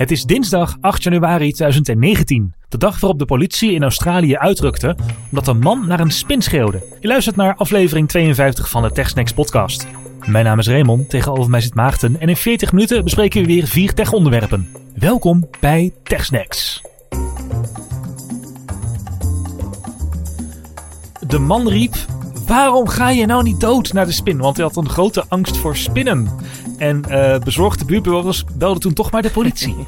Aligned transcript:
Het 0.00 0.10
is 0.10 0.24
dinsdag 0.24 0.76
8 0.80 1.02
januari 1.02 1.52
2019. 1.52 2.54
De 2.68 2.78
dag 2.78 3.00
waarop 3.00 3.18
de 3.18 3.24
politie 3.24 3.72
in 3.72 3.82
Australië 3.82 4.36
uitrukte 4.36 4.96
omdat 5.30 5.46
een 5.46 5.58
man 5.58 5.86
naar 5.86 6.00
een 6.00 6.10
spin 6.10 6.42
schreeuwde. 6.42 6.82
Je 7.00 7.08
luistert 7.08 7.36
naar 7.36 7.54
aflevering 7.54 8.08
52 8.08 8.70
van 8.70 8.82
de 8.82 8.92
TechSnacks 8.92 9.32
podcast. 9.32 9.86
Mijn 10.26 10.44
naam 10.44 10.58
is 10.58 10.68
Raymond, 10.68 11.10
tegenover 11.10 11.50
mij 11.50 11.60
zit 11.60 11.74
Maarten 11.74 12.20
en 12.20 12.28
in 12.28 12.36
40 12.36 12.72
minuten 12.72 13.04
bespreken 13.04 13.40
we 13.40 13.46
weer 13.46 13.66
vier 13.66 13.94
tech-onderwerpen. 13.94 14.68
Welkom 14.94 15.48
bij 15.60 15.92
TechSnacks. 16.02 16.82
De 21.26 21.38
man 21.38 21.68
riep: 21.68 21.94
Waarom 22.46 22.88
ga 22.88 23.10
je 23.10 23.26
nou 23.26 23.42
niet 23.42 23.60
dood 23.60 23.92
naar 23.92 24.06
de 24.06 24.12
spin? 24.12 24.38
Want 24.38 24.56
hij 24.56 24.66
had 24.66 24.76
een 24.76 24.88
grote 24.88 25.24
angst 25.28 25.56
voor 25.56 25.76
spinnen. 25.76 26.28
En 26.80 27.04
eh, 27.04 27.38
bezorgde 27.38 27.84
buurtbewoners 27.84 28.44
belden 28.44 28.80
toen 28.80 28.92
toch 28.92 29.10
maar 29.10 29.22
de 29.22 29.30
politie. 29.30 29.76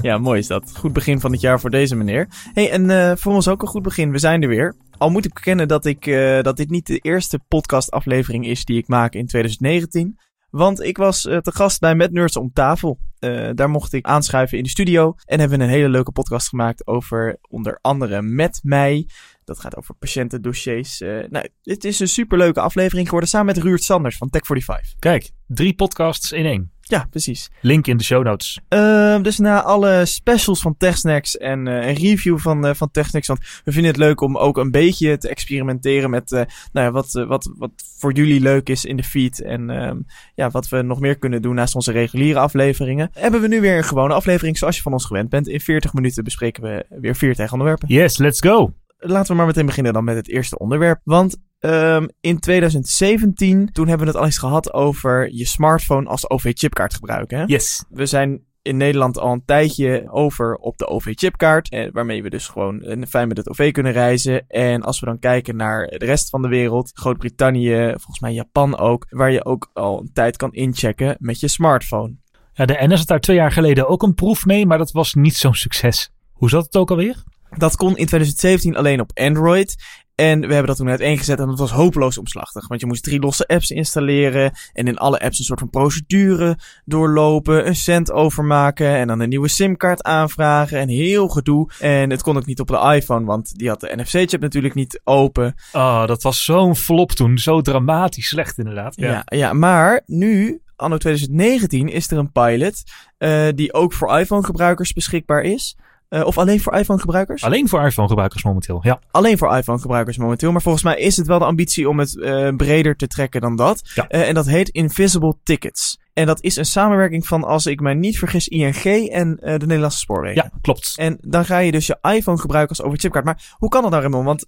Ja, 0.00 0.18
mooi 0.18 0.38
is 0.38 0.46
dat. 0.46 0.76
Goed 0.76 0.92
begin 0.92 1.20
van 1.20 1.32
het 1.32 1.40
jaar 1.40 1.60
voor 1.60 1.70
deze 1.70 1.96
meneer. 1.96 2.28
hey, 2.52 2.70
en 2.70 2.90
eh, 2.90 3.16
voor 3.16 3.32
ons 3.32 3.48
ook 3.48 3.62
een 3.62 3.68
goed 3.68 3.82
begin. 3.82 4.10
We 4.10 4.18
zijn 4.18 4.42
er 4.42 4.48
weer. 4.48 4.76
Al 4.98 5.10
moet 5.10 5.24
ik 5.24 5.34
bekennen 5.34 5.68
dat, 5.68 5.84
ik, 5.84 6.06
eh, 6.06 6.42
dat 6.42 6.56
dit 6.56 6.70
niet 6.70 6.86
de 6.86 6.98
eerste 6.98 7.40
podcastaflevering 7.48 8.46
is 8.46 8.64
die 8.64 8.78
ik 8.78 8.88
maak 8.88 9.14
in 9.14 9.26
2019. 9.26 10.18
Want 10.50 10.82
ik 10.82 10.96
was 10.96 11.20
te 11.20 11.52
gast 11.52 11.80
bij 11.80 11.94
Met 11.94 12.12
Nerds 12.12 12.36
om 12.36 12.52
tafel. 12.52 12.98
Eh, 13.24 13.50
daar 13.54 13.70
mocht 13.70 13.92
ik 13.92 14.06
aanschuiven 14.06 14.58
in 14.58 14.64
de 14.64 14.70
studio. 14.70 15.14
En 15.24 15.40
hebben 15.40 15.60
een 15.60 15.68
hele 15.68 15.88
leuke 15.88 16.12
podcast 16.12 16.48
gemaakt 16.48 16.86
over 16.86 17.38
onder 17.48 17.78
andere 17.80 18.22
Met 18.22 18.60
Mij. 18.62 19.06
Dat 19.44 19.60
gaat 19.60 19.76
over 19.76 19.94
patiëntendossiers. 19.94 21.00
Eh 21.00 21.08
nou, 21.28 21.48
het 21.62 21.84
is 21.84 22.00
een 22.00 22.08
superleuke 22.08 22.60
aflevering 22.60 23.06
geworden 23.06 23.28
samen 23.28 23.54
met 23.54 23.64
Ruurt 23.64 23.82
Sanders 23.82 24.16
van 24.16 24.30
Tech45. 24.36 24.98
Kijk, 24.98 25.30
drie 25.46 25.74
podcasts 25.74 26.32
in 26.32 26.44
één. 26.44 26.72
Ja, 26.80 27.06
precies. 27.10 27.50
Link 27.60 27.86
in 27.86 27.96
de 27.96 28.04
show 28.04 28.24
notes. 28.24 28.60
Ehm, 28.68 29.22
dus 29.22 29.38
na 29.38 29.62
alle 29.62 30.04
specials 30.04 30.60
van 30.60 30.76
TechSnacks 30.76 31.36
en 31.36 31.68
eh, 31.68 31.88
een 31.88 31.94
review 31.94 32.38
van, 32.38 32.66
eh, 32.66 32.74
van 32.74 32.90
TechSnacks. 32.90 33.26
Want 33.26 33.40
we 33.64 33.72
vinden 33.72 33.90
het 33.90 34.00
leuk 34.00 34.20
om 34.20 34.36
ook 34.36 34.56
een 34.56 34.70
beetje 34.70 35.18
te 35.18 35.28
experimenteren 35.28 36.10
met 36.10 36.30
nou 36.30 36.46
ja, 36.72 36.90
wat, 36.90 37.12
wat, 37.12 37.50
wat 37.56 37.70
voor 37.98 38.12
jullie 38.12 38.40
leuk 38.40 38.68
is 38.68 38.84
in 38.84 38.96
de 38.96 39.04
feed. 39.04 39.42
En 39.42 39.70
ehm, 39.70 39.98
ja, 40.34 40.50
wat 40.50 40.68
we 40.68 40.82
nog 40.82 41.00
meer 41.00 41.18
kunnen 41.18 41.42
doen 41.42 41.54
naast 41.54 41.74
onze 41.74 41.92
reguliere 41.92 42.38
afleveringen. 42.38 43.10
Hebben 43.12 43.40
we 43.40 43.48
nu 43.48 43.60
weer 43.60 43.76
een 43.76 43.84
gewone 43.84 44.14
aflevering 44.14 44.58
zoals 44.58 44.76
je 44.76 44.82
van 44.82 44.92
ons 44.92 45.04
gewend 45.04 45.28
bent. 45.28 45.48
In 45.48 45.60
40 45.60 45.92
minuten 45.92 46.24
bespreken 46.24 46.62
we 46.62 46.86
weer 46.88 47.16
vier 47.16 47.34
tegenonderwerpen. 47.34 47.88
Yes, 47.88 48.18
let's 48.18 48.40
go. 48.40 48.72
Laten 49.06 49.30
we 49.30 49.34
maar 49.36 49.46
meteen 49.46 49.66
beginnen 49.66 49.92
dan 49.92 50.04
met 50.04 50.16
het 50.16 50.28
eerste 50.28 50.58
onderwerp. 50.58 51.00
Want 51.04 51.36
ehm, 51.58 52.06
in 52.20 52.38
2017, 52.38 53.72
toen 53.72 53.88
hebben 53.88 54.06
we 54.06 54.12
het 54.12 54.20
al 54.20 54.26
eens 54.26 54.38
gehad 54.38 54.72
over 54.72 55.30
je 55.32 55.46
smartphone 55.46 56.08
als 56.08 56.30
OV-chipkaart 56.30 56.94
gebruiken. 56.94 57.38
Hè? 57.38 57.44
Yes. 57.46 57.84
We 57.88 58.06
zijn 58.06 58.42
in 58.62 58.76
Nederland 58.76 59.18
al 59.18 59.32
een 59.32 59.44
tijdje 59.44 60.06
over 60.10 60.54
op 60.56 60.78
de 60.78 60.86
OV-chipkaart. 60.86 61.68
eh, 61.70 61.88
Waarmee 61.92 62.22
we 62.22 62.30
dus 62.30 62.48
gewoon 62.48 62.82
eh, 62.82 63.02
fijn 63.08 63.28
met 63.28 63.36
het 63.36 63.48
OV 63.50 63.72
kunnen 63.72 63.92
reizen. 63.92 64.44
En 64.48 64.82
als 64.82 65.00
we 65.00 65.06
dan 65.06 65.18
kijken 65.18 65.56
naar 65.56 65.86
de 65.86 66.04
rest 66.04 66.30
van 66.30 66.42
de 66.42 66.48
wereld. 66.48 66.90
Groot-Brittannië, 66.94 67.86
volgens 67.88 68.20
mij 68.20 68.32
Japan 68.32 68.78
ook. 68.78 69.06
Waar 69.10 69.30
je 69.32 69.44
ook 69.44 69.70
al 69.72 70.00
een 70.00 70.10
tijd 70.12 70.36
kan 70.36 70.52
inchecken 70.52 71.16
met 71.18 71.40
je 71.40 71.48
smartphone. 71.48 72.14
Ja, 72.52 72.64
de 72.66 72.76
NS 72.86 72.98
had 72.98 73.06
daar 73.06 73.20
twee 73.20 73.36
jaar 73.36 73.52
geleden 73.52 73.88
ook 73.88 74.02
een 74.02 74.14
proef 74.14 74.46
mee, 74.46 74.66
maar 74.66 74.78
dat 74.78 74.92
was 74.92 75.14
niet 75.14 75.36
zo'n 75.36 75.54
succes. 75.54 76.10
Hoe 76.32 76.48
zat 76.48 76.64
het 76.64 76.76
ook 76.76 76.90
alweer? 76.90 77.22
Dat 77.58 77.76
kon 77.76 77.88
in 77.96 78.06
2017 78.06 78.76
alleen 78.76 79.00
op 79.00 79.10
Android. 79.14 79.74
En 80.14 80.40
we 80.40 80.46
hebben 80.46 80.66
dat 80.66 80.76
toen 80.76 80.88
uiteengezet 80.88 81.38
en 81.40 81.46
dat 81.46 81.58
was 81.58 81.70
hopeloos 81.70 82.18
omslachtig. 82.18 82.68
Want 82.68 82.80
je 82.80 82.86
moest 82.86 83.02
drie 83.02 83.20
losse 83.20 83.46
apps 83.46 83.70
installeren. 83.70 84.52
En 84.72 84.86
in 84.86 84.96
alle 84.98 85.20
apps 85.20 85.38
een 85.38 85.44
soort 85.44 85.58
van 85.58 85.70
procedure 85.70 86.58
doorlopen. 86.84 87.66
Een 87.66 87.76
cent 87.76 88.12
overmaken. 88.12 88.86
En 88.86 89.06
dan 89.06 89.20
een 89.20 89.28
nieuwe 89.28 89.48
simkaart 89.48 90.02
aanvragen. 90.02 90.78
En 90.78 90.88
heel 90.88 91.28
gedoe. 91.28 91.70
En 91.78 92.10
het 92.10 92.22
kon 92.22 92.36
ook 92.36 92.46
niet 92.46 92.60
op 92.60 92.66
de 92.66 92.92
iPhone. 92.94 93.24
Want 93.24 93.58
die 93.58 93.68
had 93.68 93.80
de 93.80 93.92
NFC-chip 93.96 94.40
natuurlijk 94.40 94.74
niet 94.74 95.00
open. 95.04 95.54
Oh, 95.72 96.06
dat 96.06 96.22
was 96.22 96.44
zo'n 96.44 96.76
flop 96.76 97.12
toen. 97.12 97.38
Zo 97.38 97.60
dramatisch 97.60 98.28
slecht 98.28 98.58
inderdaad. 98.58 98.94
Ja, 98.96 99.22
ja, 99.24 99.52
maar 99.52 100.02
nu, 100.06 100.60
anno 100.76 100.96
2019, 100.96 101.88
is 101.88 102.10
er 102.10 102.18
een 102.18 102.32
pilot. 102.32 102.82
eh, 103.18 103.48
die 103.54 103.72
ook 103.74 103.92
voor 103.92 104.18
iPhone-gebruikers 104.18 104.92
beschikbaar 104.92 105.42
is. 105.42 105.76
Eh, 106.14 106.26
of 106.26 106.38
alleen 106.38 106.60
voor 106.60 106.74
iPhone-gebruikers? 106.74 107.42
Alleen 107.42 107.68
voor 107.68 107.86
iPhone-gebruikers 107.86 108.42
momenteel. 108.42 108.78
Ja. 108.82 109.00
alleen 109.10 109.38
voor 109.38 109.56
iPhone-gebruikers 109.56 110.16
momenteel. 110.16 110.52
Maar 110.52 110.62
volgens 110.62 110.84
mij 110.84 110.96
is 110.96 111.16
het 111.16 111.26
wel 111.26 111.38
de 111.38 111.44
ambitie 111.44 111.88
om 111.88 111.98
het 111.98 112.20
eh, 112.20 112.56
breder 112.56 112.96
te 112.96 113.06
trekken 113.06 113.40
dan 113.40 113.56
dat. 113.56 113.90
Ja. 113.94 114.08
Eh, 114.08 114.28
en 114.28 114.34
dat 114.34 114.46
heet 114.46 114.68
Invisible 114.68 115.36
Tickets. 115.42 115.98
En 116.12 116.26
dat 116.26 116.42
is 116.42 116.56
een 116.56 116.64
samenwerking 116.64 117.26
van, 117.26 117.44
als 117.44 117.66
ik 117.66 117.80
mij 117.80 117.94
niet 117.94 118.18
vergis, 118.18 118.48
ING 118.48 118.84
en 119.10 119.36
de 119.40 119.58
Nederlandse 119.58 119.98
Spoorwegen. 119.98 120.42
ja, 120.42 120.58
klopt. 120.60 120.92
En 120.96 121.18
dan 121.20 121.44
ga 121.44 121.58
je 121.58 121.72
dus 121.72 121.86
je 121.86 121.98
iPhone 122.02 122.38
gebruiken 122.38 122.76
als 122.76 122.86
overchipkaart. 122.86 123.24
Maar 123.24 123.54
hoe 123.58 123.68
kan 123.68 123.82
dat 123.82 123.90
nou, 123.90 124.02
Raymond? 124.02 124.24
Want 124.24 124.46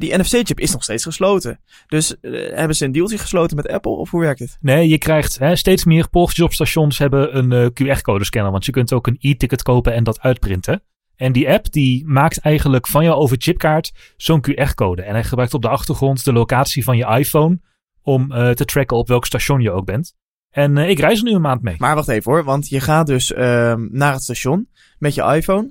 die 0.00 0.18
NFC-chip 0.18 0.60
is 0.60 0.72
nog 0.72 0.82
steeds 0.82 1.04
gesloten. 1.04 1.60
Dus 1.86 2.16
hebben 2.20 2.76
ze 2.76 2.84
een 2.84 2.92
dealtje 2.92 3.18
gesloten 3.18 3.56
met 3.56 3.68
Apple? 3.68 3.92
Of 3.92 4.10
hoe 4.10 4.20
werkt 4.20 4.38
het? 4.38 4.58
Nee, 4.60 4.88
je 4.88 4.98
krijgt 4.98 5.38
hè, 5.38 5.56
steeds 5.56 5.84
meer 5.84 6.08
poortjes 6.08 6.44
op 6.44 6.52
stations 6.52 6.98
hebben 6.98 7.36
een 7.36 7.72
QR-code 7.72 8.24
scanner. 8.24 8.52
Want 8.52 8.64
je 8.64 8.72
kunt 8.72 8.92
ook 8.92 9.06
een 9.06 9.16
e-ticket 9.20 9.62
kopen 9.62 9.94
en 9.94 10.04
dat 10.04 10.20
uitprinten. 10.20 10.82
En 11.18 11.32
die 11.32 11.50
app 11.50 11.72
die 11.72 12.06
maakt 12.06 12.38
eigenlijk 12.38 12.86
van 12.86 13.04
jouw 13.04 13.14
overchipkaart 13.14 13.92
zo'n 14.16 14.44
QR-code. 14.48 15.02
En 15.02 15.12
hij 15.12 15.24
gebruikt 15.24 15.54
op 15.54 15.62
de 15.62 15.68
achtergrond 15.68 16.24
de 16.24 16.32
locatie 16.32 16.84
van 16.84 16.96
je 16.96 17.06
iPhone 17.06 17.60
om 18.02 18.32
eh, 18.32 18.50
te 18.50 18.64
tracken 18.64 18.96
op 18.96 19.08
welk 19.08 19.26
station 19.26 19.60
je 19.60 19.70
ook 19.70 19.84
bent. 19.84 20.14
En 20.50 20.78
eh, 20.78 20.88
ik 20.88 20.98
reis 20.98 21.18
er 21.18 21.24
nu 21.24 21.32
een 21.32 21.40
maand 21.40 21.62
mee. 21.62 21.74
Maar 21.78 21.94
wacht 21.94 22.08
even 22.08 22.32
hoor, 22.32 22.44
want 22.44 22.68
je 22.68 22.80
gaat 22.80 23.06
dus 23.06 23.32
ehm, 23.32 23.86
naar 23.90 24.12
het 24.12 24.22
station 24.22 24.68
met 24.98 25.14
je 25.14 25.22
iPhone. 25.22 25.68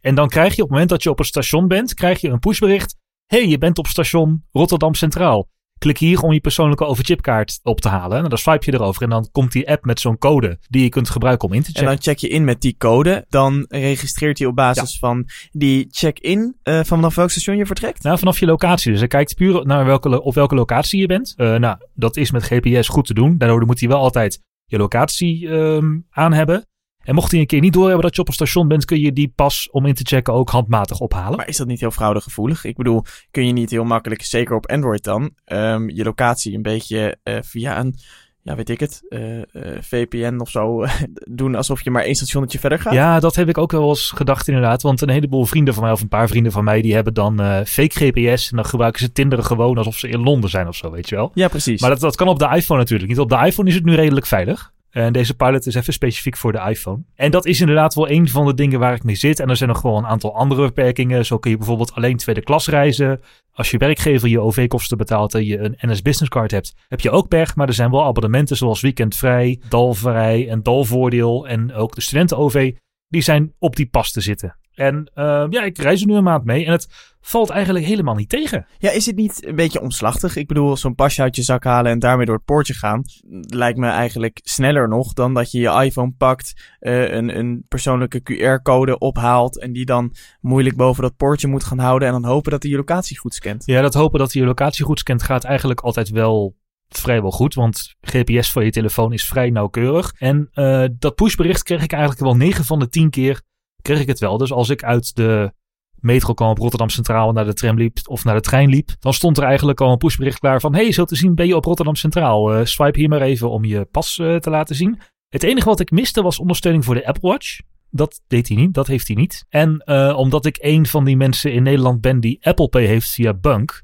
En 0.00 0.14
dan 0.14 0.28
krijg 0.28 0.48
je 0.48 0.62
op 0.62 0.68
het 0.68 0.70
moment 0.70 0.88
dat 0.88 1.02
je 1.02 1.10
op 1.10 1.18
een 1.18 1.24
station 1.24 1.68
bent, 1.68 1.94
krijg 1.94 2.20
je 2.20 2.28
een 2.28 2.38
pushbericht. 2.38 2.96
hey, 3.26 3.46
je 3.46 3.58
bent 3.58 3.78
op 3.78 3.86
station 3.86 4.44
Rotterdam 4.52 4.94
Centraal. 4.94 5.48
Klik 5.80 5.98
hier 5.98 6.20
om 6.20 6.32
je 6.32 6.40
persoonlijke 6.40 6.84
overchipkaart 6.84 7.60
op 7.62 7.80
te 7.80 7.88
halen. 7.88 8.22
En 8.22 8.28
dan 8.28 8.38
swipe 8.38 8.70
je 8.70 8.76
erover 8.76 9.02
en 9.02 9.08
dan 9.08 9.28
komt 9.32 9.52
die 9.52 9.70
app 9.70 9.84
met 9.84 10.00
zo'n 10.00 10.18
code 10.18 10.58
die 10.68 10.82
je 10.82 10.88
kunt 10.88 11.10
gebruiken 11.10 11.48
om 11.48 11.54
in 11.54 11.62
te 11.62 11.66
En 11.66 11.72
checken. 11.72 11.88
dan 11.88 12.02
check 12.02 12.18
je 12.18 12.28
in 12.28 12.44
met 12.44 12.60
die 12.60 12.74
code. 12.78 13.24
Dan 13.28 13.64
registreert 13.68 14.38
hij 14.38 14.46
op 14.46 14.54
basis 14.54 14.98
van 14.98 15.28
die 15.50 15.86
check-in 15.90 16.56
eh, 16.62 16.80
vanaf 16.84 17.14
welk 17.14 17.30
station 17.30 17.56
je 17.56 17.66
vertrekt. 17.66 18.02
Nou, 18.02 18.18
vanaf 18.18 18.38
je 18.38 18.46
locatie. 18.46 18.90
Dus 18.90 19.00
hij 19.00 19.08
kijkt 19.08 19.34
puur 19.34 19.66
naar 19.66 19.84
welke, 19.84 20.22
op 20.22 20.34
welke 20.34 20.54
locatie 20.54 21.00
je 21.00 21.06
bent. 21.06 21.34
Eh, 21.36 21.54
nou, 21.54 21.76
dat 21.94 22.16
is 22.16 22.30
met 22.30 22.42
GPS 22.42 22.88
goed 22.88 23.06
te 23.06 23.14
doen. 23.14 23.38
Daardoor 23.38 23.66
moet 23.66 23.80
hij 23.80 23.88
wel 23.88 24.00
altijd 24.00 24.40
je 24.64 24.78
locatie 24.78 25.48
ehm, 25.48 25.98
aan 26.10 26.32
hebben. 26.32 26.64
En 27.10 27.16
mocht 27.16 27.30
hij 27.30 27.40
een 27.40 27.46
keer 27.46 27.60
niet 27.60 27.72
doorhebben 27.72 28.02
dat 28.02 28.14
je 28.14 28.20
op 28.20 28.28
een 28.28 28.34
station 28.34 28.68
bent, 28.68 28.84
kun 28.84 29.00
je 29.00 29.12
die 29.12 29.32
pas 29.34 29.68
om 29.70 29.86
in 29.86 29.94
te 29.94 30.04
checken 30.04 30.32
ook 30.32 30.50
handmatig 30.50 31.00
ophalen. 31.00 31.36
Maar 31.36 31.48
is 31.48 31.56
dat 31.56 31.66
niet 31.66 31.80
heel 31.80 31.90
fraudegevoelig? 31.90 32.64
Ik 32.64 32.76
bedoel, 32.76 33.04
kun 33.30 33.46
je 33.46 33.52
niet 33.52 33.70
heel 33.70 33.84
makkelijk, 33.84 34.22
zeker 34.22 34.56
op 34.56 34.70
Android 34.70 35.04
dan, 35.04 35.30
ehm, 35.44 35.88
je 35.88 36.04
locatie 36.04 36.54
een 36.54 36.62
beetje 36.62 37.18
eh, 37.22 37.36
via 37.42 37.78
een, 37.80 37.94
ja 38.42 38.54
weet 38.54 38.68
ik 38.68 38.80
het, 38.80 39.00
eh, 39.08 39.38
eh, 39.38 39.46
VPN 39.80 40.38
of 40.40 40.50
zo 40.50 40.84
doen 41.40 41.54
alsof 41.54 41.84
je 41.84 41.90
maar 41.90 42.02
één 42.02 42.14
stationnetje 42.14 42.58
verder 42.58 42.78
gaat? 42.78 42.92
Ja, 42.92 43.20
dat 43.20 43.34
heb 43.36 43.48
ik 43.48 43.58
ook 43.58 43.72
wel 43.72 43.88
eens 43.88 44.10
gedacht 44.10 44.48
inderdaad. 44.48 44.82
Want 44.82 45.00
een 45.00 45.10
heleboel 45.10 45.44
vrienden 45.44 45.74
van 45.74 45.82
mij, 45.82 45.92
of 45.92 46.00
een 46.00 46.08
paar 46.08 46.28
vrienden 46.28 46.52
van 46.52 46.64
mij, 46.64 46.82
die 46.82 46.94
hebben 46.94 47.14
dan 47.14 47.36
fake 47.66 47.94
GPS. 47.94 48.50
En 48.50 48.56
dan 48.56 48.66
gebruiken 48.66 49.00
ze 49.00 49.12
Tinder 49.12 49.42
gewoon 49.42 49.78
alsof 49.78 49.98
ze 49.98 50.08
in 50.08 50.22
Londen 50.22 50.50
zijn 50.50 50.68
of 50.68 50.76
zo, 50.76 50.90
weet 50.90 51.08
je 51.08 51.14
wel. 51.14 51.30
Ja, 51.34 51.48
precies. 51.48 51.80
Maar 51.80 51.90
dat, 51.90 52.00
dat 52.00 52.16
kan 52.16 52.28
op 52.28 52.38
de 52.38 52.54
iPhone 52.54 52.80
natuurlijk 52.80 53.08
niet. 53.08 53.18
Op 53.18 53.28
de 53.28 53.46
iPhone 53.46 53.68
is 53.68 53.74
het 53.74 53.84
nu 53.84 53.94
redelijk 53.94 54.26
veilig. 54.26 54.72
En 54.90 55.12
deze 55.12 55.34
pilot 55.34 55.66
is 55.66 55.74
even 55.74 55.92
specifiek 55.92 56.36
voor 56.36 56.52
de 56.52 56.58
iPhone. 56.68 57.02
En 57.14 57.30
dat 57.30 57.46
is 57.46 57.60
inderdaad 57.60 57.94
wel 57.94 58.10
een 58.10 58.28
van 58.28 58.46
de 58.46 58.54
dingen 58.54 58.78
waar 58.78 58.94
ik 58.94 59.02
mee 59.02 59.14
zit. 59.14 59.40
En 59.40 59.48
er 59.48 59.56
zijn 59.56 59.68
nog 59.68 59.82
wel 59.82 59.96
een 59.96 60.06
aantal 60.06 60.36
andere 60.36 60.62
beperkingen. 60.62 61.26
Zo 61.26 61.38
kun 61.38 61.50
je 61.50 61.56
bijvoorbeeld 61.56 61.94
alleen 61.94 62.16
tweede 62.16 62.42
klas 62.42 62.68
reizen. 62.68 63.20
Als 63.52 63.70
je 63.70 63.78
werkgever 63.78 64.28
je 64.28 64.40
OV-kosten 64.40 64.96
betaalt 64.96 65.34
en 65.34 65.44
je 65.44 65.58
een 65.58 65.76
NS 65.80 66.02
Business 66.02 66.30
Card 66.30 66.50
hebt, 66.50 66.74
heb 66.88 67.00
je 67.00 67.10
ook 67.10 67.28
pech. 67.28 67.56
Maar 67.56 67.68
er 67.68 67.74
zijn 67.74 67.90
wel 67.90 68.04
abonnementen 68.04 68.56
zoals 68.56 68.80
weekendvrij, 68.80 69.60
dalvrij 69.68 70.48
en 70.48 70.62
dalvoordeel. 70.62 71.48
En 71.48 71.74
ook 71.74 71.94
de 71.94 72.00
studenten-OV, 72.00 72.72
die 73.08 73.22
zijn 73.22 73.52
op 73.58 73.76
die 73.76 73.86
pas 73.86 74.12
te 74.12 74.20
zitten. 74.20 74.59
En 74.80 75.10
eh, 75.14 75.46
ja, 75.50 75.62
ik 75.62 75.78
reis 75.78 76.00
er 76.00 76.06
nu 76.06 76.14
een 76.14 76.22
maand 76.22 76.44
mee 76.44 76.64
en 76.64 76.72
het 76.72 76.88
valt 77.20 77.50
eigenlijk 77.50 77.84
helemaal 77.84 78.14
niet 78.14 78.28
tegen. 78.28 78.66
Ja, 78.78 78.90
is 78.90 79.06
het 79.06 79.16
niet 79.16 79.46
een 79.46 79.54
beetje 79.54 79.80
omslachtig? 79.80 80.36
Ik 80.36 80.46
bedoel, 80.46 80.76
zo'n 80.76 80.94
pasje 80.94 81.22
uit 81.22 81.36
je 81.36 81.42
zak 81.42 81.64
halen 81.64 81.92
en 81.92 81.98
daarmee 81.98 82.26
door 82.26 82.34
het 82.34 82.44
poortje 82.44 82.74
gaan. 82.74 83.02
Lijkt 83.40 83.78
me 83.78 83.88
eigenlijk 83.88 84.40
sneller 84.42 84.88
nog 84.88 85.12
dan 85.12 85.34
dat 85.34 85.50
je 85.50 85.58
je 85.58 85.84
iPhone 85.84 86.14
pakt, 86.18 86.76
eh, 86.78 87.12
een, 87.12 87.38
een 87.38 87.64
persoonlijke 87.68 88.20
QR-code 88.22 88.98
ophaalt 88.98 89.58
en 89.58 89.72
die 89.72 89.84
dan 89.84 90.14
moeilijk 90.40 90.76
boven 90.76 91.02
dat 91.02 91.16
poortje 91.16 91.48
moet 91.48 91.64
gaan 91.64 91.78
houden 91.78 92.08
en 92.08 92.14
dan 92.20 92.30
hopen 92.30 92.50
dat 92.50 92.62
hij 92.62 92.70
je 92.70 92.76
locatie 92.76 93.18
goed 93.18 93.34
scant. 93.34 93.66
Ja, 93.66 93.80
dat 93.80 93.94
hopen 93.94 94.18
dat 94.18 94.32
hij 94.32 94.42
je 94.42 94.48
locatie 94.48 94.84
goed 94.84 94.98
scant 94.98 95.22
gaat 95.22 95.44
eigenlijk 95.44 95.80
altijd 95.80 96.10
wel 96.10 96.56
vrijwel 96.88 97.30
goed. 97.30 97.54
Want 97.54 97.94
GPS 98.00 98.52
van 98.52 98.64
je 98.64 98.70
telefoon 98.70 99.12
is 99.12 99.28
vrij 99.28 99.50
nauwkeurig. 99.50 100.12
En 100.18 100.48
eh, 100.52 100.84
dat 100.98 101.14
pushbericht 101.14 101.62
kreeg 101.62 101.82
ik 101.82 101.92
eigenlijk 101.92 102.22
wel 102.22 102.36
9 102.36 102.64
van 102.64 102.78
de 102.78 102.88
10 102.88 103.10
keer 103.10 103.42
kreeg 103.82 104.00
ik 104.00 104.06
het 104.06 104.18
wel. 104.18 104.38
Dus 104.38 104.52
als 104.52 104.68
ik 104.68 104.84
uit 104.84 105.16
de 105.16 105.52
metro 106.00 106.34
kwam 106.34 106.50
op 106.50 106.58
Rotterdam 106.58 106.88
Centraal 106.88 107.32
naar 107.32 107.44
de 107.44 107.54
tram 107.54 107.76
liep 107.76 107.98
of 108.04 108.24
naar 108.24 108.34
de 108.34 108.40
trein 108.40 108.68
liep, 108.68 108.90
dan 108.98 109.14
stond 109.14 109.38
er 109.38 109.44
eigenlijk 109.44 109.80
al 109.80 109.92
een 109.92 109.98
pushbericht 109.98 110.38
klaar 110.38 110.60
van 110.60 110.74
hey, 110.74 110.92
zo 110.92 111.04
te 111.04 111.16
zien 111.16 111.34
ben 111.34 111.46
je 111.46 111.56
op 111.56 111.64
Rotterdam 111.64 111.94
Centraal. 111.94 112.54
Eh, 112.54 112.64
swipe 112.64 112.98
hier 112.98 113.08
maar 113.08 113.22
even 113.22 113.50
om 113.50 113.64
je 113.64 113.84
pas 113.84 114.18
eh, 114.18 114.36
te 114.36 114.50
laten 114.50 114.76
zien. 114.76 115.00
Het 115.28 115.42
enige 115.42 115.66
wat 115.66 115.80
ik 115.80 115.90
miste 115.90 116.22
was 116.22 116.38
ondersteuning 116.38 116.84
voor 116.84 116.94
de 116.94 117.06
Apple 117.06 117.28
Watch. 117.28 117.60
Dat 117.90 118.20
deed 118.26 118.48
hij 118.48 118.56
niet, 118.56 118.74
dat 118.74 118.86
heeft 118.86 119.06
hij 119.06 119.16
niet. 119.16 119.46
En 119.48 119.82
uh, 119.84 120.16
omdat 120.16 120.46
ik 120.46 120.58
een 120.60 120.86
van 120.86 121.04
die 121.04 121.16
mensen 121.16 121.52
in 121.52 121.62
Nederland 121.62 122.00
ben 122.00 122.20
die 122.20 122.38
Apple 122.40 122.68
Pay 122.68 122.84
heeft 122.84 123.10
via 123.10 123.34
Bank, 123.34 123.82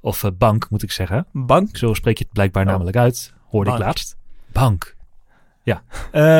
of 0.00 0.24
Bank 0.38 0.70
moet 0.70 0.82
ik 0.82 0.90
zeggen. 0.90 1.26
Bank? 1.32 1.76
Zo 1.76 1.94
spreek 1.94 2.18
je 2.18 2.24
het 2.24 2.32
blijkbaar 2.32 2.64
oh. 2.64 2.70
namelijk 2.70 2.96
uit, 2.96 3.34
hoorde 3.48 3.70
bank. 3.70 3.80
ik 3.80 3.86
laatst. 3.86 4.16
Bank. 4.52 4.96
Ja. 5.62 5.82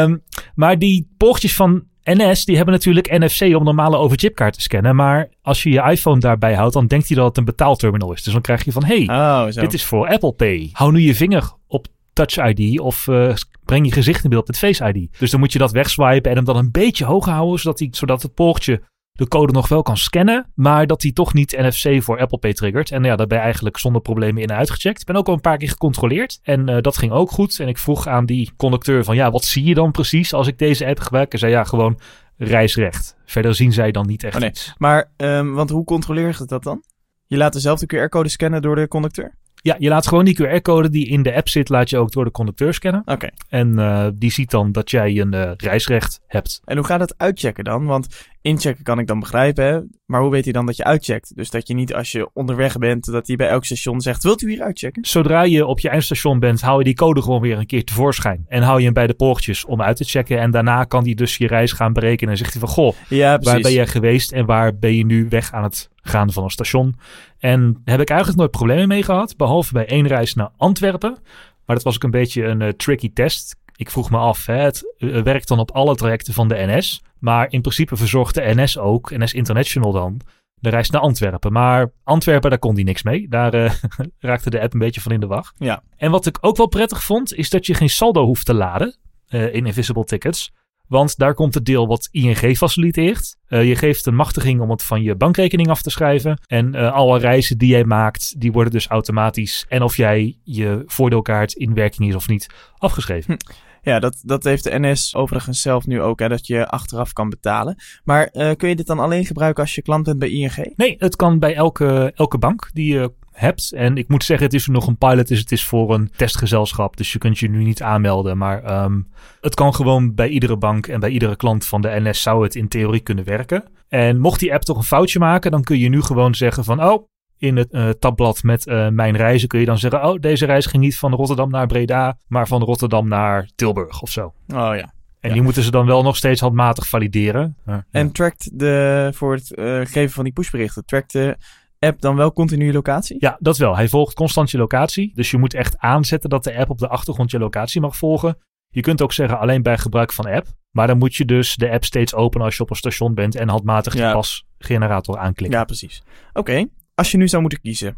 um, 0.02 0.22
maar 0.54 0.78
die 0.78 1.08
poortjes 1.16 1.56
van 1.56 1.84
NS, 2.04 2.44
die 2.44 2.56
hebben 2.56 2.74
natuurlijk 2.74 3.18
NFC 3.18 3.56
om 3.56 3.64
normale 3.64 3.96
overchipkaart 3.96 4.54
te 4.54 4.60
scannen. 4.60 4.96
Maar 4.96 5.28
als 5.42 5.62
je 5.62 5.70
je 5.70 5.82
iPhone 5.82 6.20
daarbij 6.20 6.54
houdt, 6.54 6.74
dan 6.74 6.86
denkt 6.86 7.08
hij 7.08 7.16
dat 7.16 7.26
het 7.26 7.36
een 7.36 7.44
betaalterminal 7.44 8.12
is. 8.12 8.22
Dus 8.22 8.32
dan 8.32 8.42
krijg 8.42 8.64
je 8.64 8.72
van, 8.72 8.84
hey, 8.84 9.08
oh, 9.08 9.46
dit 9.50 9.72
is 9.72 9.84
voor 9.84 10.08
Apple 10.08 10.32
Pay. 10.32 10.68
Hou 10.72 10.92
nu 10.92 11.00
je 11.00 11.14
vinger 11.14 11.52
op 11.66 11.86
Touch 12.12 12.36
ID 12.36 12.80
of 12.80 13.06
uh, 13.06 13.34
breng 13.64 13.86
je 13.86 13.92
gezicht 13.92 14.24
in 14.24 14.30
beeld 14.30 14.46
met 14.46 14.58
Face 14.58 14.92
ID. 14.92 15.18
Dus 15.18 15.30
dan 15.30 15.40
moet 15.40 15.52
je 15.52 15.58
dat 15.58 15.70
wegswipen 15.70 16.30
en 16.30 16.36
hem 16.36 16.44
dan 16.44 16.56
een 16.56 16.70
beetje 16.70 17.04
hoog 17.04 17.24
houden, 17.24 17.60
zodat, 17.60 17.78
die, 17.78 17.88
zodat 17.90 18.22
het 18.22 18.34
poortje 18.34 18.82
de 19.20 19.28
code 19.28 19.52
nog 19.52 19.68
wel 19.68 19.82
kan 19.82 19.96
scannen, 19.96 20.46
maar 20.54 20.86
dat 20.86 21.02
hij 21.02 21.12
toch 21.12 21.34
niet 21.34 21.56
NFC 21.58 22.02
voor 22.02 22.20
Apple 22.20 22.38
Pay 22.38 22.52
triggert. 22.52 22.90
En 22.90 23.04
ja, 23.04 23.16
daar 23.16 23.26
ben 23.26 23.40
eigenlijk 23.40 23.78
zonder 23.78 24.02
problemen 24.02 24.42
in 24.42 24.48
en 24.48 24.56
uitgecheckt. 24.56 25.00
Ik 25.00 25.06
ben 25.06 25.16
ook 25.16 25.26
al 25.26 25.34
een 25.34 25.40
paar 25.40 25.56
keer 25.56 25.68
gecontroleerd 25.68 26.40
en 26.42 26.68
uh, 26.68 26.76
dat 26.80 26.96
ging 26.96 27.12
ook 27.12 27.30
goed. 27.30 27.58
En 27.60 27.68
ik 27.68 27.78
vroeg 27.78 28.06
aan 28.06 28.26
die 28.26 28.52
conducteur 28.56 29.04
van 29.04 29.16
ja, 29.16 29.30
wat 29.30 29.44
zie 29.44 29.64
je 29.64 29.74
dan 29.74 29.90
precies 29.90 30.32
als 30.32 30.46
ik 30.46 30.58
deze 30.58 30.86
app 30.86 31.00
gebruik? 31.00 31.32
En 31.32 31.38
zei 31.38 31.52
ja, 31.52 31.64
gewoon 31.64 32.00
reisrecht. 32.36 33.16
Verder 33.24 33.54
zien 33.54 33.72
zij 33.72 33.90
dan 33.90 34.06
niet 34.06 34.24
echt 34.24 34.34
oh, 34.34 34.40
nee. 34.40 34.50
iets. 34.50 34.74
Maar, 34.78 35.10
um, 35.16 35.54
want 35.54 35.70
hoe 35.70 35.84
controleer 35.84 36.36
je 36.38 36.44
dat 36.44 36.62
dan? 36.62 36.82
Je 37.26 37.36
laat 37.36 37.52
dezelfde 37.52 37.86
QR-code 37.86 38.28
scannen 38.28 38.62
door 38.62 38.76
de 38.76 38.88
conducteur? 38.88 39.34
Ja, 39.62 39.76
je 39.78 39.88
laat 39.88 40.06
gewoon 40.06 40.24
die 40.24 40.42
QR-code 40.42 40.90
die 40.90 41.08
in 41.08 41.22
de 41.22 41.34
app 41.34 41.48
zit, 41.48 41.68
laat 41.68 41.90
je 41.90 41.98
ook 41.98 42.12
door 42.12 42.24
de 42.24 42.30
conducteur 42.30 42.74
scannen. 42.74 43.00
Oké. 43.00 43.12
Okay. 43.12 43.30
En 43.48 43.78
uh, 43.78 44.06
die 44.14 44.30
ziet 44.30 44.50
dan 44.50 44.72
dat 44.72 44.90
jij 44.90 45.20
een 45.20 45.34
uh, 45.34 45.50
reisrecht 45.56 46.20
hebt. 46.26 46.60
En 46.64 46.76
hoe 46.76 46.86
gaat 46.86 47.00
het 47.00 47.14
uitchecken 47.16 47.64
dan? 47.64 47.86
Want 47.86 48.28
inchecken 48.42 48.84
kan 48.84 48.98
ik 48.98 49.06
dan 49.06 49.20
begrijpen, 49.20 49.64
hè? 49.64 49.80
maar 50.06 50.20
hoe 50.20 50.30
weet 50.30 50.44
hij 50.44 50.52
dan 50.52 50.66
dat 50.66 50.76
je 50.76 50.84
uitcheckt? 50.84 51.36
Dus 51.36 51.50
dat 51.50 51.68
je 51.68 51.74
niet 51.74 51.94
als 51.94 52.12
je 52.12 52.30
onderweg 52.32 52.78
bent, 52.78 53.04
dat 53.04 53.26
hij 53.26 53.36
bij 53.36 53.48
elk 53.48 53.64
station 53.64 54.00
zegt, 54.00 54.22
wilt 54.22 54.42
u 54.42 54.50
hier 54.50 54.62
uitchecken? 54.62 55.04
Zodra 55.04 55.42
je 55.42 55.66
op 55.66 55.80
je 55.80 55.88
eindstation 55.88 56.38
bent, 56.38 56.60
haal 56.60 56.78
je 56.78 56.84
die 56.84 56.94
code 56.94 57.22
gewoon 57.22 57.40
weer 57.40 57.58
een 57.58 57.66
keer 57.66 57.84
tevoorschijn. 57.84 58.44
En 58.48 58.62
hou 58.62 58.78
je 58.78 58.84
hem 58.84 58.94
bij 58.94 59.06
de 59.06 59.14
poortjes 59.14 59.64
om 59.64 59.82
uit 59.82 59.96
te 59.96 60.04
checken. 60.04 60.38
En 60.38 60.50
daarna 60.50 60.84
kan 60.84 61.04
hij 61.04 61.14
dus 61.14 61.36
je 61.36 61.46
reis 61.46 61.72
gaan 61.72 61.92
berekenen. 61.92 62.32
En 62.32 62.38
zegt 62.38 62.52
hij 62.52 62.60
van, 62.60 62.70
goh, 62.70 62.94
ja, 63.08 63.38
waar 63.38 63.60
ben 63.60 63.72
jij 63.72 63.86
geweest 63.86 64.32
en 64.32 64.46
waar 64.46 64.78
ben 64.78 64.96
je 64.96 65.04
nu 65.04 65.26
weg 65.28 65.52
aan 65.52 65.62
het 65.62 65.89
gaan 66.02 66.32
van 66.32 66.44
een 66.44 66.50
station? 66.50 66.96
En 67.38 67.80
heb 67.84 68.00
ik 68.00 68.08
eigenlijk 68.08 68.38
nooit 68.38 68.50
problemen 68.50 68.88
mee 68.88 69.02
gehad, 69.02 69.36
behalve 69.36 69.72
bij 69.72 69.86
één 69.86 70.06
reis 70.06 70.34
naar 70.34 70.50
Antwerpen. 70.56 71.18
Maar 71.66 71.76
dat 71.76 71.84
was 71.84 71.94
ook 71.94 72.02
een 72.02 72.10
beetje 72.10 72.44
een 72.44 72.60
uh, 72.60 72.68
tricky 72.68 73.12
test. 73.12 73.56
Ik 73.76 73.90
vroeg 73.90 74.10
me 74.10 74.18
af, 74.18 74.46
hè, 74.46 74.54
het 74.54 74.94
uh, 74.98 75.22
werkt 75.22 75.48
dan 75.48 75.58
op 75.58 75.70
alle 75.70 75.94
trajecten 75.94 76.34
van 76.34 76.48
de 76.48 76.54
NS. 76.66 77.02
Maar 77.18 77.52
in 77.52 77.60
principe 77.60 77.96
verzorgt 77.96 78.34
de 78.34 78.52
NS 78.54 78.78
ook, 78.78 79.10
NS 79.10 79.34
International 79.34 79.92
dan, 79.92 80.20
de 80.54 80.68
reis 80.68 80.90
naar 80.90 81.00
Antwerpen. 81.00 81.52
Maar 81.52 81.92
Antwerpen, 82.04 82.50
daar 82.50 82.58
kon 82.58 82.74
hij 82.74 82.82
niks 82.82 83.02
mee. 83.02 83.28
Daar 83.28 83.54
uh, 83.54 83.72
raakte 84.18 84.50
de 84.50 84.60
app 84.60 84.72
een 84.72 84.78
beetje 84.78 85.00
van 85.00 85.12
in 85.12 85.20
de 85.20 85.26
wacht. 85.26 85.54
Ja. 85.58 85.82
En 85.96 86.10
wat 86.10 86.26
ik 86.26 86.38
ook 86.40 86.56
wel 86.56 86.66
prettig 86.66 87.02
vond, 87.02 87.34
is 87.34 87.50
dat 87.50 87.66
je 87.66 87.74
geen 87.74 87.90
saldo 87.90 88.24
hoeft 88.24 88.46
te 88.46 88.54
laden 88.54 88.96
uh, 89.28 89.54
in 89.54 89.66
Invisible 89.66 90.04
Tickets. 90.04 90.52
Want 90.90 91.18
daar 91.18 91.34
komt 91.34 91.54
het 91.54 91.64
deel 91.64 91.86
wat 91.86 92.08
ING 92.10 92.56
faciliteert. 92.56 93.36
Uh, 93.48 93.68
je 93.68 93.76
geeft 93.76 94.06
een 94.06 94.14
machtiging 94.14 94.60
om 94.60 94.70
het 94.70 94.82
van 94.82 95.02
je 95.02 95.16
bankrekening 95.16 95.68
af 95.68 95.82
te 95.82 95.90
schrijven. 95.90 96.40
En 96.46 96.74
uh, 96.74 96.92
alle 96.92 97.18
reizen 97.18 97.58
die 97.58 97.68
jij 97.68 97.84
maakt, 97.84 98.40
die 98.40 98.52
worden 98.52 98.72
dus 98.72 98.86
automatisch. 98.86 99.66
En 99.68 99.82
of 99.82 99.96
jij 99.96 100.38
je 100.44 100.82
voordeelkaart 100.86 101.52
in 101.52 101.74
werking 101.74 102.08
is 102.08 102.14
of 102.14 102.28
niet, 102.28 102.46
afgeschreven. 102.78 103.36
Hm. 103.38 103.52
Ja, 103.82 103.98
dat, 103.98 104.20
dat 104.22 104.44
heeft 104.44 104.64
de 104.64 104.78
NS 104.78 105.14
overigens 105.14 105.60
zelf 105.60 105.86
nu 105.86 106.00
ook, 106.00 106.18
hè, 106.18 106.28
dat 106.28 106.46
je 106.46 106.68
achteraf 106.68 107.12
kan 107.12 107.28
betalen. 107.28 107.76
Maar 108.04 108.28
uh, 108.32 108.50
kun 108.56 108.68
je 108.68 108.76
dit 108.76 108.86
dan 108.86 108.98
alleen 108.98 109.24
gebruiken 109.24 109.62
als 109.62 109.74
je 109.74 109.82
klant 109.82 110.04
bent 110.04 110.18
bij 110.18 110.30
ING? 110.30 110.72
Nee, 110.76 110.94
het 110.98 111.16
kan 111.16 111.38
bij 111.38 111.54
elke, 111.54 112.12
elke 112.14 112.38
bank 112.38 112.70
die 112.72 112.92
je 112.92 113.12
hebt. 113.32 113.72
En 113.72 113.96
ik 113.96 114.08
moet 114.08 114.24
zeggen, 114.24 114.46
het 114.46 114.54
is 114.54 114.66
nog 114.66 114.86
een 114.86 114.98
pilot, 114.98 115.28
dus 115.28 115.38
het 115.38 115.52
is 115.52 115.64
voor 115.64 115.94
een 115.94 116.10
testgezelschap. 116.16 116.96
Dus 116.96 117.12
je 117.12 117.18
kunt 117.18 117.38
je 117.38 117.50
nu 117.50 117.62
niet 117.62 117.82
aanmelden. 117.82 118.38
Maar 118.38 118.82
um, 118.84 119.08
het 119.40 119.54
kan 119.54 119.74
gewoon 119.74 120.14
bij 120.14 120.28
iedere 120.28 120.56
bank 120.56 120.86
en 120.86 121.00
bij 121.00 121.10
iedere 121.10 121.36
klant 121.36 121.66
van 121.66 121.80
de 121.80 122.00
NS 122.00 122.22
zou 122.22 122.42
het 122.42 122.54
in 122.54 122.68
theorie 122.68 123.00
kunnen 123.00 123.24
werken. 123.24 123.64
En 123.88 124.18
mocht 124.18 124.40
die 124.40 124.54
app 124.54 124.62
toch 124.62 124.76
een 124.76 124.82
foutje 124.82 125.18
maken, 125.18 125.50
dan 125.50 125.62
kun 125.62 125.78
je 125.78 125.88
nu 125.88 126.02
gewoon 126.02 126.34
zeggen 126.34 126.64
van, 126.64 126.84
oh, 126.84 127.08
in 127.40 127.56
het 127.56 127.68
uh, 127.70 127.88
tabblad 127.88 128.42
met 128.42 128.66
uh, 128.66 128.88
mijn 128.88 129.16
reizen 129.16 129.48
kun 129.48 129.60
je 129.60 129.66
dan 129.66 129.78
zeggen: 129.78 130.04
Oh, 130.04 130.20
deze 130.20 130.46
reis 130.46 130.66
ging 130.66 130.82
niet 130.82 130.98
van 130.98 131.14
Rotterdam 131.14 131.50
naar 131.50 131.66
Breda, 131.66 132.18
maar 132.26 132.48
van 132.48 132.62
Rotterdam 132.62 133.08
naar 133.08 133.48
Tilburg 133.54 134.02
of 134.02 134.10
zo. 134.10 134.24
Oh 134.26 134.34
ja. 134.48 134.92
En 135.20 135.28
ja. 135.28 135.32
die 135.32 135.42
moeten 135.42 135.62
ze 135.62 135.70
dan 135.70 135.86
wel 135.86 136.02
nog 136.02 136.16
steeds 136.16 136.40
handmatig 136.40 136.88
valideren. 136.88 137.56
Ja. 137.66 137.84
En 137.90 138.12
trackt 138.12 138.58
de, 138.58 139.10
voor 139.14 139.34
het 139.34 139.52
uh, 139.54 139.80
geven 139.84 140.10
van 140.10 140.24
die 140.24 140.32
pushberichten, 140.32 140.84
trackt 140.84 141.12
de 141.12 141.36
app 141.80 142.00
dan 142.00 142.16
wel 142.16 142.32
continu 142.32 142.66
je 142.66 142.72
locatie? 142.72 143.16
Ja, 143.20 143.36
dat 143.40 143.56
wel. 143.56 143.76
Hij 143.76 143.88
volgt 143.88 144.14
constant 144.14 144.50
je 144.50 144.58
locatie. 144.58 145.12
Dus 145.14 145.30
je 145.30 145.38
moet 145.38 145.54
echt 145.54 145.78
aanzetten 145.78 146.30
dat 146.30 146.44
de 146.44 146.56
app 146.56 146.70
op 146.70 146.78
de 146.78 146.88
achtergrond 146.88 147.30
je 147.30 147.38
locatie 147.38 147.80
mag 147.80 147.96
volgen. 147.96 148.38
Je 148.68 148.80
kunt 148.80 149.02
ook 149.02 149.12
zeggen 149.12 149.38
alleen 149.38 149.62
bij 149.62 149.78
gebruik 149.78 150.12
van 150.12 150.26
app. 150.26 150.46
Maar 150.70 150.86
dan 150.86 150.98
moet 150.98 151.14
je 151.14 151.24
dus 151.24 151.56
de 151.56 151.70
app 151.70 151.84
steeds 151.84 152.14
openen 152.14 152.46
als 152.46 152.56
je 152.56 152.62
op 152.62 152.70
een 152.70 152.76
station 152.76 153.14
bent 153.14 153.34
en 153.34 153.48
handmatig 153.48 153.92
je 153.92 153.98
ja. 153.98 154.12
pasgenerator 154.12 155.18
aanklikken. 155.18 155.58
Ja, 155.58 155.64
precies. 155.64 156.02
Oké. 156.28 156.38
Okay. 156.38 156.68
Als 156.94 157.10
je 157.10 157.16
nu 157.16 157.28
zou 157.28 157.42
moeten 157.42 157.60
kiezen 157.60 157.96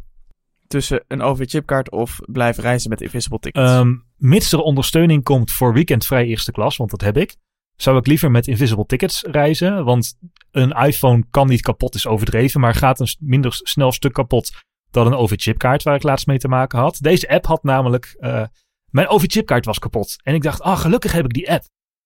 tussen 0.67 1.05
een 1.09 1.23
OV-chipkaart 1.23 1.91
of 1.91 2.19
blijven 2.21 2.63
reizen 2.63 2.91
met 2.91 3.01
Invisible 3.01 3.39
Tickets? 3.39 3.73
Um, 3.73 4.05
mits 4.17 4.53
er 4.53 4.61
ondersteuning 4.61 5.23
komt 5.23 5.53
voor 5.53 5.73
weekendvrij 5.73 6.27
eerste 6.27 6.53
klas, 6.53 6.77
want 6.77 6.91
dat 6.91 7.01
heb 7.01 7.17
ik, 7.17 7.37
zou 7.83 7.99
ik 7.99 8.07
liever 8.07 8.31
met 8.31 8.47
Invisible 8.47 8.87
Tickets 8.87 9.23
reizen. 9.23 9.85
Want 9.85 10.19
een 10.51 10.71
iPhone 10.71 11.25
kan 11.31 11.49
niet 11.49 11.63
kapot, 11.63 11.95
is 11.95 12.07
overdreven, 12.07 12.61
maar 12.61 12.75
gaat 12.75 13.01
een 13.01 13.17
minder 13.19 13.53
snel 13.53 13.93
stuk 13.93 14.13
kapot 14.13 14.51
dan 14.91 15.07
een 15.07 15.15
OV-chipkaart 15.15 15.83
waar 15.83 15.95
ik 15.95 16.03
laatst 16.03 16.27
mee 16.27 16.39
te 16.39 16.49
maken 16.49 16.79
had. 16.79 16.99
Deze 17.01 17.29
app 17.29 17.47
had 17.47 17.63
namelijk, 17.63 18.17
uh, 18.19 18.47
mijn 18.91 19.09
OV-chipkaart 19.09 19.65
was 19.65 19.79
kapot. 19.79 20.17
En 20.23 20.35
ik 20.35 20.43
dacht, 20.43 20.61
ah, 20.61 20.79
gelukkig 20.79 21.13
heb 21.13 21.25
ik 21.25 21.33
die 21.33 21.51
app, 21.51 21.65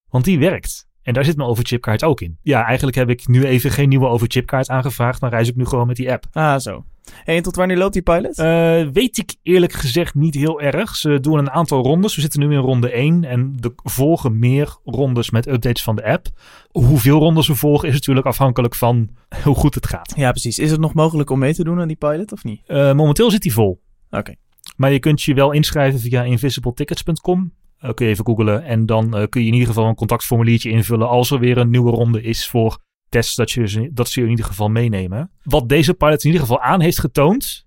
want 0.09 0.25
die 0.25 0.39
werkt. 0.39 0.87
En 1.07 1.13
daar 1.13 1.25
zit 1.25 1.37
mijn 1.37 1.49
overchipkaart 1.49 2.05
ook 2.05 2.21
in. 2.21 2.39
Ja, 2.43 2.65
eigenlijk 2.65 2.97
heb 2.97 3.11
ik 3.11 3.29
nu 3.29 3.45
even 3.45 3.71
geen 3.71 3.89
nieuwe 3.89 4.07
overchipkaart 4.07 4.69
aangevraagd. 4.69 5.21
Dan 5.21 5.31
reis 5.31 5.49
ik 5.49 5.57
nu 5.57 5.67
gewoon 5.67 5.87
met 5.87 5.97
die 5.97 6.13
app. 6.13 6.25
Ah, 6.33 6.59
zo. 6.59 6.85
En 7.25 7.43
tot 7.43 7.57
wanneer 7.57 7.77
loopt 7.77 7.93
die 7.93 8.03
pilot? 8.03 8.39
Uh, 8.39 8.89
weet 8.93 9.19
ik 9.19 9.35
eerlijk 9.43 9.73
gezegd 9.73 10.15
niet 10.15 10.35
heel 10.35 10.61
erg. 10.61 10.97
Ze 10.97 11.21
doen 11.21 11.39
een 11.39 11.51
aantal 11.51 11.83
rondes. 11.83 12.15
We 12.15 12.21
zitten 12.21 12.41
nu 12.41 12.53
in 12.53 12.61
ronde 12.61 12.91
1. 12.91 13.25
En 13.25 13.57
er 13.61 13.73
volgen 13.77 14.39
meer 14.39 14.77
rondes 14.85 15.31
met 15.31 15.47
updates 15.47 15.83
van 15.83 15.97
de 15.97 16.05
app. 16.05 16.27
Hoeveel 16.71 17.19
rondes 17.19 17.49
we 17.49 17.55
volgen 17.55 17.89
is 17.89 17.95
natuurlijk 17.95 18.27
afhankelijk 18.27 18.75
van 18.75 19.11
hoe 19.45 19.55
goed 19.55 19.75
het 19.75 19.87
gaat. 19.87 20.13
Ja, 20.17 20.31
precies. 20.31 20.59
Is 20.59 20.71
het 20.71 20.81
nog 20.81 20.95
mogelijk 20.95 21.31
om 21.31 21.39
mee 21.39 21.55
te 21.55 21.65
doen 21.65 21.81
aan 21.81 21.89
die 21.89 21.97
pilot 21.97 22.33
of 22.33 22.45
niet? 22.45 22.61
Uh, 22.67 22.93
momenteel 22.93 23.31
zit 23.31 23.43
die 23.43 23.53
vol. 23.53 23.81
Oké. 24.11 24.19
Okay. 24.19 24.37
Maar 24.77 24.93
je 24.93 24.99
kunt 24.99 25.23
je 25.23 25.35
wel 25.35 25.53
inschrijven 25.53 26.01
via 26.01 26.23
invisibletickets.com. 26.23 27.53
Uh, 27.85 27.91
kun 27.91 28.07
je 28.07 28.13
even 28.13 28.27
googlen. 28.27 28.65
En 28.65 28.87
dan 28.87 29.05
uh, 29.05 29.27
kun 29.29 29.41
je 29.41 29.47
in 29.47 29.53
ieder 29.53 29.69
geval 29.69 29.87
een 29.87 29.95
contactformuliertje 29.95 30.71
invullen 30.71 31.09
als 31.09 31.31
er 31.31 31.39
weer 31.39 31.59
een 31.59 31.71
nieuwe 31.71 31.91
ronde 31.91 32.23
is 32.23 32.49
voor 32.49 32.79
tests 33.09 33.35
dat, 33.35 33.51
je, 33.51 33.91
dat 33.93 34.09
ze 34.09 34.19
je 34.19 34.25
in 34.25 34.31
ieder 34.31 34.47
geval 34.47 34.69
meenemen. 34.69 35.31
Wat 35.43 35.69
deze 35.69 35.95
pilot 35.95 36.25
in 36.25 36.31
ieder 36.31 36.41
geval 36.41 36.61
aan 36.61 36.81
heeft 36.81 37.01
getoond, 37.01 37.67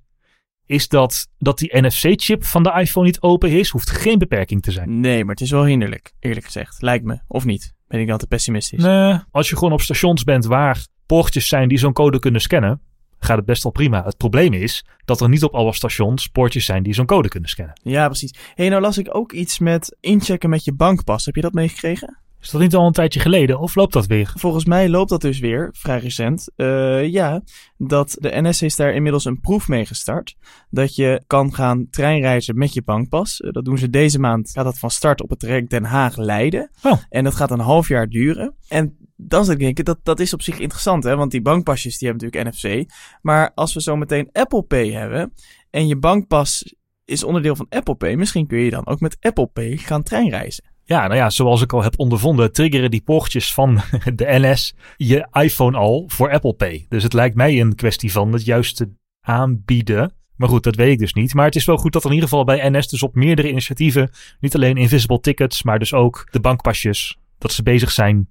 is 0.66 0.88
dat, 0.88 1.28
dat 1.38 1.58
die 1.58 1.82
NFC-chip 1.82 2.44
van 2.44 2.64
de 2.64 2.74
iPhone 2.74 3.06
niet 3.06 3.22
open 3.22 3.52
is. 3.52 3.70
Hoeft 3.70 3.90
geen 3.90 4.18
beperking 4.18 4.62
te 4.62 4.72
zijn. 4.72 5.00
Nee, 5.00 5.24
maar 5.24 5.34
het 5.34 5.44
is 5.44 5.52
wel 5.52 5.66
hinderlijk, 5.66 6.14
eerlijk 6.20 6.46
gezegd. 6.46 6.82
Lijkt 6.82 7.06
me, 7.06 7.20
of 7.28 7.46
niet? 7.46 7.74
Ben 7.88 8.00
ik 8.00 8.08
dan 8.08 8.18
te 8.18 8.28
pessimistisch? 8.28 8.84
Nee, 8.84 9.20
als 9.32 9.50
je 9.50 9.58
gewoon 9.58 9.74
op 9.74 9.82
stations 9.82 10.24
bent 10.24 10.46
waar 10.46 10.88
poortjes 11.06 11.48
zijn 11.48 11.68
die 11.68 11.78
zo'n 11.78 11.94
code 11.94 12.20
kunnen 12.20 12.42
scannen, 12.42 12.82
gaat 13.20 13.38
het 13.38 13.46
best 13.46 13.64
wel 13.64 13.72
prima. 13.72 14.04
Het 14.04 14.18
probleem 14.18 14.54
is 14.54 14.86
dat 15.06 15.22
er 15.22 15.30
niet 15.30 15.44
op 15.44 15.54
alle 15.54 15.74
stations 15.74 16.28
poortjes 16.28 16.66
zijn 16.66 16.84
die 16.84 16.94
zo'n 16.94 17.06
code 17.06 17.28
kunnen 17.28 17.50
scannen. 17.50 17.80
Ja, 17.84 18.06
precies. 18.06 18.32
Hé, 18.32 18.54
hey, 18.56 18.70
nou 18.70 18.82
las 18.82 18.98
ik 18.98 19.16
ook 19.16 19.32
iets 19.32 19.60
met 19.60 19.98
inchecken 20.00 20.50
met 20.50 20.64
je 20.64 20.74
bankpas. 20.74 21.26
Heb 21.26 21.36
je 21.36 21.42
dat 21.42 21.54
meegekregen? 21.54 22.18
Is 22.42 22.50
dat 22.50 22.62
niet 22.62 22.76
al 22.76 22.86
een 22.86 22.94
tijdje 22.94 23.20
geleden 23.20 23.60
of 23.60 23.76
loopt 23.76 23.94
dat 23.94 24.06
weer? 24.06 24.32
Volgens 24.36 24.66
mij 24.66 24.90
loopt 24.90 25.10
dat 25.10 25.22
dus 25.22 25.40
weer, 25.40 25.70
vrij 25.72 26.00
recent. 26.00 26.52
Uh, 26.56 27.08
ja, 27.08 27.42
dat 27.78 28.16
de 28.20 28.42
NS 28.42 28.62
is 28.62 28.76
daar 28.76 28.94
inmiddels 28.94 29.26
een 29.26 29.40
proef 29.40 29.68
mee 29.68 29.86
gestart. 29.86 30.36
Dat 30.70 30.96
je 30.96 31.24
kan 31.28 31.54
gaan 31.54 31.88
treinreizen 31.90 32.58
met 32.58 32.74
je 32.74 32.82
bankpas. 32.84 33.40
Uh, 33.40 33.52
dat 33.52 33.66
doen 33.66 33.78
ze 33.78 33.90
deze 33.90 34.20
maand. 34.20 34.52
Gaat 34.52 34.64
dat 34.64 34.80
van 34.80 34.92
start 34.92 35.22
op 35.22 35.30
het 35.30 35.40
traject 35.40 35.70
Den 35.70 35.84
Haag-Leiden. 35.84 36.72
Oh. 36.84 36.98
En 37.10 37.24
dat 37.24 37.36
gaat 37.36 37.52
een 37.52 37.60
half 37.60 37.88
jaar 37.88 38.08
duren. 38.08 38.56
En 38.68 38.98
dan 39.22 39.44
zou 39.46 39.58
ik 39.58 39.64
denken, 39.64 39.86
dat, 39.86 40.00
dat 40.04 40.20
is 40.20 40.34
op 40.34 40.42
zich 40.42 40.60
interessant, 40.60 41.04
hè? 41.04 41.16
Want 41.16 41.32
die 41.32 41.42
bankpasjes 41.42 41.98
die 41.98 42.08
hebben 42.08 42.28
natuurlijk 42.28 42.56
NFC. 42.56 42.92
Maar 43.22 43.52
als 43.56 43.74
we 43.74 43.82
zo 43.82 43.96
meteen 43.96 44.30
Apple 44.32 44.64
Pay 44.64 44.92
hebben 44.92 45.34
en 45.70 45.88
je 45.88 45.98
bankpas 45.98 46.76
is 47.06 47.24
onderdeel 47.24 47.56
van 47.56 47.66
Apple 47.70 47.96
Pay, 47.96 48.16
misschien 48.16 48.48
kun 48.48 48.60
je 48.60 48.70
dan 48.70 48.88
ook 48.88 49.00
met 49.00 49.18
Apple 49.20 49.48
Pay 49.48 49.78
gaan 49.78 50.04
treinreizen. 50.04 50.64
Ja, 50.84 51.08
nou 51.08 51.16
ja, 51.16 51.30
zoals 51.30 51.62
ik 51.62 51.74
al 51.74 51.84
heb 51.84 52.00
ondervonden, 52.00 52.54
triggeren 52.54 52.92
die 52.92 53.02
poortjes 53.02 53.54
van 53.54 53.82
de 54.16 54.26
NS 54.28 54.76
je 54.98 55.28
iPhone 55.32 55.78
al 55.78 56.04
voor 56.08 56.32
Apple 56.32 56.54
Pay. 56.54 56.86
Dus 56.90 57.04
het 57.04 57.14
lijkt 57.14 57.36
mij 57.36 57.60
een 57.60 57.76
kwestie 57.76 58.12
van 58.12 58.34
het 58.34 58.46
juiste 58.46 58.90
aanbieden. 59.22 60.14
Maar 60.36 60.50
goed, 60.50 60.64
dat 60.64 60.76
weet 60.76 60.92
ik 60.92 61.00
dus 61.00 61.14
niet. 61.14 61.34
Maar 61.34 61.46
het 61.46 61.56
is 61.56 61.66
wel 61.66 61.78
goed 61.78 61.94
dat 61.94 62.06
in 62.06 62.12
ieder 62.12 62.30
geval 62.30 62.44
bij 62.44 62.70
NS 62.70 62.88
dus 62.88 63.04
op 63.04 63.16
meerdere 63.16 63.50
initiatieven, 63.50 64.10
niet 64.40 64.56
alleen 64.56 64.78
Invisible 64.78 65.20
Tickets, 65.20 65.64
maar 65.64 65.80
dus 65.80 65.94
ook 65.94 66.28
de 66.32 66.40
bankpasjes, 66.40 67.18
dat 67.38 67.52
ze 67.52 67.64
bezig 67.64 67.92
zijn 67.92 68.28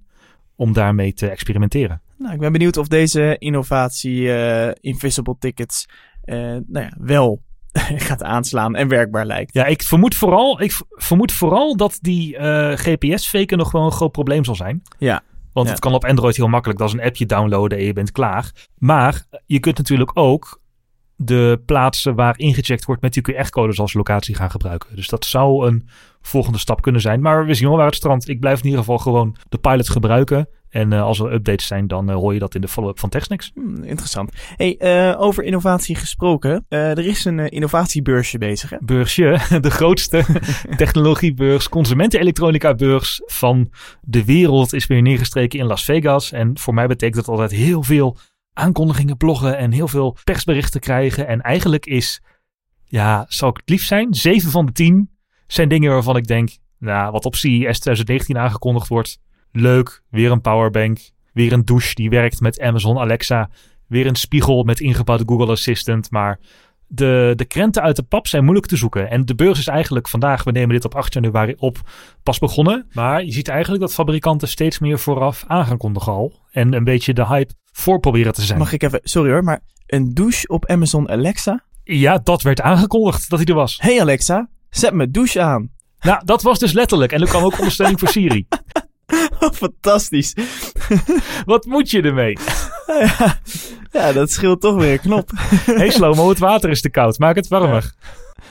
om 0.59 0.73
daarmee 0.73 1.13
te 1.13 1.29
experimenteren. 1.29 2.01
Nou, 2.17 2.33
ik 2.33 2.39
ben 2.39 2.51
benieuwd 2.51 2.77
of 2.77 2.87
deze 2.87 3.35
innovatie 3.37 4.33
eh, 4.33 4.71
Invisible 4.81 5.35
Tickets 5.39 5.85
eh, 6.23 6.35
nou 6.67 6.85
ja, 6.85 6.93
wel 6.97 7.41
gaat 8.07 8.23
aanslaan 8.23 8.75
en 8.75 8.87
werkbaar 8.87 9.25
lijkt. 9.25 9.53
Ja, 9.53 9.65
ik 9.65 9.83
vermoed 9.83 10.15
vooral, 10.15 10.61
ik 10.61 10.79
vermoed 10.89 11.31
vooral 11.31 11.75
dat 11.77 11.97
die 12.01 12.37
eh, 12.37 12.77
GPS-faken 12.77 13.57
nog 13.57 13.71
wel 13.71 13.85
een 13.85 13.91
groot 13.91 14.11
probleem 14.11 14.43
zal 14.43 14.55
zijn. 14.55 14.81
Ja. 14.97 15.21
Want 15.53 15.65
Ja. 15.67 15.71
het 15.73 15.81
kan 15.81 15.93
op 15.93 16.05
Android 16.05 16.35
heel 16.35 16.47
makkelijk. 16.47 16.79
Dat 16.79 16.87
is 16.87 16.93
een 16.93 17.01
appje 17.03 17.25
downloaden 17.25 17.77
en 17.77 17.83
je 17.83 17.93
bent 17.93 18.11
klaar. 18.11 18.51
Maar 18.77 19.23
je 19.45 19.59
kunt 19.59 19.77
natuurlijk 19.77 20.11
ook 20.13 20.61
de 21.21 21.61
plaatsen 21.65 22.15
waar 22.15 22.37
ingecheckt 22.37 22.85
wordt 22.85 23.01
met 23.01 23.13
die 23.13 23.23
QR-codes 23.23 23.79
als 23.79 23.93
locatie 23.93 24.35
gaan 24.35 24.51
gebruiken. 24.51 24.95
Dus 24.95 25.07
dat 25.07 25.25
zou 25.25 25.67
een 25.67 25.87
volgende 26.21 26.57
stap 26.57 26.81
kunnen 26.81 27.01
zijn. 27.01 27.21
Maar 27.21 27.45
we 27.45 27.53
zien 27.53 27.67
wel 27.67 27.77
waar 27.77 27.85
het 27.85 27.95
strandt. 27.95 28.27
Ik 28.27 28.39
blijf 28.39 28.57
in 28.57 28.65
ieder 28.65 28.79
geval 28.79 28.97
gewoon 28.97 29.35
de 29.49 29.57
pilot 29.57 29.89
gebruiken. 29.89 30.49
En 30.69 30.93
eh, 30.93 31.01
als 31.01 31.19
er 31.19 31.33
updates 31.33 31.67
zijn, 31.67 31.87
dan 31.87 32.09
eh, 32.09 32.15
hoor 32.15 32.33
je 32.33 32.39
dat 32.39 32.55
in 32.55 32.61
de 32.61 32.67
follow-up 32.67 32.99
van 32.99 33.09
TechSnacks. 33.09 33.51
Hmm, 33.53 33.83
interessant. 33.83 34.31
Hey, 34.55 34.77
eh, 34.77 35.21
over 35.21 35.43
innovatie 35.43 35.95
gesproken. 35.95 36.65
Er 36.69 37.05
is 37.05 37.25
een 37.25 37.39
innovatiebeursje 37.39 38.37
bezig, 38.37 38.69
hè? 38.69 38.77
Beursje, 38.81 39.39
de 39.61 39.71
grootste 39.71 40.25
technologiebeurs, 40.77 41.69
consumentenelektronica-beurs 41.69 43.21
van 43.25 43.71
de 44.01 44.25
wereld, 44.25 44.73
is 44.73 44.87
weer 44.87 45.01
neergestreken 45.01 45.59
in 45.59 45.65
Las 45.65 45.83
Vegas. 45.83 46.31
En 46.31 46.57
voor 46.57 46.73
mij 46.73 46.87
betekent 46.87 47.25
dat 47.25 47.27
altijd 47.27 47.51
heel 47.51 47.83
veel 47.83 48.17
aankondigingen 48.59 49.17
bloggen 49.17 49.57
en 49.57 49.71
heel 49.71 49.87
veel 49.87 50.17
persberichten 50.23 50.79
krijgen. 50.79 51.27
En 51.27 51.41
eigenlijk 51.41 51.85
is, 51.85 52.21
ja, 52.83 53.25
zou 53.27 53.51
ik 53.51 53.57
het 53.57 53.69
lief 53.69 53.83
zijn? 53.83 54.13
Zeven 54.13 54.51
van 54.51 54.65
de 54.65 54.71
tien 54.71 55.09
zijn 55.47 55.69
dingen 55.69 55.91
waarvan 55.91 56.17
ik 56.17 56.27
denk, 56.27 56.49
nou, 56.77 57.11
wat 57.11 57.25
op 57.25 57.35
CES 57.35 57.79
2019 57.79 58.37
aangekondigd 58.37 58.87
wordt. 58.87 59.19
Leuk, 59.51 60.03
weer 60.09 60.31
een 60.31 60.41
powerbank, 60.41 60.99
weer 61.33 61.53
een 61.53 61.65
douche 61.65 61.95
die 61.95 62.09
werkt 62.09 62.39
met 62.39 62.59
Amazon 62.59 62.99
Alexa, 62.99 63.49
weer 63.87 64.05
een 64.05 64.15
spiegel 64.15 64.63
met 64.63 64.79
ingebouwde 64.79 65.23
Google 65.27 65.51
Assistant. 65.51 66.11
Maar 66.11 66.39
de, 66.91 67.33
de 67.35 67.45
krenten 67.45 67.81
uit 67.81 67.95
de 67.95 68.03
pap 68.03 68.27
zijn 68.27 68.43
moeilijk 68.43 68.67
te 68.67 68.77
zoeken. 68.77 69.09
En 69.09 69.25
de 69.25 69.35
beurs 69.35 69.59
is 69.59 69.67
eigenlijk 69.67 70.07
vandaag, 70.07 70.43
we 70.43 70.51
nemen 70.51 70.69
dit 70.69 70.85
op 70.85 70.95
8 70.95 71.13
januari 71.13 71.55
op, 71.57 71.77
pas 72.23 72.39
begonnen. 72.39 72.87
Maar 72.91 73.25
je 73.25 73.31
ziet 73.31 73.47
eigenlijk 73.47 73.81
dat 73.81 73.93
fabrikanten 73.93 74.47
steeds 74.47 74.79
meer 74.79 74.99
vooraf 74.99 75.43
aan 75.47 75.65
gaan 75.65 75.77
kondigen 75.77 76.11
al. 76.11 76.39
En 76.51 76.73
een 76.73 76.83
beetje 76.83 77.13
de 77.13 77.25
hype 77.25 77.53
voor 77.71 77.99
proberen 77.99 78.33
te 78.33 78.41
zijn. 78.41 78.59
Mag 78.59 78.73
ik 78.73 78.83
even, 78.83 78.99
sorry 79.03 79.31
hoor, 79.31 79.43
maar 79.43 79.59
een 79.85 80.13
douche 80.13 80.47
op 80.47 80.65
Amazon 80.65 81.09
Alexa? 81.09 81.63
Ja, 81.83 82.17
dat 82.23 82.41
werd 82.41 82.61
aangekondigd 82.61 83.29
dat 83.29 83.39
hij 83.39 83.47
er 83.47 83.53
was. 83.53 83.77
Hey 83.81 84.01
Alexa, 84.01 84.49
zet 84.69 84.93
mijn 84.93 85.11
douche 85.11 85.41
aan. 85.41 85.69
Nou, 85.99 86.21
dat 86.25 86.41
was 86.41 86.59
dus 86.59 86.71
letterlijk. 86.71 87.11
En 87.11 87.21
er 87.21 87.27
kwam 87.27 87.43
ook 87.43 87.57
ondersteuning 87.57 87.99
voor 87.99 88.07
Siri. 88.07 88.47
Fantastisch. 89.53 90.35
Wat 91.45 91.65
moet 91.65 91.91
je 91.91 92.01
ermee? 92.01 92.37
ja, 93.17 93.39
ja, 93.91 94.13
dat 94.13 94.31
scheelt 94.31 94.61
toch 94.61 94.75
weer 94.75 94.91
een 94.91 94.99
knop. 94.99 95.31
hey 95.79 95.89
Slomo, 95.89 96.29
het 96.29 96.39
water 96.39 96.69
is 96.69 96.81
te 96.81 96.89
koud. 96.89 97.19
Maak 97.19 97.35
het 97.35 97.47
warmer. 97.47 97.93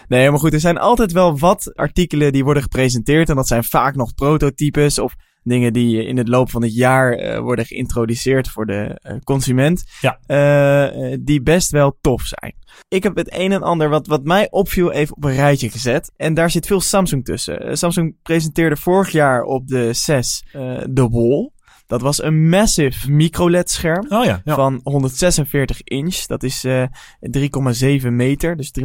Nee, 0.08 0.30
maar 0.30 0.38
goed, 0.38 0.52
er 0.52 0.60
zijn 0.60 0.78
altijd 0.78 1.12
wel 1.12 1.38
wat 1.38 1.72
artikelen 1.74 2.32
die 2.32 2.44
worden 2.44 2.62
gepresenteerd. 2.62 3.28
En 3.28 3.36
dat 3.36 3.46
zijn 3.46 3.64
vaak 3.64 3.94
nog 3.94 4.14
prototypes 4.14 4.98
of 4.98 5.14
dingen 5.42 5.72
die 5.72 6.04
in 6.04 6.16
het 6.16 6.28
loop 6.28 6.50
van 6.50 6.62
het 6.62 6.74
jaar 6.74 7.12
eh, 7.12 7.40
worden 7.40 7.66
geïntroduceerd 7.66 8.48
voor 8.48 8.66
de 8.66 8.98
eh, 9.02 9.16
consument. 9.24 9.84
Ja. 10.00 10.18
Eh, 10.26 11.16
die 11.20 11.42
best 11.42 11.70
wel 11.70 11.98
tof 12.00 12.22
zijn. 12.22 12.54
Ik 12.88 13.02
heb 13.02 13.16
het 13.16 13.34
een 13.34 13.52
en 13.52 13.62
ander 13.62 13.88
wat, 13.88 14.06
wat 14.06 14.24
mij 14.24 14.50
opviel 14.50 14.92
even 14.92 15.16
op 15.16 15.24
een 15.24 15.34
rijtje 15.34 15.70
gezet. 15.70 16.12
En 16.16 16.34
daar 16.34 16.50
zit 16.50 16.66
veel 16.66 16.80
Samsung 16.80 17.24
tussen. 17.24 17.78
Samsung 17.78 18.16
presenteerde 18.22 18.76
vorig 18.76 19.10
jaar 19.10 19.42
op 19.42 19.68
de 19.68 19.92
CES 19.92 20.44
eh 20.52 20.78
de 20.90 21.08
Wall. 21.08 21.50
Dat 21.88 22.00
was 22.00 22.22
een 22.22 22.48
massive 22.48 23.10
microLED 23.10 23.70
scherm 23.70 24.06
Oh 24.08 24.24
ja, 24.24 24.40
ja. 24.44 24.54
van 24.54 24.80
146 24.82 25.82
inch. 25.82 26.16
Dat 26.26 26.42
is 26.42 26.64
eh 26.64 26.84
3,7 28.00 28.06
meter. 28.06 28.56
Dus 28.56 28.72
370,84 28.80 28.84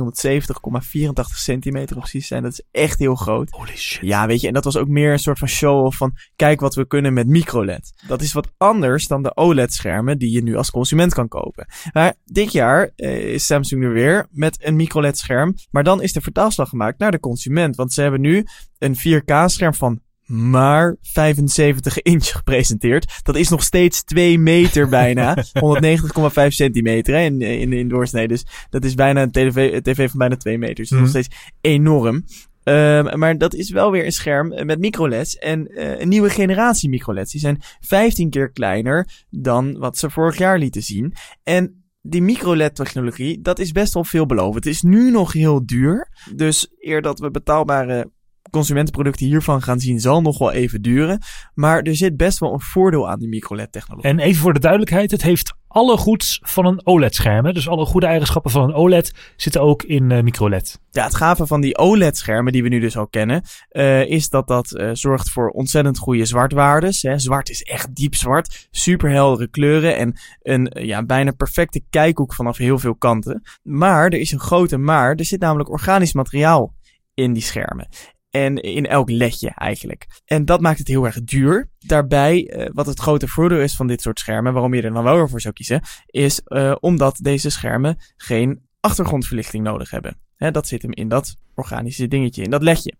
centimeter 1.36 1.98
precies 1.98 2.27
zijn. 2.27 2.43
Dat 2.43 2.51
is 2.51 2.63
echt 2.72 3.00
heel 3.00 3.15
groot. 3.15 3.50
Holy 3.50 3.75
shit. 3.75 4.01
Ja, 4.07 4.27
weet 4.27 4.41
je, 4.41 4.48
en 4.48 4.53
dat 4.53 4.63
was 4.63 4.77
ook 4.77 4.88
meer 4.88 5.12
een 5.12 5.19
soort 5.19 5.39
van 5.39 5.48
show 5.48 5.91
van 5.91 6.15
kijk 6.36 6.60
wat 6.60 6.75
we 6.75 6.88
kunnen 6.88 7.13
met 7.13 7.27
microLED. 7.27 7.93
Dat 8.07 8.22
is 8.22 8.33
wat 8.33 8.51
anders 8.57 9.07
dan 9.07 9.24
de 9.24 9.36
OLED-schermen 9.36 10.17
die 10.17 10.31
je 10.31 10.43
nu 10.43 10.55
als 10.55 10.72
consument 10.72 11.13
kan 11.13 11.27
kopen. 11.27 11.65
Maar 11.93 12.13
dit 12.25 12.51
jaar 12.51 12.91
eh, 12.95 13.33
is 13.33 13.45
Samsung 13.45 13.83
er 13.83 13.93
weer 13.93 14.27
met 14.31 14.57
een 14.65 14.75
microLED-scherm. 14.75 15.55
Maar 15.72 15.83
dan 15.83 16.01
is 16.01 16.13
de 16.13 16.22
vertaalslag 16.22 16.69
gemaakt 16.69 17.00
naar 17.00 17.12
de 17.12 17.19
consument. 17.19 17.75
Want 17.75 17.93
ze 17.93 18.01
hebben 18.01 18.22
nu 18.22 18.45
een 18.77 18.95
4K-scherm 18.95 19.74
van 19.74 20.01
maar 20.25 20.95
75 21.01 22.01
inch 22.01 22.25
gepresenteerd. 22.25 23.19
Dat 23.23 23.35
is 23.35 23.49
nog 23.49 23.63
steeds 23.63 24.03
2 24.03 24.39
meter 24.39 24.89
bijna. 24.89 25.35
190,5 25.43 26.47
centimeter 26.47 27.13
hè, 27.13 27.21
in, 27.21 27.41
in, 27.41 27.73
in 27.73 27.87
doorsnee. 27.87 28.27
Dus 28.27 28.45
dat 28.69 28.83
is 28.83 28.93
bijna 28.93 29.21
een 29.21 29.31
tv, 29.31 29.81
tv 29.81 30.09
van 30.09 30.19
bijna 30.19 30.35
2 30.35 30.57
meter. 30.57 30.75
Dus 30.75 30.89
dat 30.89 30.99
is 30.99 31.05
Mhm. 31.05 31.13
nog 31.13 31.23
steeds 31.23 31.49
enorm. 31.61 32.25
Um, 32.63 33.19
maar 33.19 33.37
dat 33.37 33.53
is 33.53 33.69
wel 33.71 33.91
weer 33.91 34.05
een 34.05 34.11
scherm 34.11 34.47
met 34.65 34.79
microLEDs 34.79 35.37
en 35.37 35.67
uh, 35.71 35.99
een 35.99 36.07
nieuwe 36.09 36.29
generatie 36.29 36.89
microLEDs. 36.89 37.31
Die 37.31 37.41
zijn 37.41 37.61
15 37.79 38.29
keer 38.29 38.51
kleiner 38.51 39.07
dan 39.29 39.77
wat 39.77 39.97
ze 39.97 40.09
vorig 40.09 40.37
jaar 40.37 40.57
lieten 40.59 40.81
zien. 40.83 41.13
En 41.43 41.83
die 42.01 42.21
microLED-technologie, 42.21 43.41
dat 43.41 43.59
is 43.59 43.71
best 43.71 43.93
wel 43.93 44.03
veelbelovend. 44.03 44.63
Het 44.63 44.73
is 44.73 44.81
nu 44.81 45.11
nog 45.11 45.33
heel 45.33 45.65
duur. 45.65 46.07
Dus 46.35 46.67
eer 46.79 47.01
dat 47.01 47.19
we 47.19 47.31
betaalbare 47.31 48.11
consumentenproducten 48.53 49.25
hiervan 49.25 49.62
gaan 49.62 49.79
zien, 49.79 50.00
zal 50.00 50.22
nog 50.22 50.38
wel 50.38 50.51
even 50.51 50.81
duren. 50.81 51.19
Maar 51.53 51.81
er 51.81 51.95
zit 51.95 52.17
best 52.17 52.39
wel 52.39 52.53
een 52.53 52.60
voordeel 52.60 53.10
aan 53.10 53.19
die 53.19 53.27
microLED-technologie. 53.27 54.10
En 54.10 54.19
even 54.19 54.41
voor 54.41 54.53
de 54.53 54.60
duidelijkheid, 54.60 55.12
het 55.12 55.22
heeft 55.22 55.53
alle 55.74 55.98
goeds 55.98 56.39
van 56.41 56.65
een 56.65 56.86
OLED-scherm. 56.86 57.53
Dus 57.53 57.67
alle 57.67 57.86
goede 57.86 58.05
eigenschappen 58.05 58.51
van 58.51 58.63
een 58.63 58.74
OLED 58.74 59.13
zitten 59.36 59.62
ook 59.62 59.83
in 59.83 60.10
uh, 60.10 60.22
microLED. 60.22 60.79
Ja, 60.91 61.03
het 61.03 61.15
gave 61.15 61.48
van 61.48 61.62
die 61.62 61.77
OLED-schermen 61.77 62.53
die 62.53 62.63
we 62.63 62.69
nu 62.69 62.79
dus 62.79 62.98
al 62.98 63.07
kennen, 63.07 63.43
uh, 63.72 64.05
is 64.05 64.29
dat 64.29 64.48
dat 64.48 64.72
uh, 64.72 64.89
zorgt 64.93 65.29
voor 65.29 65.50
ontzettend 65.50 65.98
goede 65.98 66.25
zwartwaardes. 66.25 67.01
Hè. 67.01 67.19
Zwart 67.19 67.50
is 67.50 67.62
echt 67.62 67.95
diep 67.95 68.15
zwart, 68.15 68.67
superheldere 68.72 69.50
kleuren 69.50 69.98
en 69.98 70.19
een 70.41 70.72
ja, 70.79 71.05
bijna 71.05 71.31
perfecte 71.31 71.81
kijkhoek 71.89 72.33
vanaf 72.33 72.57
heel 72.57 72.79
veel 72.79 72.95
kanten. 72.95 73.41
Maar 73.63 74.05
er 74.05 74.19
is 74.19 74.31
een 74.31 74.39
grote 74.39 74.77
maar, 74.77 75.15
er 75.15 75.25
zit 75.25 75.39
namelijk 75.39 75.69
organisch 75.69 76.13
materiaal 76.13 76.74
in 77.13 77.33
die 77.33 77.43
schermen. 77.43 77.88
En 78.33 78.57
in 78.57 78.87
elk 78.87 79.09
ledje 79.09 79.51
eigenlijk. 79.55 80.07
En 80.25 80.45
dat 80.45 80.61
maakt 80.61 80.79
het 80.79 80.87
heel 80.87 81.05
erg 81.05 81.23
duur. 81.23 81.69
Daarbij, 81.79 82.55
uh, 82.55 82.69
wat 82.73 82.85
het 82.85 82.99
grote 82.99 83.27
voordeel 83.27 83.59
is 83.59 83.75
van 83.75 83.87
dit 83.87 84.01
soort 84.01 84.19
schermen, 84.19 84.53
waarom 84.53 84.73
je 84.73 84.81
er 84.81 84.93
dan 84.93 85.03
wel 85.03 85.15
weer 85.15 85.29
voor 85.29 85.41
zou 85.41 85.53
kiezen, 85.53 85.81
is 86.05 86.41
uh, 86.45 86.75
omdat 86.79 87.19
deze 87.21 87.49
schermen 87.49 87.97
geen 88.17 88.61
achtergrondverlichting 88.79 89.63
nodig 89.63 89.89
hebben. 89.89 90.17
Hè, 90.35 90.51
dat 90.51 90.67
zit 90.67 90.81
hem 90.81 90.91
in 90.93 91.07
dat 91.07 91.35
organische 91.55 92.07
dingetje, 92.07 92.43
in 92.43 92.49
dat 92.49 92.61
ledje. 92.61 92.93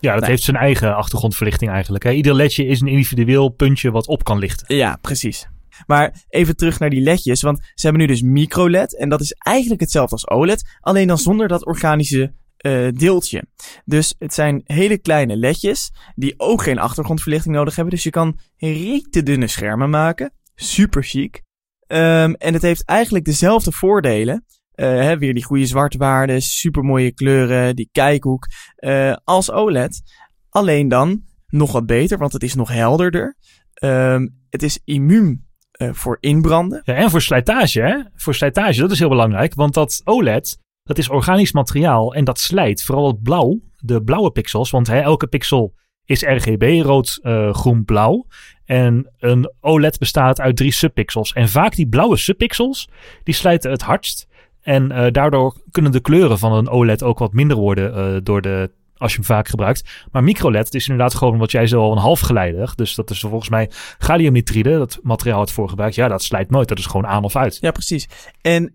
Ja, 0.00 0.12
dat 0.12 0.20
nee. 0.20 0.30
heeft 0.30 0.42
zijn 0.42 0.56
eigen 0.56 0.96
achtergrondverlichting 0.96 1.70
eigenlijk. 1.70 2.04
Hè. 2.04 2.10
Ieder 2.10 2.34
ledje 2.34 2.66
is 2.66 2.80
een 2.80 2.86
individueel 2.86 3.48
puntje 3.48 3.90
wat 3.90 4.06
op 4.06 4.24
kan 4.24 4.38
lichten. 4.38 4.76
Ja, 4.76 4.98
precies. 5.00 5.48
Maar 5.86 6.24
even 6.28 6.56
terug 6.56 6.78
naar 6.78 6.90
die 6.90 7.00
ledjes, 7.00 7.42
want 7.42 7.58
ze 7.58 7.86
hebben 7.86 8.00
nu 8.00 8.06
dus 8.06 8.22
micro-LED 8.22 8.96
en 8.96 9.08
dat 9.08 9.20
is 9.20 9.32
eigenlijk 9.32 9.80
hetzelfde 9.80 10.12
als 10.12 10.28
OLED, 10.28 10.78
alleen 10.80 11.06
dan 11.06 11.18
zonder 11.18 11.48
dat 11.48 11.66
organische 11.66 12.32
uh, 12.66 12.88
deeltje. 12.92 13.44
Dus 13.84 14.14
het 14.18 14.34
zijn 14.34 14.62
hele 14.64 14.98
kleine 14.98 15.36
ledjes 15.36 15.90
die 16.14 16.34
ook 16.36 16.62
geen 16.62 16.78
achtergrondverlichting 16.78 17.54
nodig 17.54 17.74
hebben. 17.74 17.94
Dus 17.94 18.02
je 18.02 18.10
kan 18.10 18.38
rete 18.56 19.22
dunne 19.22 19.46
schermen 19.46 19.90
maken. 19.90 20.32
Super 20.54 21.04
chic. 21.04 21.42
Um, 21.86 22.34
en 22.34 22.52
het 22.52 22.62
heeft 22.62 22.84
eigenlijk 22.84 23.24
dezelfde 23.24 23.72
voordelen. 23.72 24.44
Hè, 24.74 25.18
weer 25.18 25.34
die 25.34 25.44
goede 25.44 25.66
zwartwaarden, 25.66 26.42
super 26.42 26.82
mooie 26.82 27.12
kleuren, 27.12 27.76
die 27.76 27.88
kijkhoek. 27.92 28.46
Uh, 28.78 29.16
als 29.24 29.50
OLED. 29.50 30.02
Alleen 30.48 30.88
dan 30.88 31.22
nog 31.46 31.72
wat 31.72 31.86
beter, 31.86 32.18
want 32.18 32.32
het 32.32 32.42
is 32.42 32.54
nog 32.54 32.68
helderder. 32.68 33.36
Um, 33.82 34.38
het 34.50 34.62
is 34.62 34.80
immuun 34.84 35.48
voor 35.92 36.16
inbranden. 36.20 36.82
En 36.82 37.10
voor 37.10 37.22
slijtage, 37.22 37.80
hè? 37.80 38.00
Voor 38.14 38.34
slijtage, 38.34 38.80
dat 38.80 38.90
is 38.90 38.98
heel 38.98 39.08
belangrijk. 39.08 39.54
Want 39.54 39.74
dat 39.74 40.00
OLED, 40.04 40.58
dat 40.82 40.98
is 40.98 41.08
organisch 41.08 41.52
materiaal 41.52 42.14
en 42.14 42.24
dat 42.24 42.40
slijt. 42.40 42.82
Vooral 42.82 43.06
het 43.06 43.22
blauw, 43.22 43.60
de 43.76 44.02
blauwe 44.02 44.30
pixels. 44.30 44.70
Want 44.70 44.86
hè, 44.86 45.00
elke 45.00 45.26
pixel 45.26 45.74
is 46.04 46.22
RGB, 46.22 46.80
rood, 46.82 47.18
uh, 47.22 47.54
groen, 47.54 47.84
blauw. 47.84 48.26
En 48.64 49.12
een 49.18 49.52
OLED 49.60 49.98
bestaat 49.98 50.40
uit 50.40 50.56
drie 50.56 50.72
subpixels. 50.72 51.32
En 51.32 51.48
vaak 51.48 51.74
die 51.74 51.88
blauwe 51.88 52.16
subpixels, 52.16 52.88
die 53.22 53.34
slijten 53.34 53.70
het 53.70 53.82
hardst. 53.82 54.28
En 54.60 54.92
uh, 54.92 55.06
daardoor 55.10 55.56
kunnen 55.70 55.92
de 55.92 56.00
kleuren 56.00 56.38
van 56.38 56.52
een 56.52 56.68
OLED 56.68 57.02
ook 57.02 57.18
wat 57.18 57.32
minder 57.32 57.56
worden 57.56 58.14
uh, 58.14 58.20
door 58.22 58.40
de 58.40 58.70
als 58.96 59.10
je 59.10 59.16
hem 59.16 59.26
vaak 59.26 59.48
gebruikt. 59.48 60.06
Maar 60.12 60.24
microLED 60.24 60.74
is 60.74 60.88
inderdaad 60.88 61.14
gewoon 61.14 61.38
wat 61.38 61.50
jij 61.50 61.66
zo 61.66 61.80
al 61.80 61.92
een 61.92 61.98
halfgeleider. 61.98 62.72
Dus 62.74 62.94
dat 62.94 63.10
is 63.10 63.20
volgens 63.20 63.48
mij 63.48 63.70
galliumnitride, 63.98 64.78
dat 64.78 64.98
materiaal 65.02 65.40
het 65.40 65.52
voor 65.52 65.68
gebruikt. 65.68 65.94
Ja, 65.94 66.08
dat 66.08 66.22
slijt 66.22 66.50
nooit. 66.50 66.68
Dat 66.68 66.78
is 66.78 66.86
gewoon 66.86 67.06
aan 67.06 67.24
of 67.24 67.36
uit. 67.36 67.58
Ja, 67.60 67.70
precies. 67.70 68.08
En 68.40 68.74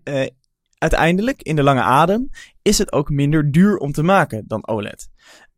uiteindelijk, 0.78 1.42
in 1.42 1.56
de 1.56 1.62
lange 1.62 1.82
adem, 1.82 2.30
is 2.62 2.78
het 2.78 2.92
ook 2.92 3.10
minder 3.10 3.50
duur 3.50 3.76
om 3.76 3.92
te 3.92 4.02
maken 4.02 4.44
dan 4.46 4.66
OLED. 4.68 5.08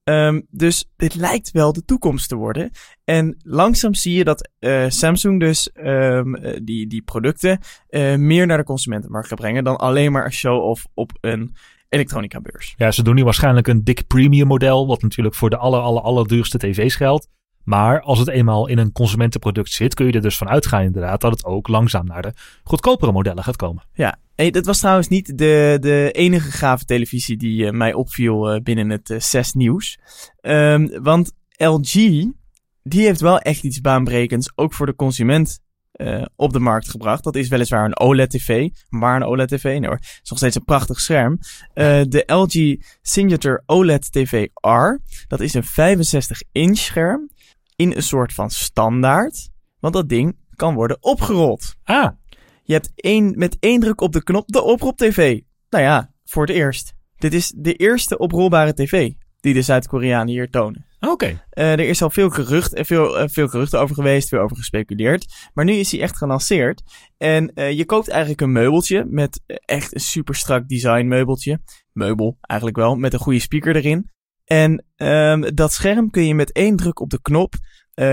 Um, 0.04 0.46
dus 0.50 0.90
dit 0.96 1.14
lijkt 1.14 1.50
wel 1.50 1.72
de 1.72 1.84
toekomst 1.84 2.28
te 2.28 2.36
worden. 2.36 2.70
En 3.04 3.36
langzaam 3.42 3.94
zie 3.94 4.14
je 4.14 4.24
dat 4.24 4.50
uh, 4.60 4.84
Samsung 4.88 5.40
dus 5.40 5.70
um, 5.74 6.64
die, 6.64 6.86
die 6.86 7.02
producten 7.02 7.58
uh, 7.90 8.14
meer 8.14 8.46
naar 8.46 8.58
de 8.58 8.64
consumentenmarkt 8.64 9.28
gaat 9.28 9.38
brengen 9.38 9.64
dan 9.64 9.76
alleen 9.76 10.12
maar 10.12 10.24
een 10.24 10.32
show-off 10.32 10.86
op 10.94 11.10
een 11.20 11.56
elektronica 11.88 12.40
beurs. 12.40 12.74
Ja, 12.76 12.90
ze 12.90 13.02
doen 13.02 13.14
nu 13.14 13.24
waarschijnlijk 13.24 13.66
een 13.66 13.84
dik 13.84 14.06
premium 14.06 14.46
model, 14.46 14.86
wat 14.86 15.02
natuurlijk 15.02 15.34
voor 15.34 15.50
de 15.50 15.56
aller, 15.56 15.80
aller, 15.80 16.02
allerduurste 16.02 16.58
tv's 16.58 16.96
geldt. 16.96 17.28
Maar 17.68 18.00
als 18.00 18.18
het 18.18 18.28
eenmaal 18.28 18.66
in 18.68 18.78
een 18.78 18.92
consumentenproduct 18.92 19.72
zit, 19.72 19.94
kun 19.94 20.06
je 20.06 20.12
er 20.12 20.20
dus 20.20 20.36
van 20.36 20.48
uitgaan 20.48 20.82
inderdaad 20.82 21.20
dat 21.20 21.30
het 21.30 21.44
ook 21.44 21.68
langzaam 21.68 22.06
naar 22.06 22.22
de 22.22 22.32
goedkopere 22.62 23.12
modellen 23.12 23.44
gaat 23.44 23.56
komen. 23.56 23.82
Ja, 23.92 24.18
hey, 24.34 24.50
dat 24.50 24.66
was 24.66 24.78
trouwens 24.78 25.08
niet 25.08 25.38
de, 25.38 25.76
de 25.80 26.10
enige 26.12 26.50
gave 26.50 26.84
televisie 26.84 27.36
die 27.36 27.64
uh, 27.64 27.70
mij 27.70 27.94
opviel 27.94 28.54
uh, 28.54 28.60
binnen 28.60 28.90
het 28.90 29.10
uh, 29.10 29.18
CES 29.18 29.52
nieuws. 29.52 29.98
Um, 30.40 31.02
want 31.02 31.32
LG, 31.56 31.92
die 32.82 33.04
heeft 33.04 33.20
wel 33.20 33.38
echt 33.38 33.62
iets 33.62 33.80
baanbrekends, 33.80 34.52
ook 34.54 34.74
voor 34.74 34.86
de 34.86 34.94
consument 34.94 35.60
op 36.36 36.52
de 36.52 36.58
markt 36.58 36.90
gebracht. 36.90 37.24
Dat 37.24 37.36
is 37.36 37.48
weliswaar 37.48 37.84
een 37.84 37.98
OLED-TV. 37.98 38.68
Maar 38.88 39.16
een 39.16 39.24
OLED-TV? 39.24 39.64
Nee 39.64 39.86
hoor, 39.86 39.96
het 39.96 40.20
is 40.22 40.30
nog 40.30 40.38
steeds 40.38 40.56
een 40.56 40.64
prachtig 40.64 41.00
scherm. 41.00 41.38
De 41.74 42.22
LG 42.26 42.84
Signature 43.02 43.62
OLED 43.66 44.12
TV 44.12 44.46
R. 44.60 45.00
Dat 45.28 45.40
is 45.40 45.54
een 45.54 45.64
65-inch 45.64 46.76
scherm 46.76 47.28
in 47.78 47.96
een 47.96 48.02
soort 48.02 48.32
van 48.32 48.50
standaard. 48.50 49.48
Want 49.80 49.94
dat 49.94 50.08
ding 50.08 50.36
kan 50.54 50.74
worden 50.74 50.96
opgerold. 51.00 51.74
Ah. 51.84 52.10
Je 52.62 52.72
hebt 52.72 52.92
één, 52.94 53.34
met 53.36 53.56
één 53.60 53.80
druk 53.80 54.00
op 54.00 54.12
de 54.12 54.22
knop 54.22 54.48
de 54.48 54.62
oprop 54.62 54.96
TV. 54.96 55.40
Nou 55.70 55.84
ja, 55.84 56.12
voor 56.24 56.46
het 56.46 56.54
eerst. 56.54 56.94
Dit 57.16 57.34
is 57.34 57.52
de 57.56 57.74
eerste 57.74 58.18
oprolbare 58.18 58.74
TV 58.74 59.12
die 59.40 59.54
de 59.54 59.62
Zuid-Koreanen 59.62 60.28
hier 60.28 60.50
tonen. 60.50 60.86
Oké. 61.00 61.12
Okay. 61.12 61.30
Uh, 61.30 61.72
er 61.72 61.88
is 61.88 62.02
al 62.02 62.10
veel, 62.10 62.30
gerucht, 62.30 62.78
uh, 62.78 62.84
veel, 62.84 63.22
uh, 63.22 63.28
veel 63.28 63.48
geruchten 63.48 63.80
over 63.80 63.94
geweest, 63.94 64.28
veel 64.28 64.40
over 64.40 64.56
gespeculeerd. 64.56 65.48
Maar 65.54 65.64
nu 65.64 65.72
is 65.72 65.90
hij 65.90 66.00
echt 66.00 66.16
gelanceerd. 66.16 66.82
En 67.16 67.52
je 67.54 67.84
koopt 67.84 68.08
eigenlijk 68.08 68.40
een 68.40 68.52
meubeltje 68.52 69.04
met 69.04 69.42
echt 69.64 69.94
een 69.94 70.00
super 70.00 70.34
strak 70.34 70.68
design 70.68 71.06
meubeltje. 71.06 71.60
Meubel 71.92 72.36
eigenlijk 72.40 72.78
wel, 72.78 72.94
met 72.94 73.12
een 73.12 73.18
goede 73.18 73.38
speaker 73.38 73.76
erin. 73.76 74.10
En 74.48 74.84
um, 74.96 75.54
dat 75.54 75.72
scherm 75.72 76.10
kun 76.10 76.26
je 76.26 76.34
met 76.34 76.52
één 76.52 76.76
druk 76.76 77.00
op 77.00 77.10
de 77.10 77.20
knop, 77.22 77.54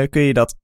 kun 0.10 0.22
je 0.22 0.34
dat 0.34 0.56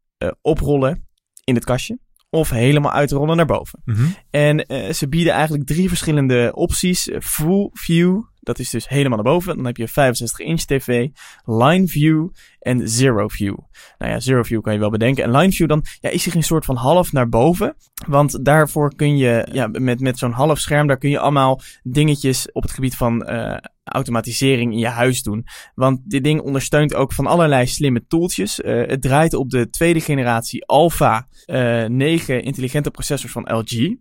oprollen 0.41 1.07
in 1.43 1.55
het 1.55 1.65
kastje 1.65 1.99
of 2.29 2.49
helemaal 2.49 2.91
uitrollen 2.91 3.35
naar 3.35 3.45
boven. 3.45 3.81
Mm 3.85 3.95
-hmm. 3.95 4.15
En 4.29 4.65
uh, 4.67 4.91
ze 4.91 5.07
bieden 5.07 5.33
eigenlijk 5.33 5.65
drie 5.65 5.87
verschillende 5.87 6.51
opties. 6.55 7.11
Full 7.19 7.69
view, 7.73 8.21
dat 8.41 8.59
is 8.59 8.69
dus 8.69 8.87
helemaal 8.87 9.17
naar 9.17 9.33
boven. 9.33 9.55
Dan 9.55 9.65
heb 9.65 9.77
je 9.77 9.87
65 9.87 10.39
inch 10.39 10.61
tv, 10.61 11.07
line 11.45 11.87
view 11.87 12.27
en 12.59 12.89
zero 12.89 13.27
view. 13.27 13.57
Nou 13.97 14.11
ja, 14.11 14.19
zero 14.19 14.43
view 14.43 14.61
kan 14.61 14.73
je 14.73 14.79
wel 14.79 14.89
bedenken. 14.89 15.23
En 15.23 15.31
line 15.31 15.51
view 15.51 15.67
dan 15.67 15.83
ja, 15.99 16.09
is 16.09 16.25
hij 16.25 16.35
een 16.35 16.43
soort 16.43 16.65
van 16.65 16.75
half 16.75 17.11
naar 17.11 17.29
boven. 17.29 17.75
Want 18.07 18.45
daarvoor 18.45 18.95
kun 18.95 19.17
je, 19.17 19.47
ja, 19.51 19.67
met, 19.67 19.99
met 19.99 20.17
zo'n 20.17 20.31
half 20.31 20.59
scherm, 20.59 20.87
daar 20.87 20.97
kun 20.97 21.09
je 21.09 21.19
allemaal 21.19 21.61
dingetjes 21.83 22.51
op 22.51 22.61
het 22.61 22.71
gebied 22.71 22.95
van 22.95 23.29
uh, 23.29 23.57
automatisering 23.83 24.71
in 24.71 24.79
je 24.79 24.87
huis 24.87 25.23
doen. 25.23 25.45
Want 25.75 25.99
dit 26.03 26.23
ding 26.23 26.41
ondersteunt 26.41 26.95
ook 26.95 27.13
van 27.13 27.27
allerlei 27.27 27.67
slimme 27.67 28.05
tooltjes. 28.07 28.59
Uh, 28.59 28.87
het 28.87 29.01
draait 29.01 29.33
op 29.33 29.49
de 29.49 29.69
tweede 29.69 30.01
generatie 30.01 30.65
Alpha 30.65 31.27
uh, 31.47 31.85
9 31.85 32.43
intelligente 32.43 32.91
processors 32.91 33.31
van 33.31 33.57
LG. 33.57 33.95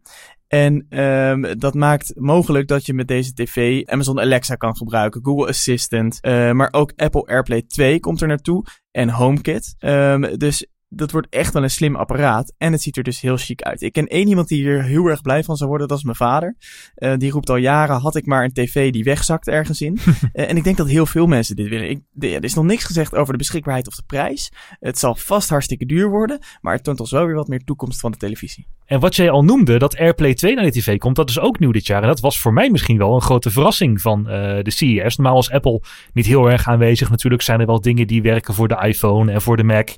En 0.51 0.87
um, 1.01 1.59
dat 1.59 1.75
maakt 1.75 2.13
mogelijk 2.15 2.69
dat 2.69 2.87
je 2.87 2.95
met 2.95 3.09
deze 3.09 3.33
tv 3.33 3.87
Amazon 3.87 4.21
Alexa 4.21 4.55
kan 4.55 4.77
gebruiken, 4.77 5.25
Google 5.25 5.49
Assistant, 5.49 6.19
uh, 6.23 6.53
maar 6.53 6.69
ook 6.73 6.93
Apple 6.97 7.27
AirPlay 7.27 7.63
2 7.63 8.01
komt 8.01 8.21
er 8.21 8.29
naartoe 8.29 8.65
en 8.91 9.11
HomeKit. 9.11 9.75
Um, 9.79 10.39
dus 10.39 10.67
dat 10.93 11.11
wordt 11.11 11.27
echt 11.31 11.53
wel 11.53 11.63
een 11.63 11.71
slim 11.71 11.97
apparaat. 11.97 12.53
En 12.59 12.73
het 12.73 12.83
ziet 12.83 12.97
er 12.97 13.03
dus 13.03 13.21
heel 13.21 13.37
chic 13.37 13.63
uit. 13.63 13.83
Ik 13.83 13.93
ken 13.93 14.07
één 14.07 14.29
iemand 14.29 14.49
die 14.49 14.63
hier 14.63 14.83
heel 14.83 15.07
erg 15.07 15.23
blij 15.23 15.45
van 15.45 15.57
zou 15.57 15.69
worden. 15.69 15.89
Dat 15.89 15.99
is 15.99 16.05
mijn 16.05 16.17
vader. 16.17 16.57
Uh, 16.97 17.17
die 17.17 17.31
roept 17.31 17.51
al 17.51 17.57
jaren, 17.57 18.01
had 18.01 18.17
ik 18.17 18.27
maar 18.27 18.45
een 18.45 18.53
tv 18.53 18.93
die 18.93 19.05
wegzakt 19.05 19.49
ergens 19.49 19.81
in. 19.81 19.99
uh, 20.05 20.15
en 20.51 20.57
ik 20.57 20.65
denk 20.65 20.77
dat 20.77 20.89
heel 20.89 21.07
veel 21.07 21.27
mensen 21.27 21.57
dit 21.57 21.69
willen. 21.69 21.91
Ik, 21.91 22.01
de, 22.13 22.35
er 22.35 22.45
is 22.45 22.55
nog 22.55 22.65
niks 22.65 22.85
gezegd 22.85 23.15
over 23.15 23.33
de 23.33 23.39
beschikbaarheid 23.39 23.87
of 23.87 23.95
de 23.95 24.03
prijs. 24.07 24.53
Het 24.81 24.99
zal 24.99 25.15
vast 25.15 25.49
hartstikke 25.49 25.87
duur 25.87 26.09
worden. 26.09 26.39
Maar 26.61 26.75
het 26.75 26.85
toont 26.85 27.01
ons 27.01 27.11
wel 27.11 27.27
weer 27.27 27.35
wat 27.35 27.49
meer 27.49 27.65
toekomst 27.65 28.01
van 28.01 28.11
de 28.11 28.19
televisie. 28.19 28.67
En 28.87 29.01
wat 29.01 29.17
jij 29.17 29.31
al 29.31 29.45
noemde, 29.45 29.79
dat 29.79 29.97
AirPlay 29.97 30.35
2 30.35 30.55
naar 30.55 30.65
de 30.65 30.71
tv 30.71 30.99
komt, 30.99 31.17
dat 31.17 31.31
is 31.31 31.39
ook 31.39 31.59
nieuw 31.59 31.73
dit 31.73 31.87
jaar. 31.87 32.03
En 32.03 32.09
dat 32.09 32.21
was 32.21 32.41
voor 32.41 32.53
mij 32.53 32.71
misschien 32.71 32.99
wel 32.99 33.15
een 33.15 33.21
grote 33.21 33.51
verrassing 33.51 34.01
van 34.01 34.21
uh, 34.21 34.27
de 34.63 34.71
CES. 34.71 35.17
Normaal 35.17 35.39
is 35.39 35.51
Apple 35.51 35.83
niet 36.13 36.27
heel 36.27 36.51
erg 36.51 36.69
aanwezig. 36.69 37.11
Natuurlijk 37.11 37.43
zijn 37.43 37.61
er 37.61 37.67
wel 37.67 37.81
dingen 37.81 38.07
die 38.07 38.23
werken 38.23 38.55
voor 38.55 38.69
de 38.69 38.81
iPhone 38.83 39.33
en 39.33 39.43
voor 39.43 39.57
de 39.57 39.65
Mac. 39.65 39.89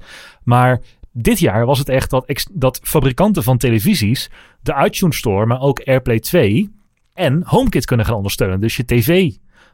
Maar 0.45 0.81
dit 1.13 1.39
jaar 1.39 1.67
was 1.67 1.79
het 1.79 1.89
echt 1.89 2.11
dat, 2.11 2.47
dat 2.53 2.81
fabrikanten 2.83 3.43
van 3.43 3.59
televisies 3.59 4.31
de 4.63 4.83
iTunes 4.85 5.17
Store, 5.17 5.47
maar 5.47 5.61
ook 5.61 5.81
AirPlay 5.81 6.21
2 6.21 6.71
en 7.15 7.43
HomeKit 7.45 7.85
kunnen 7.85 8.07
gaan 8.07 8.15
ondersteunen. 8.15 8.61
Dus 8.61 8.77
je 8.77 8.85
tv 8.85 9.31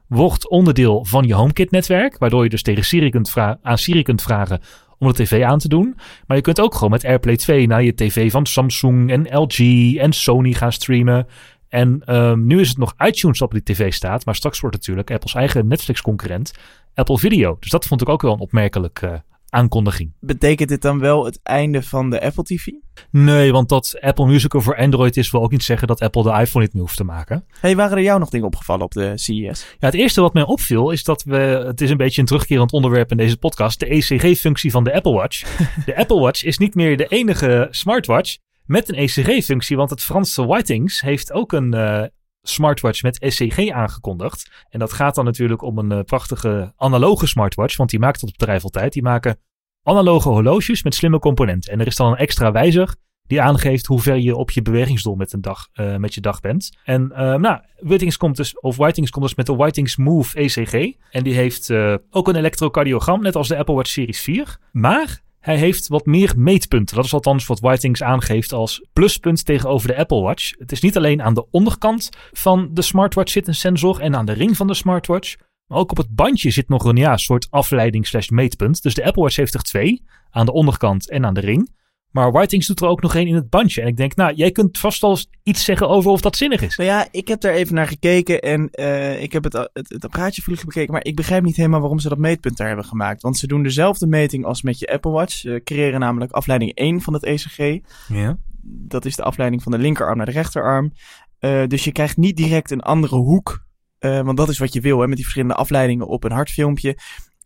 wordt 0.07 0.49
onderdeel 0.49 1.05
van 1.05 1.25
je 1.27 1.35
HomeKit-netwerk, 1.35 2.19
waardoor 2.19 2.43
je 2.43 2.51
dus 2.51 2.63
tegen 2.63 2.85
Siri 2.85 3.11
kunt 3.11 3.35
aan 3.63 3.79
Siri 3.79 4.03
kunt 4.03 4.23
vragen 4.23 4.61
om 4.99 5.09
de 5.09 5.15
tv 5.15 5.43
aan 5.43 5.59
te 5.59 5.69
doen. 5.69 5.97
Maar 6.27 6.37
je 6.37 6.43
kunt 6.43 6.61
ook 6.61 6.75
gewoon 6.75 6.91
met 6.91 7.05
AirPlay 7.05 7.37
2 7.37 7.67
naar 7.67 7.83
je 7.83 7.95
tv 7.95 8.31
van 8.31 8.47
Samsung 8.47 9.11
en 9.11 9.39
LG 9.39 9.59
en 9.97 10.13
Sony 10.13 10.53
gaan 10.53 10.73
streamen. 10.73 11.27
En 11.69 12.17
um, 12.17 12.47
nu 12.47 12.61
is 12.61 12.69
het 12.69 12.79
nog 12.79 12.95
iTunes 12.99 13.43
op 13.43 13.53
die 13.53 13.63
tv 13.63 13.93
staat, 13.93 14.25
maar 14.25 14.35
straks 14.35 14.61
wordt 14.61 14.77
natuurlijk 14.77 15.11
Apple's 15.11 15.35
eigen 15.35 15.67
Netflix-concurrent 15.67 16.53
Apple 16.95 17.19
Video. 17.19 17.57
Dus 17.61 17.71
dat 17.71 17.87
vond 17.87 18.01
ik 18.01 18.09
ook 18.09 18.23
wel 18.23 18.33
een 18.33 18.39
opmerkelijk 18.39 19.03
uh, 19.03 19.13
aankondiging. 19.51 20.13
Betekent 20.21 20.69
dit 20.69 20.83
dan 20.83 20.99
wel 20.99 21.25
het 21.25 21.41
einde 21.43 21.83
van 21.83 22.11
de 22.11 22.21
Apple 22.21 22.45
TV? 22.45 22.67
Nee, 23.11 23.53
want 23.53 23.69
dat 23.69 23.97
Apple 24.01 24.27
Music 24.27 24.55
voor 24.57 24.77
Android 24.77 25.17
is, 25.17 25.31
wil 25.31 25.43
ook 25.43 25.51
niet 25.51 25.63
zeggen 25.63 25.89
dat 25.89 26.01
Apple 26.01 26.23
de 26.23 26.41
iPhone 26.41 26.65
niet 26.65 26.73
meer 26.73 26.83
hoeft 26.83 26.97
te 26.97 27.05
maken. 27.05 27.45
Hey, 27.61 27.77
waren 27.77 27.97
er 27.97 28.03
jou 28.03 28.19
nog 28.19 28.29
dingen 28.29 28.47
opgevallen 28.47 28.85
op 28.85 28.93
de 28.93 29.13
CES? 29.15 29.67
Ja, 29.79 29.87
het 29.87 29.95
eerste 29.95 30.21
wat 30.21 30.35
mij 30.35 30.43
opviel 30.43 30.91
is 30.91 31.05
dat 31.05 31.23
we, 31.23 31.37
het 31.67 31.81
is 31.81 31.91
een 31.91 31.97
beetje 31.97 32.21
een 32.21 32.27
terugkerend 32.27 32.73
onderwerp 32.73 33.11
in 33.11 33.17
deze 33.17 33.37
podcast, 33.37 33.81
de 33.81 33.87
ECG-functie 33.87 34.71
van 34.71 34.85
de 34.85 34.95
Apple 34.95 35.13
Watch. 35.13 35.57
de 35.87 35.97
Apple 35.97 36.21
Watch 36.21 36.45
is 36.45 36.59
niet 36.59 36.75
meer 36.75 36.97
de 36.97 37.07
enige 37.07 37.69
smartwatch 37.71 38.37
met 38.65 38.89
een 38.89 38.95
ECG-functie, 38.95 39.77
want 39.77 39.91
het 39.91 40.03
Franse 40.03 40.47
Whitings 40.47 41.01
heeft 41.01 41.33
ook 41.33 41.53
een 41.53 41.75
uh, 41.75 42.03
smartwatch 42.43 43.03
met 43.03 43.19
ECG 43.19 43.71
aangekondigd. 43.71 44.51
En 44.69 44.79
dat 44.79 44.93
gaat 44.93 45.15
dan 45.15 45.25
natuurlijk 45.25 45.63
om 45.63 45.79
een 45.79 45.93
uh, 45.93 46.01
prachtige 46.01 46.73
analoge 46.77 47.27
smartwatch, 47.27 47.77
want 47.77 47.91
die 47.91 47.99
maakt 47.99 48.21
het 48.21 48.31
bedrijf 48.31 48.63
altijd. 48.63 48.93
Die 48.93 49.03
maken 49.03 49.39
analoge 49.83 50.29
horloges 50.29 50.83
met 50.83 50.95
slimme 50.95 51.19
componenten. 51.19 51.73
En 51.73 51.81
er 51.81 51.87
is 51.87 51.97
dan 51.97 52.11
een 52.11 52.17
extra 52.17 52.53
wijzer 52.53 52.95
die 53.29 53.43
aangeeft 53.43 53.87
hoe 53.87 54.01
ver 54.01 54.17
je 54.17 54.37
op 54.37 54.51
je 54.51 54.63
bewegingsdoel 54.63 55.15
met, 55.15 55.33
een 55.33 55.41
dag, 55.41 55.69
uh, 55.75 55.97
met 55.97 56.15
je 56.15 56.21
dag 56.21 56.41
bent. 56.41 56.79
En 56.85 57.11
uh, 57.13 57.35
nou, 57.35 57.61
Whitings 57.79 58.17
komt 58.17 58.37
dus, 58.37 58.61
of 58.61 58.77
Whitings 58.77 59.11
komt 59.11 59.25
dus 59.25 59.35
met 59.35 59.47
de 59.47 59.57
Whitings 59.57 59.97
Move 59.97 60.39
ECG. 60.39 60.97
En 61.11 61.25
die 61.25 61.35
heeft 61.35 61.69
uh, 61.69 61.95
ook 62.11 62.29
een 62.29 62.37
elektrocardiogram, 62.37 63.23
net 63.23 63.37
als 63.37 63.49
de 63.49 63.57
Apple 63.57 63.75
Watch 63.75 63.91
Series 63.91 64.21
4. 64.21 64.59
Maar 64.73 65.23
hij 65.49 65.57
heeft 65.57 65.89
wat 65.89 66.07
meer 66.07 66.33
meetpunten. 66.37 66.97
Dat 66.97 67.05
is 67.05 67.13
althans 67.13 67.47
wat 67.47 67.61
Whitings 67.61 68.03
aangeeft 68.03 68.53
als 68.53 68.87
pluspunt 68.93 69.45
tegenover 69.45 69.89
de 69.89 69.97
Apple 69.97 70.21
Watch. 70.21 70.53
Het 70.59 70.73
is 70.73 70.81
niet 70.81 70.97
alleen 70.97 71.23
aan 71.23 71.35
de 71.35 71.51
onderkant 71.51 72.11
van 72.33 72.69
de 72.73 72.83
smartwatch 72.83 73.33
zit 73.33 73.49
een 73.49 73.55
sensor 73.55 74.01
en 74.01 74.17
aan 74.17 74.27
de 74.27 74.33
ring 74.33 74.57
van 74.57 74.67
de 74.67 74.75
smartwatch. 74.75 75.37
Maar 75.67 75.79
ook 75.79 75.91
op 75.91 75.97
het 75.97 76.15
bandje 76.15 76.51
zit 76.51 76.69
nog 76.69 76.85
een 76.85 76.97
ja, 76.97 77.17
soort 77.17 77.47
afleiding 77.51 78.07
slash 78.07 78.29
meetpunt. 78.29 78.83
Dus 78.83 78.95
de 78.95 79.05
Apple 79.05 79.23
Watch 79.23 79.37
heeft 79.37 79.55
er 79.55 79.63
twee. 79.63 80.05
Aan 80.31 80.47
de 80.47 80.53
onderkant 80.53 81.11
en 81.11 81.25
aan 81.25 81.35
de 81.35 81.41
ring. 81.41 81.77
Maar 82.11 82.33
Whitings 82.33 82.67
doet 82.67 82.81
er 82.81 82.89
ook 82.89 83.03
nog 83.03 83.15
één 83.15 83.27
in 83.27 83.35
het 83.35 83.51
bandje. 83.51 83.81
En 83.81 83.87
ik 83.87 83.97
denk, 83.97 84.17
nou, 84.17 84.35
jij 84.35 84.51
kunt 84.51 84.79
vast 84.79 85.03
al 85.03 85.19
iets 85.43 85.65
zeggen 85.65 85.89
over 85.89 86.11
of 86.11 86.21
dat 86.21 86.37
zinnig 86.37 86.63
is. 86.63 86.77
Nou 86.77 86.91
ja, 86.91 87.09
ik 87.11 87.29
heb 87.29 87.41
daar 87.41 87.53
even 87.53 87.75
naar 87.75 87.87
gekeken 87.87 88.41
en 88.41 88.69
uh, 88.73 89.23
ik 89.23 89.33
heb 89.33 89.45
het, 89.45 89.53
het, 89.53 89.89
het 89.89 90.05
apparaatje 90.05 90.43
vlug 90.43 90.65
bekeken. 90.65 90.93
Maar 90.93 91.05
ik 91.05 91.17
begrijp 91.17 91.43
niet 91.43 91.57
helemaal 91.57 91.81
waarom 91.81 91.99
ze 91.99 92.09
dat 92.09 92.19
meetpunt 92.19 92.57
daar 92.57 92.67
hebben 92.67 92.85
gemaakt. 92.85 93.23
Want 93.23 93.39
ze 93.39 93.47
doen 93.47 93.63
dezelfde 93.63 94.07
meting 94.07 94.45
als 94.45 94.63
met 94.63 94.79
je 94.79 94.93
Apple 94.93 95.11
Watch. 95.11 95.33
Ze 95.33 95.61
creëren 95.65 96.01
namelijk 96.01 96.33
afleiding 96.33 96.75
1 96.75 97.01
van 97.01 97.13
het 97.13 97.25
ECG. 97.25 97.79
Ja. 98.09 98.39
Dat 98.63 99.05
is 99.05 99.17
de 99.17 99.23
afleiding 99.23 99.63
van 99.63 99.73
de 99.73 99.79
linkerarm 99.79 100.17
naar 100.17 100.27
de 100.27 100.33
rechterarm. 100.33 100.93
Uh, 101.41 101.67
dus 101.67 101.85
je 101.85 101.93
krijgt 101.93 102.17
niet 102.17 102.37
direct 102.37 102.71
een 102.71 102.81
andere 102.81 103.17
hoek. 103.17 103.67
Uh, 104.01 104.21
want 104.21 104.37
dat 104.37 104.49
is 104.49 104.59
wat 104.59 104.73
je 104.73 104.81
wil, 104.81 105.01
hè, 105.01 105.07
met 105.07 105.15
die 105.15 105.25
verschillende 105.25 105.55
afleidingen 105.55 106.07
op 106.07 106.25
een 106.25 106.33
hartfilmpje 106.33 106.97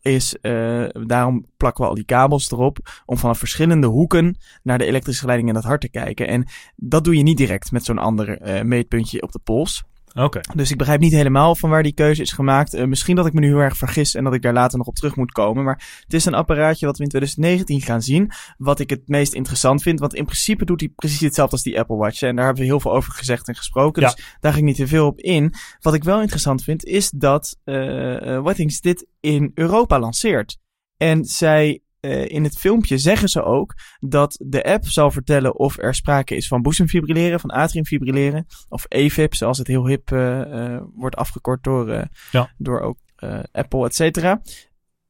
is, 0.02 0.36
uh, 0.42 0.84
daarom 1.06 1.46
plakken 1.56 1.84
we 1.84 1.90
al 1.90 1.96
die 1.96 2.04
kabels 2.04 2.50
erop, 2.50 3.02
om 3.06 3.16
vanaf 3.16 3.38
verschillende 3.38 3.86
hoeken 3.86 4.36
naar 4.62 4.78
de 4.78 4.84
elektrische 4.84 5.26
leiding 5.26 5.48
in 5.48 5.54
het 5.54 5.64
hart 5.64 5.80
te 5.80 5.90
kijken. 5.90 6.28
En 6.28 6.46
dat 6.76 7.04
doe 7.04 7.16
je 7.16 7.22
niet 7.22 7.36
direct 7.36 7.72
met 7.72 7.84
zo'n 7.84 7.98
ander 7.98 8.56
uh, 8.56 8.62
meetpuntje 8.62 9.22
op 9.22 9.32
de 9.32 9.40
pols. 9.44 9.82
Oké. 10.14 10.40
Dus 10.54 10.70
ik 10.70 10.76
begrijp 10.76 11.00
niet 11.00 11.12
helemaal 11.12 11.54
van 11.54 11.70
waar 11.70 11.82
die 11.82 11.92
keuze 11.92 12.22
is 12.22 12.32
gemaakt. 12.32 12.74
Uh, 12.74 12.84
misschien 12.84 13.16
dat 13.16 13.26
ik 13.26 13.32
me 13.32 13.40
nu 13.40 13.46
heel 13.46 13.58
erg 13.58 13.76
vergis 13.76 14.14
en 14.14 14.24
dat 14.24 14.34
ik 14.34 14.42
daar 14.42 14.52
later 14.52 14.78
nog 14.78 14.86
op 14.86 14.94
terug 14.94 15.16
moet 15.16 15.32
komen. 15.32 15.64
Maar 15.64 16.00
het 16.04 16.14
is 16.14 16.24
een 16.24 16.34
apparaatje 16.34 16.86
wat 16.86 16.96
we 16.96 17.02
in 17.02 17.08
2019 17.08 17.80
gaan 17.80 18.02
zien. 18.02 18.30
Wat 18.58 18.80
ik 18.80 18.90
het 18.90 19.08
meest 19.08 19.32
interessant 19.32 19.82
vind. 19.82 20.00
Want 20.00 20.14
in 20.14 20.24
principe 20.24 20.64
doet 20.64 20.80
hij 20.80 20.88
precies 20.88 21.20
hetzelfde 21.20 21.52
als 21.52 21.62
die 21.62 21.78
Apple 21.78 21.96
Watch. 21.96 22.22
En 22.22 22.36
daar 22.36 22.44
hebben 22.44 22.62
we 22.62 22.68
heel 22.68 22.80
veel 22.80 22.94
over 22.94 23.12
gezegd 23.12 23.48
en 23.48 23.54
gesproken. 23.54 24.02
Ja. 24.02 24.08
Dus 24.08 24.24
daar 24.40 24.52
ga 24.52 24.58
ik 24.58 24.64
niet 24.64 24.76
te 24.76 24.86
veel 24.86 25.06
op 25.06 25.20
in. 25.20 25.54
Wat 25.80 25.94
ik 25.94 26.04
wel 26.04 26.20
interessant 26.20 26.62
vind 26.62 26.84
is 26.84 27.10
dat 27.10 27.58
uh, 27.64 28.38
Wattings 28.38 28.80
dit 28.80 29.06
in 29.20 29.50
Europa 29.54 29.98
lanceert. 29.98 30.58
En 30.96 31.24
zij 31.24 31.80
uh, 32.06 32.28
in 32.28 32.44
het 32.44 32.58
filmpje 32.58 32.98
zeggen 32.98 33.28
ze 33.28 33.42
ook 33.42 33.74
dat 34.00 34.36
de 34.44 34.64
app 34.64 34.86
zal 34.86 35.10
vertellen 35.10 35.58
of 35.58 35.78
er 35.78 35.94
sprake 35.94 36.36
is 36.36 36.48
van 36.48 36.62
boezemfibrilleren, 36.62 37.40
van 37.40 37.50
atriumfibrilleren, 37.50 38.46
of 38.68 38.86
AFib, 38.88 39.34
zoals 39.34 39.58
het 39.58 39.66
heel 39.66 39.86
hip 39.86 40.10
uh, 40.10 40.40
uh, 40.40 40.80
wordt 40.94 41.16
afgekort 41.16 41.64
door, 41.64 42.08
ja. 42.30 42.52
door 42.58 42.80
ook 42.80 42.98
Apple, 43.52 43.84
et 43.84 43.94
cetera. 43.94 44.42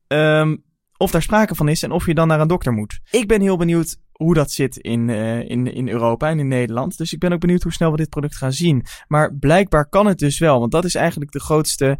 Um, 0.09 0.64
of 0.96 1.11
daar 1.11 1.22
sprake 1.22 1.55
van 1.55 1.68
is 1.68 1.83
en 1.83 1.90
of 1.90 2.07
je 2.07 2.14
dan 2.14 2.28
naar 2.28 2.40
een 2.40 2.48
dokter 2.48 2.72
moet. 2.72 3.00
Ik 3.11 3.28
ben 3.28 3.40
heel 3.40 3.57
benieuwd 3.57 3.96
hoe 4.12 4.35
dat 4.35 4.50
zit 4.50 4.76
in, 4.76 5.09
in, 5.09 5.74
in 5.74 5.88
Europa 5.88 6.28
en 6.28 6.38
in 6.38 6.48
Nederland. 6.48 6.98
Dus 6.98 7.12
ik 7.12 7.18
ben 7.18 7.33
ook 7.33 7.40
benieuwd 7.40 7.62
hoe 7.62 7.72
snel 7.72 7.90
we 7.90 7.96
dit 7.96 8.09
product 8.09 8.37
gaan 8.37 8.52
zien. 8.52 8.85
Maar 9.09 9.35
blijkbaar 9.35 9.88
kan 9.88 10.07
het 10.07 10.18
dus 10.18 10.38
wel. 10.38 10.61
Want 10.61 10.72
dat 10.72 10.85
is 10.85 10.94
eigenlijk 10.94 11.33
de 11.33 11.40
grootste, 11.40 11.98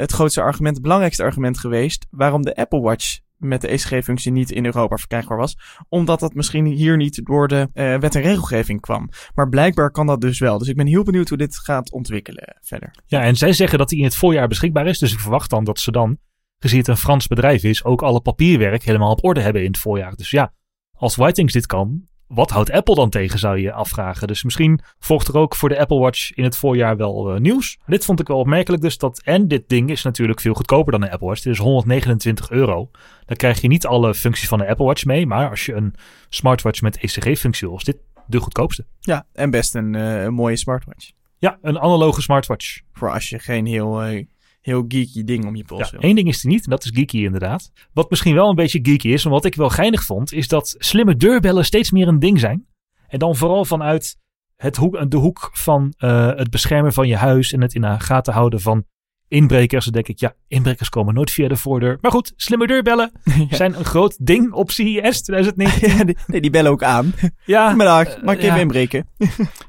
het 0.00 0.12
grootste 0.12 0.40
argument, 0.40 0.74
het 0.74 0.82
belangrijkste 0.82 1.22
argument 1.22 1.58
geweest 1.58 2.06
waarom 2.10 2.42
de 2.42 2.56
Apple 2.56 2.80
Watch 2.80 3.18
met 3.36 3.60
de 3.60 3.68
ECG-functie 3.68 4.32
niet 4.32 4.50
in 4.50 4.64
Europa 4.64 4.96
verkrijgbaar 4.96 5.38
was. 5.38 5.56
Omdat 5.88 6.20
dat 6.20 6.34
misschien 6.34 6.64
hier 6.64 6.96
niet 6.96 7.24
door 7.24 7.48
de 7.48 7.68
uh, 7.74 7.98
wet 7.98 8.14
en 8.14 8.22
regelgeving 8.22 8.80
kwam. 8.80 9.08
Maar 9.34 9.48
blijkbaar 9.48 9.90
kan 9.90 10.06
dat 10.06 10.20
dus 10.20 10.38
wel. 10.38 10.58
Dus 10.58 10.68
ik 10.68 10.76
ben 10.76 10.86
heel 10.86 11.02
benieuwd 11.02 11.28
hoe 11.28 11.38
dit 11.38 11.58
gaat 11.58 11.92
ontwikkelen 11.92 12.58
verder. 12.60 12.90
Ja, 13.06 13.22
en 13.22 13.36
zij 13.36 13.52
zeggen 13.52 13.78
dat 13.78 13.90
hij 13.90 13.98
in 13.98 14.04
het 14.04 14.16
voorjaar 14.16 14.48
beschikbaar 14.48 14.86
is. 14.86 14.98
Dus 14.98 15.12
ik 15.12 15.18
verwacht 15.18 15.50
dan 15.50 15.64
dat 15.64 15.80
ze 15.80 15.90
dan, 15.90 16.18
gezien 16.58 16.78
het 16.78 16.88
een 16.88 16.96
Frans 16.96 17.26
bedrijf 17.26 17.62
is, 17.62 17.84
ook 17.84 18.02
alle 18.02 18.20
papierwerk 18.20 18.82
helemaal 18.82 19.10
op 19.10 19.24
orde 19.24 19.40
hebben 19.40 19.62
in 19.62 19.70
het 19.70 19.78
voorjaar. 19.78 20.14
Dus 20.14 20.30
ja, 20.30 20.52
als 20.92 21.16
Whitings 21.16 21.52
dit 21.52 21.66
kan, 21.66 22.08
wat 22.28 22.50
houdt 22.50 22.70
Apple 22.70 22.94
dan 22.94 23.10
tegen, 23.10 23.38
zou 23.38 23.58
je 23.58 23.72
afvragen. 23.72 24.26
Dus 24.26 24.44
misschien 24.44 24.80
volgt 24.98 25.28
er 25.28 25.36
ook 25.36 25.54
voor 25.54 25.68
de 25.68 25.78
Apple 25.78 25.98
Watch 25.98 26.32
in 26.34 26.44
het 26.44 26.56
voorjaar 26.56 26.96
wel 26.96 27.34
uh, 27.34 27.40
nieuws. 27.40 27.78
Dit 27.86 28.04
vond 28.04 28.20
ik 28.20 28.28
wel 28.28 28.38
opmerkelijk 28.38 28.82
dus. 28.82 28.98
Dat, 28.98 29.22
en 29.24 29.48
dit 29.48 29.68
ding 29.68 29.90
is 29.90 30.02
natuurlijk 30.02 30.40
veel 30.40 30.54
goedkoper 30.54 30.92
dan 30.92 31.00
de 31.00 31.10
Apple 31.10 31.26
Watch. 31.26 31.42
Dit 31.42 31.52
is 31.52 31.58
129 31.58 32.50
euro. 32.50 32.90
Dan 33.24 33.36
krijg 33.36 33.60
je 33.60 33.68
niet 33.68 33.86
alle 33.86 34.14
functies 34.14 34.48
van 34.48 34.58
de 34.58 34.68
Apple 34.68 34.84
Watch 34.84 35.04
mee. 35.04 35.26
Maar 35.26 35.50
als 35.50 35.66
je 35.66 35.74
een 35.74 35.94
smartwatch 36.28 36.80
met 36.80 36.96
ECG-functie 36.96 37.68
wil, 37.68 37.76
is 37.76 37.84
dit 37.84 37.98
de 38.26 38.40
goedkoopste. 38.40 38.86
Ja, 39.00 39.26
en 39.32 39.50
best 39.50 39.74
een, 39.74 39.94
uh, 39.94 40.22
een 40.22 40.34
mooie 40.34 40.56
smartwatch. 40.56 41.10
Ja, 41.38 41.58
een 41.62 41.78
analoge 41.78 42.22
smartwatch. 42.22 42.80
Voor 42.92 43.12
als 43.12 43.28
je 43.28 43.38
geen 43.38 43.66
heel... 43.66 44.06
Uh 44.06 44.24
heel 44.66 44.84
geeky 44.88 45.24
ding 45.24 45.46
om 45.46 45.56
je 45.56 45.64
pols 45.64 45.90
ja, 45.90 45.98
één 45.98 46.14
ding 46.14 46.28
is 46.28 46.42
er 46.42 46.48
niet, 46.48 46.64
en 46.64 46.70
dat 46.70 46.84
is 46.84 46.90
geeky 46.94 47.24
inderdaad. 47.24 47.70
Wat 47.92 48.10
misschien 48.10 48.34
wel 48.34 48.48
een 48.48 48.54
beetje 48.54 48.78
geeky 48.82 49.08
is, 49.08 49.24
en 49.24 49.30
wat 49.30 49.44
ik 49.44 49.54
wel 49.54 49.68
geinig 49.68 50.04
vond, 50.04 50.32
is 50.32 50.48
dat 50.48 50.74
slimme 50.78 51.16
deurbellen 51.16 51.64
steeds 51.64 51.90
meer 51.90 52.08
een 52.08 52.18
ding 52.18 52.40
zijn. 52.40 52.66
En 53.08 53.18
dan 53.18 53.36
vooral 53.36 53.64
vanuit 53.64 54.16
het 54.56 54.76
hoek, 54.76 55.10
de 55.10 55.16
hoek 55.16 55.50
van 55.52 55.94
uh, 55.98 56.26
het 56.34 56.50
beschermen 56.50 56.92
van 56.92 57.08
je 57.08 57.16
huis 57.16 57.52
en 57.52 57.60
het 57.60 57.74
in 57.74 57.80
de 57.80 58.00
gaten 58.00 58.32
houden 58.32 58.60
van 58.60 58.84
inbrekers. 59.28 59.86
Denk 59.86 60.08
ik, 60.08 60.18
ja, 60.18 60.34
inbrekers 60.48 60.88
komen 60.88 61.14
nooit 61.14 61.30
via 61.30 61.48
de 61.48 61.56
voordeur. 61.56 61.98
Maar 62.00 62.10
goed, 62.10 62.32
slimme 62.36 62.66
deurbellen 62.66 63.12
ja. 63.48 63.56
zijn 63.56 63.78
een 63.78 63.84
groot 63.84 64.26
ding 64.26 64.52
op 64.52 64.70
CES 64.70 65.22
2019. 65.22 65.74
Ja, 65.96 66.04
die, 66.04 66.16
nee, 66.26 66.40
die 66.40 66.50
bellen 66.50 66.70
ook 66.70 66.82
aan. 66.82 67.14
Ja. 67.44 67.70
Middag, 67.76 68.22
mag 68.22 68.34
ik 68.34 68.40
even 68.40 68.54
ja. 68.54 68.60
inbreken? 68.60 69.08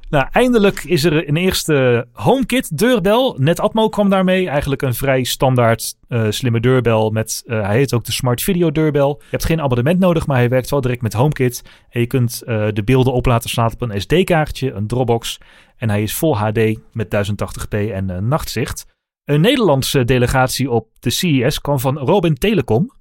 nou, 0.10 0.28
eindelijk 0.32 0.84
is 0.84 1.04
er 1.04 1.28
een 1.28 1.38
eerste 1.38 2.08
HomeKit 2.12 2.78
deurbel. 2.78 3.36
NetAtmo 3.40 3.90
kwam 3.90 4.10
daarmee. 4.10 4.50
Eigenlijk 4.50 4.82
een 4.82 4.94
vrij 4.94 5.24
standaard 5.24 5.96
uh, 6.10 6.26
slimme 6.30 6.60
deurbel. 6.60 7.10
Met, 7.10 7.44
uh, 7.46 7.66
hij 7.66 7.78
heet 7.78 7.94
ook 7.94 8.04
de 8.04 8.12
Smart 8.12 8.42
Video 8.42 8.72
deurbel. 8.72 9.16
Je 9.20 9.28
hebt 9.30 9.46
geen 9.46 9.62
abonnement 9.62 10.00
nodig, 10.00 10.28
maar 10.28 10.38
hij 10.38 10.50
werkt 10.50 10.70
wel 10.70 10.82
direct 10.82 11.02
met 11.02 11.14
HomeKit. 11.14 11.64
En 11.90 12.00
je 12.00 12.08
kunt 12.08 12.44
uh, 12.46 12.68
de 12.74 12.84
beelden 12.84 13.14
op 13.14 13.26
laten 13.26 13.50
slaan 13.50 13.72
op 13.74 13.82
een 13.82 14.02
SD-kaartje, 14.02 14.72
een 14.72 14.88
Dropbox. 14.88 15.38
En 15.78 15.90
hij 15.90 16.02
is 16.02 16.14
vol 16.14 16.38
HD 16.38 16.78
met 16.92 17.16
1080p 17.16 17.92
en 17.92 18.28
nachtzicht. 18.28 18.86
Een 19.28 19.42
Nederlandse 19.42 20.04
delegatie 20.04 20.72
op 20.72 20.88
de 21.00 21.10
CES 21.10 21.62
kwam 21.62 21.80
van 21.80 21.98
Robin 21.98 22.34
Telecom. 22.34 22.92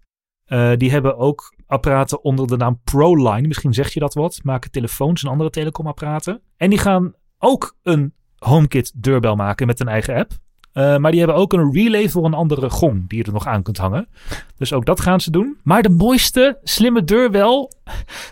Uh, 0.47 0.73
die 0.77 0.91
hebben 0.91 1.17
ook 1.17 1.55
apparaten 1.67 2.25
onder 2.25 2.47
de 2.47 2.57
naam 2.57 2.81
ProLine. 2.85 3.47
Misschien 3.47 3.75
zeg 3.75 3.93
je 3.93 4.01
dat 4.01 4.15
wat. 4.15 4.41
Maken 4.43 4.71
telefoons 4.71 5.23
en 5.23 5.31
andere 5.31 5.51
telecomapparaten. 5.51 6.41
En 6.57 6.71
die 6.71 6.79
gaan 6.79 7.15
ook 7.39 7.77
een 7.83 8.15
HomeKit 8.39 8.93
deurbel 8.95 9.37
maken 9.37 9.67
met 9.67 9.81
een 9.81 9.89
eigen 9.89 10.15
app. 10.15 10.33
Uh, 10.73 10.97
maar 10.97 11.11
die 11.11 11.21
hebben 11.21 11.39
ook 11.39 11.53
een 11.53 11.73
relay 11.73 12.09
voor 12.09 12.25
een 12.25 12.35
andere 12.35 12.71
gong 12.71 13.09
die 13.09 13.19
je 13.19 13.25
er 13.25 13.33
nog 13.33 13.47
aan 13.47 13.63
kunt 13.63 13.79
hangen. 13.79 14.09
Dus 14.57 14.73
ook 14.73 14.87
dat 14.87 15.01
gaan 15.01 15.21
ze 15.21 15.31
doen. 15.31 15.59
Maar 15.63 15.83
de 15.83 15.91
mooiste 15.91 16.59
slimme 16.63 17.05
deurbel 17.05 17.73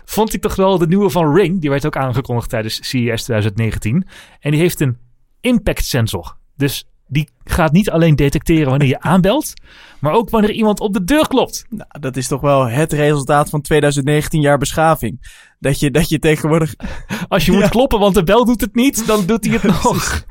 vond 0.05 0.33
ik 0.33 0.41
toch 0.41 0.55
wel 0.55 0.77
de 0.77 0.87
nieuwe 0.87 1.09
van 1.09 1.35
Ring. 1.35 1.61
Die 1.61 1.69
werd 1.69 1.85
ook 1.85 1.97
aangekondigd 1.97 2.49
tijdens 2.49 2.75
CES 2.75 3.23
2019. 3.23 4.07
En 4.39 4.51
die 4.51 4.59
heeft 4.59 4.79
een 4.79 4.97
impact 5.41 5.85
sensor. 5.85 6.37
Dus 6.55 6.87
die 7.07 7.29
gaat 7.43 7.71
niet 7.71 7.89
alleen 7.89 8.15
detecteren 8.15 8.69
wanneer 8.69 8.87
je 8.87 8.99
aanbelt, 8.99 9.53
maar 9.99 10.13
ook 10.13 10.29
wanneer 10.29 10.51
iemand 10.51 10.79
op 10.79 10.93
de 10.93 11.03
deur 11.03 11.27
klopt. 11.27 11.65
Nou, 11.69 11.89
dat 11.99 12.17
is 12.17 12.27
toch 12.27 12.41
wel 12.41 12.67
het 12.67 12.93
resultaat 12.93 13.49
van 13.49 13.61
2019 13.61 14.41
jaar 14.41 14.57
beschaving. 14.57 15.43
Dat 15.59 15.79
je, 15.79 15.91
dat 15.91 16.09
je 16.09 16.19
tegenwoordig... 16.19 16.75
Als 17.27 17.45
je 17.45 17.51
ja. 17.51 17.57
moet 17.57 17.69
kloppen, 17.69 17.99
want 17.99 18.13
de 18.13 18.23
bel 18.23 18.45
doet 18.45 18.61
het 18.61 18.75
niet, 18.75 19.07
dan 19.07 19.25
doet 19.25 19.45
hij 19.45 19.53
het 19.53 19.63
nog. 19.83 20.25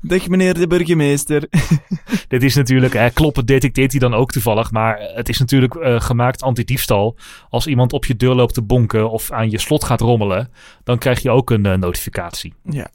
Dat 0.00 0.22
je 0.22 0.30
meneer 0.30 0.54
de 0.54 0.66
burgemeester. 0.66 1.48
Dit 2.28 2.42
is 2.42 2.54
natuurlijk, 2.54 2.92
hè, 2.92 3.10
kloppen 3.10 3.46
detecteert 3.46 3.90
hij 3.90 4.00
dan 4.00 4.14
ook 4.14 4.32
toevallig. 4.32 4.70
Maar 4.70 4.98
het 5.14 5.28
is 5.28 5.38
natuurlijk 5.38 5.74
uh, 5.74 6.00
gemaakt 6.00 6.42
anti-diefstal. 6.42 7.16
Als 7.48 7.66
iemand 7.66 7.92
op 7.92 8.04
je 8.04 8.16
deur 8.16 8.34
loopt 8.34 8.54
te 8.54 8.62
bonken 8.62 9.10
of 9.10 9.30
aan 9.30 9.50
je 9.50 9.58
slot 9.58 9.84
gaat 9.84 10.00
rommelen, 10.00 10.50
dan 10.84 10.98
krijg 10.98 11.22
je 11.22 11.30
ook 11.30 11.50
een 11.50 11.66
uh, 11.66 11.74
notificatie. 11.74 12.54
Ja. 12.62 12.90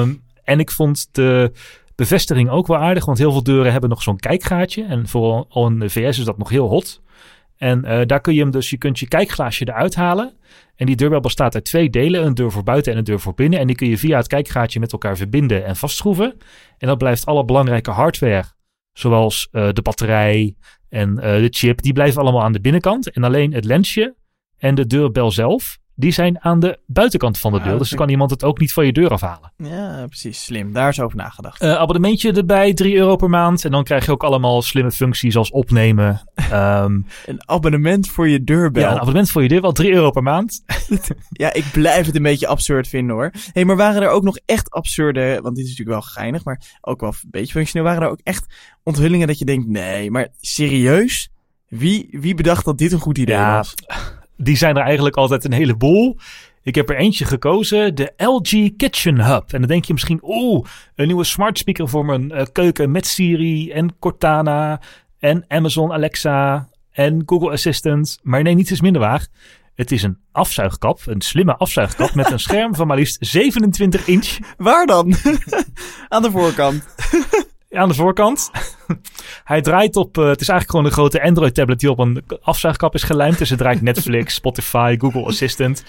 um, 0.00 0.22
en 0.44 0.60
ik 0.60 0.70
vond 0.70 1.08
de 1.12 1.52
bevestiging 1.96 2.50
ook 2.50 2.66
wel 2.66 2.76
aardig, 2.76 3.04
want 3.04 3.18
heel 3.18 3.32
veel 3.32 3.42
deuren 3.42 3.72
hebben 3.72 3.90
nog 3.90 4.02
zo'n 4.02 4.16
kijkgaatje. 4.16 4.84
En 4.84 5.08
vooral 5.08 5.66
in 5.66 5.78
de 5.78 5.90
VS 5.90 6.18
is 6.18 6.24
dat 6.24 6.38
nog 6.38 6.48
heel 6.48 6.68
hot. 6.68 7.02
En 7.56 7.84
uh, 7.84 8.00
daar 8.06 8.20
kun 8.20 8.34
je 8.34 8.40
hem 8.40 8.50
dus, 8.50 8.70
je 8.70 8.78
kunt 8.78 8.98
je 8.98 9.08
kijkglaasje 9.08 9.68
eruit 9.68 9.94
halen. 9.94 10.32
En 10.76 10.86
die 10.86 10.96
deurbel 10.96 11.20
bestaat 11.20 11.54
uit 11.54 11.64
twee 11.64 11.90
delen, 11.90 12.26
een 12.26 12.34
deur 12.34 12.50
voor 12.50 12.62
buiten 12.62 12.92
en 12.92 12.98
een 12.98 13.04
deur 13.04 13.20
voor 13.20 13.34
binnen. 13.34 13.58
En 13.58 13.66
die 13.66 13.76
kun 13.76 13.88
je 13.88 13.98
via 13.98 14.16
het 14.16 14.26
kijkgaatje 14.26 14.80
met 14.80 14.92
elkaar 14.92 15.16
verbinden 15.16 15.64
en 15.64 15.76
vastschroeven. 15.76 16.38
En 16.78 16.88
dat 16.88 16.98
blijft 16.98 17.26
alle 17.26 17.44
belangrijke 17.44 17.90
hardware, 17.90 18.44
zoals 18.92 19.48
uh, 19.52 19.68
de 19.72 19.82
batterij 19.82 20.54
en 20.88 21.10
uh, 21.10 21.22
de 21.22 21.48
chip, 21.50 21.82
die 21.82 21.92
blijven 21.92 22.20
allemaal 22.20 22.42
aan 22.42 22.52
de 22.52 22.60
binnenkant. 22.60 23.10
En 23.10 23.24
alleen 23.24 23.52
het 23.52 23.64
lensje 23.64 24.14
en 24.58 24.74
de 24.74 24.86
deurbel 24.86 25.30
zelf, 25.30 25.78
die 25.98 26.12
zijn 26.12 26.40
aan 26.40 26.60
de 26.60 26.78
buitenkant 26.86 27.38
van 27.38 27.52
de 27.52 27.60
deur. 27.60 27.72
Ah, 27.72 27.78
dus 27.78 27.88
dan 27.88 27.98
kan 27.98 28.08
iemand 28.08 28.30
het 28.30 28.44
ook 28.44 28.58
niet 28.58 28.72
van 28.72 28.86
je 28.86 28.92
deur 28.92 29.10
afhalen. 29.10 29.52
Ja, 29.56 30.04
precies. 30.06 30.44
Slim. 30.44 30.72
Daar 30.72 30.88
is 30.88 31.00
over 31.00 31.16
nagedacht. 31.16 31.62
Uh, 31.62 31.74
abonnementje 31.74 32.32
erbij, 32.32 32.74
3 32.74 32.96
euro 32.96 33.16
per 33.16 33.30
maand. 33.30 33.64
En 33.64 33.70
dan 33.70 33.84
krijg 33.84 34.04
je 34.04 34.10
ook 34.10 34.24
allemaal 34.24 34.62
slimme 34.62 34.92
functies 34.92 35.36
als 35.36 35.50
opnemen. 35.50 36.28
Um, 36.52 37.06
een 37.26 37.48
abonnement 37.48 38.08
voor 38.08 38.28
je 38.28 38.44
deurbel. 38.44 38.82
Ja, 38.82 38.90
een 38.90 38.98
abonnement 38.98 39.30
voor 39.30 39.42
je 39.42 39.48
deurbel, 39.48 39.72
3 39.72 39.92
euro 39.92 40.10
per 40.10 40.22
maand. 40.22 40.64
ja, 41.30 41.52
ik 41.52 41.64
blijf 41.72 42.06
het 42.06 42.16
een 42.16 42.22
beetje 42.22 42.46
absurd 42.46 42.88
vinden 42.88 43.16
hoor. 43.16 43.30
hey, 43.52 43.64
maar 43.64 43.76
waren 43.76 44.02
er 44.02 44.08
ook 44.08 44.22
nog 44.22 44.38
echt 44.44 44.70
absurde, 44.70 45.38
want 45.42 45.56
dit 45.56 45.64
is 45.64 45.70
natuurlijk 45.70 45.98
wel 45.98 46.12
geinig, 46.12 46.44
maar 46.44 46.78
ook 46.80 47.00
wel 47.00 47.10
een 47.10 47.30
beetje 47.30 47.52
functioneel. 47.52 47.88
Waren 47.88 48.02
er 48.02 48.10
ook 48.10 48.20
echt 48.22 48.46
onthullingen 48.82 49.26
dat 49.26 49.38
je 49.38 49.44
denkt, 49.44 49.68
nee, 49.68 50.10
maar 50.10 50.28
serieus? 50.40 51.30
Wie, 51.68 52.08
wie 52.10 52.34
bedacht 52.34 52.64
dat 52.64 52.78
dit 52.78 52.92
een 52.92 52.98
goed 52.98 53.18
idee 53.18 53.36
ja, 53.36 53.56
was? 53.56 53.74
Die 54.36 54.56
zijn 54.56 54.76
er 54.76 54.82
eigenlijk 54.82 55.16
altijd 55.16 55.44
een 55.44 55.52
heleboel. 55.52 56.16
Ik 56.62 56.74
heb 56.74 56.90
er 56.90 56.96
eentje 56.96 57.24
gekozen, 57.24 57.94
de 57.94 58.12
LG 58.16 58.76
Kitchen 58.76 59.20
Hub. 59.20 59.52
En 59.52 59.58
dan 59.60 59.68
denk 59.68 59.84
je 59.84 59.92
misschien, 59.92 60.18
oeh, 60.22 60.66
een 60.94 61.06
nieuwe 61.06 61.24
smart 61.24 61.58
speaker 61.58 61.88
voor 61.88 62.04
mijn 62.04 62.32
uh, 62.32 62.42
keuken 62.52 62.90
met 62.90 63.06
Siri 63.06 63.70
en 63.70 63.98
Cortana 63.98 64.80
en 65.18 65.44
Amazon 65.48 65.92
Alexa 65.92 66.68
en 66.92 67.22
Google 67.26 67.50
Assistant. 67.50 68.18
Maar 68.22 68.42
nee, 68.42 68.54
niets 68.54 68.70
is 68.70 68.80
minder 68.80 69.00
waar. 69.00 69.26
Het 69.74 69.92
is 69.92 70.02
een 70.02 70.18
afzuigkap, 70.32 71.00
een 71.04 71.20
slimme 71.20 71.56
afzuigkap 71.56 72.14
met 72.14 72.30
een 72.30 72.40
scherm 72.48 72.74
van 72.74 72.86
maar 72.86 72.96
liefst 72.96 73.16
27 73.20 74.06
inch. 74.06 74.38
Waar 74.56 74.86
dan? 74.86 75.14
Aan 76.08 76.22
de 76.22 76.30
voorkant. 76.30 76.84
aan 77.76 77.88
de 77.88 77.94
voorkant. 77.94 78.50
Hij 79.44 79.60
draait 79.60 79.96
op, 79.96 80.18
uh, 80.18 80.28
het 80.28 80.40
is 80.40 80.48
eigenlijk 80.48 80.70
gewoon 80.70 80.84
een 80.84 80.92
grote 80.92 81.22
Android 81.22 81.54
tablet 81.54 81.80
die 81.80 81.90
op 81.90 81.98
een 81.98 82.24
afzuigkap 82.40 82.94
is 82.94 83.02
gelijmd. 83.02 83.38
Dus 83.38 83.50
het 83.50 83.58
draait 83.58 83.82
Netflix, 83.90 84.34
Spotify, 84.34 84.96
Google 84.98 85.24
Assistant. 85.24 85.84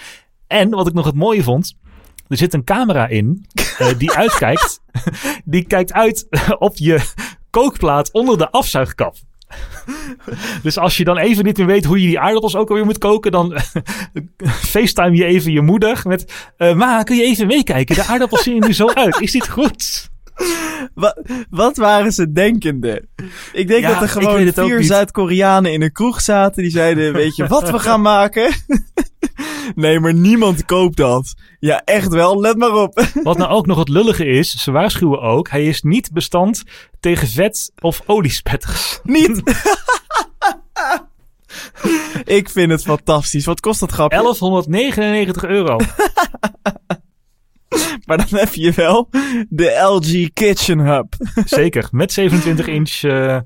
En 0.48 0.70
wat 0.70 0.88
ik 0.88 0.94
nog 0.94 1.06
het 1.06 1.16
mooie 1.16 1.44
vond, 1.44 1.78
er 2.28 2.38
zit 2.38 2.54
een 2.54 2.64
camera 2.64 3.08
in 3.08 3.46
uh, 3.82 3.88
die 3.98 4.12
uitkijkt. 4.24 4.82
die 5.46 5.64
kijkt 5.64 5.94
uit 5.94 6.28
op 6.60 6.76
je 6.76 7.02
kookplaat 7.50 8.12
onder 8.12 8.38
de 8.38 8.50
afzuigkap. 8.50 9.16
dus 10.64 10.78
als 10.78 10.98
je 10.98 11.04
dan 11.04 11.18
even 11.18 11.44
niet 11.44 11.58
meer 11.58 11.66
weet 11.66 11.86
hoe 11.86 12.02
je 12.02 12.08
die 12.08 12.20
aardappels 12.20 12.56
ook 12.56 12.70
alweer 12.70 12.86
moet 12.86 12.98
koken, 12.98 13.32
dan 13.32 13.60
facetime 14.46 15.16
je 15.16 15.26
even 15.26 15.52
je 15.52 15.62
moeder 15.62 16.02
met... 16.04 16.52
Uh, 16.58 16.74
ma, 16.74 17.04
kun 17.04 17.16
je 17.16 17.24
even 17.24 17.48
meekijken? 17.48 17.96
De 17.96 18.04
aardappels 18.04 18.44
zien 18.44 18.62
er 18.62 18.68
nu 18.68 18.74
zo 18.74 18.88
uit. 18.88 19.22
Is 19.22 19.32
dit 19.32 19.50
goed? 19.50 20.10
Wat, 20.94 21.22
wat 21.50 21.78
waren 21.78 22.12
ze 22.12 22.32
denkende? 22.32 23.08
Ik 23.54 23.68
denk 23.68 23.82
Ja, 23.82 23.94
dat 23.94 24.02
er 24.02 24.10
gewoon 24.10 24.54
vier. 24.54 24.84
Zuid-Koreanen 24.84 25.74
in 25.74 25.82
een 25.82 25.92
kroeg 25.92 26.22
zaten. 26.22 26.62
Die 26.62 26.72
zeiden, 26.72 27.14
weet 27.14 27.36
je 27.36 27.48
wat 27.48 27.70
we 27.70 27.80
gaan 27.80 28.02
maken? 28.02 28.54
nee, 29.76 30.00
maar 30.00 30.14
niemand 30.14 30.66
koopt 30.66 30.98
dat. 30.98 31.34
Ja, 31.60 31.82
echt 31.86 32.08
wel. 32.08 32.40
Let 32.40 32.58
maar 32.58 32.74
op. 32.74 33.06
Wat 33.24 33.38
nou 33.38 33.50
ook 33.52 33.66
nog 33.66 33.78
het 33.78 33.90
lullige 33.90 34.26
is, 34.26 34.52
ze 34.64 34.72
waarschuwen 34.72 35.22
ook, 35.22 35.50
hij 35.50 35.66
is 35.66 35.82
niet 35.82 36.12
bestand 36.12 36.64
tegen 37.00 37.28
vet 37.28 37.72
of 37.80 38.02
oliespetters. 38.06 39.00
Niet. 39.04 39.42
Ik 42.24 42.50
vind 42.50 42.72
het 42.72 42.82
fantastisch. 42.82 43.46
Wat 43.46 43.60
kost 43.60 43.80
dat 43.80 43.92
grapje? 43.92 44.18
1199 44.18 45.44
euro. 45.44 45.78
Maar 48.08 48.18
dan 48.18 48.40
heb 48.40 48.54
je 48.54 48.72
wel 48.72 49.10
de 49.50 49.72
LG 49.72 50.34
Kitchen 50.34 50.80
Hub. 50.80 51.14
Zeker, 51.46 51.88
met 51.92 52.14
27 52.14 52.68
inch 52.68 53.04
eh, 53.04 53.40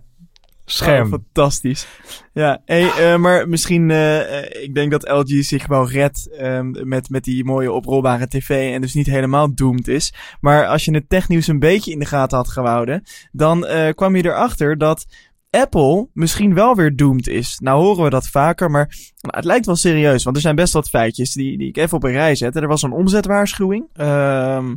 scherm. 0.66 1.06
Oh, 1.06 1.12
fantastisch. 1.12 1.88
Ja, 2.34 2.62
hey, 2.66 2.92
eh, 2.92 3.18
maar 3.18 3.50
misschien, 3.50 3.92
eh, 3.92 4.64
ik 4.64 4.76
denk 4.76 4.92
dat 4.92 5.10
LG 5.10 5.44
zich 5.44 5.68
wel 5.68 5.90
redt 5.90 6.30
ehm, 6.38 6.88
met, 6.88 7.10
met 7.10 7.24
die 7.24 7.44
mooie 7.44 7.72
oprolbare 7.72 8.28
tv 8.28 8.74
en 8.74 8.82
dus 8.82 8.94
niet 8.94 9.08
helemaal 9.08 9.56
doomed 9.56 9.88
is. 9.88 10.14
Maar 10.40 10.68
als 10.68 10.86
je 10.86 10.94
het 10.94 11.10
technieuws 11.10 11.48
een 11.48 11.60
beetje 11.60 11.92
in 11.92 12.00
de 12.00 12.06
gaten 12.06 12.38
had 12.38 12.50
gehouden, 12.50 13.04
dan 13.32 13.66
kwam 13.96 14.16
je 14.16 14.26
erachter 14.26 14.78
dat 14.78 15.06
Apple 15.52 16.10
misschien 16.14 16.54
wel 16.54 16.76
weer 16.76 16.96
doomed 16.96 17.28
is. 17.28 17.60
Nou 17.60 17.82
horen 17.84 18.04
we 18.04 18.10
dat 18.10 18.28
vaker, 18.28 18.72
maar 18.72 18.96
het 19.22 19.46
lijkt 19.46 19.66
wel 19.66 19.76
serieus. 19.76 20.24
Want 20.24 20.36
er 20.36 20.42
zijn 20.42 20.56
best 20.56 20.74
wat 20.74 20.90
feitjes 20.90 21.34
die, 21.34 21.58
die 21.58 21.68
ik 21.68 21.78
even 21.78 21.98
op 21.98 22.04
een 22.04 22.12
rij 22.12 22.36
zet. 22.36 22.56
Er 22.56 22.68
was 22.68 22.82
een 22.82 22.92
omzetwaarschuwing. 22.92 23.88
Ehm 23.94 24.74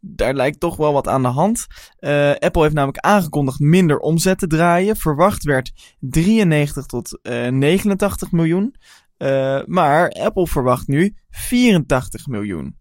daar 0.00 0.34
lijkt 0.34 0.60
toch 0.60 0.76
wel 0.76 0.92
wat 0.92 1.08
aan 1.08 1.22
de 1.22 1.28
hand. 1.28 1.66
Eh, 1.98 2.30
Apple 2.30 2.62
heeft 2.62 2.74
namelijk 2.74 2.98
aangekondigd 2.98 3.58
minder 3.58 3.98
omzet 3.98 4.38
te 4.38 4.46
draaien. 4.46 4.96
Verwacht 4.96 5.44
werd 5.44 5.96
93 6.00 6.86
tot 6.86 7.18
eh 7.22 7.48
89 7.48 8.32
miljoen. 8.32 8.74
Eh, 9.16 9.60
maar 9.66 10.10
Apple 10.10 10.46
verwacht 10.46 10.86
nu 10.86 11.16
84 11.30 12.26
miljoen. 12.26 12.76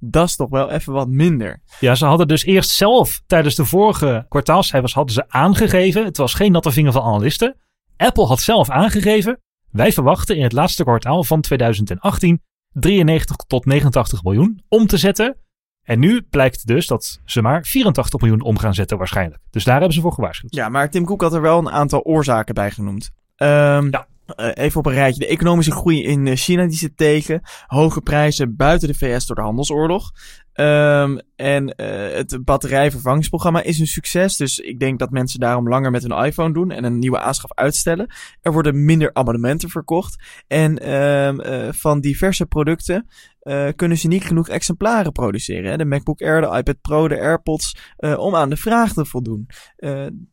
Dat 0.00 0.26
is 0.28 0.36
toch 0.36 0.48
wel 0.50 0.70
even 0.70 0.92
wat 0.92 1.08
minder. 1.08 1.62
Ja, 1.80 1.94
ze 1.94 2.06
hadden 2.06 2.28
dus 2.28 2.44
eerst 2.44 2.70
zelf 2.70 3.22
tijdens 3.26 3.54
de 3.54 3.64
vorige 3.64 4.26
kwartaalcijfers 4.28 4.94
hadden 4.94 5.14
ze 5.14 5.24
aangegeven. 5.28 6.04
Het 6.04 6.16
was 6.16 6.34
geen 6.34 6.52
natte 6.52 6.70
vinger 6.70 6.92
van 6.92 7.02
analisten. 7.02 7.56
Apple 7.96 8.26
had 8.26 8.40
zelf 8.40 8.70
aangegeven. 8.70 9.40
Wij 9.70 9.92
verwachten 9.92 10.36
in 10.36 10.42
het 10.42 10.52
laatste 10.52 10.82
kwartaal 10.82 11.24
van 11.24 11.40
2018 11.40 12.42
93 12.72 13.36
tot 13.36 13.64
89 13.64 14.22
miljoen 14.22 14.62
om 14.68 14.86
te 14.86 14.96
zetten. 14.96 15.36
En 15.82 15.98
nu 15.98 16.22
blijkt 16.22 16.66
dus 16.66 16.86
dat 16.86 17.20
ze 17.24 17.42
maar 17.42 17.64
84 17.64 18.20
miljoen 18.20 18.42
om 18.42 18.58
gaan 18.58 18.74
zetten 18.74 18.98
waarschijnlijk. 18.98 19.42
Dus 19.50 19.64
daar 19.64 19.76
hebben 19.76 19.94
ze 19.94 20.00
voor 20.00 20.12
gewaarschuwd. 20.12 20.54
Ja, 20.54 20.68
maar 20.68 20.90
Tim 20.90 21.04
Cook 21.04 21.20
had 21.20 21.34
er 21.34 21.40
wel 21.40 21.58
een 21.58 21.70
aantal 21.70 22.02
oorzaken 22.02 22.54
bij 22.54 22.70
genoemd. 22.70 23.10
Ehm, 23.36 23.88
Ja. 23.90 24.06
Eh, 24.34 24.64
even 24.64 24.78
op 24.78 24.86
een 24.86 24.92
rijtje. 24.92 25.20
De 25.20 25.26
economische 25.26 25.72
groei 25.72 26.02
in 26.04 26.26
eh, 26.26 26.36
China 26.36 26.66
die 26.66 26.76
zit 26.76 26.96
tegen. 26.96 27.40
Hoge 27.66 28.00
prijzen 28.00 28.56
buiten 28.56 28.88
de 28.88 28.94
VS 28.94 29.26
door 29.26 29.36
de 29.36 29.42
handelsoorlog. 29.42 30.10
Ehm, 30.52 31.18
en 31.40 31.74
eh, 31.74 32.16
het 32.16 32.44
batterijvervangingsprogramma 32.44 33.62
is 33.62 33.78
een 33.78 33.86
succes. 33.86 34.36
Dus 34.36 34.58
ik 34.58 34.78
denk 34.78 34.98
dat 34.98 35.10
mensen 35.10 35.40
daarom 35.40 35.68
langer 35.68 35.90
met 35.90 36.02
hun 36.02 36.24
iPhone 36.24 36.52
doen 36.52 36.70
en 36.70 36.84
een 36.84 36.98
nieuwe 36.98 37.20
aanschaf 37.20 37.54
uitstellen. 37.54 38.06
Er 38.40 38.52
worden 38.52 38.84
minder 38.84 39.10
abonnementen 39.12 39.68
verkocht. 39.68 40.24
En 40.46 40.78
ehm, 40.78 41.40
eh, 41.40 41.68
van 41.72 42.00
diverse 42.00 42.46
producten 42.46 43.06
eh, 43.40 43.68
kunnen 43.76 43.98
ze 43.98 44.08
niet 44.08 44.24
genoeg 44.24 44.48
exemplaren 44.48 45.12
produceren. 45.12 45.70
Hè? 45.70 45.76
De 45.76 45.84
MacBook 45.84 46.20
Air, 46.20 46.40
de 46.40 46.56
iPad 46.56 46.80
Pro, 46.80 47.08
de 47.08 47.20
AirPods. 47.20 47.76
om 48.16 48.34
aan 48.34 48.50
de 48.50 48.56
vraag 48.56 48.92
te 48.92 49.04
voldoen. 49.04 49.46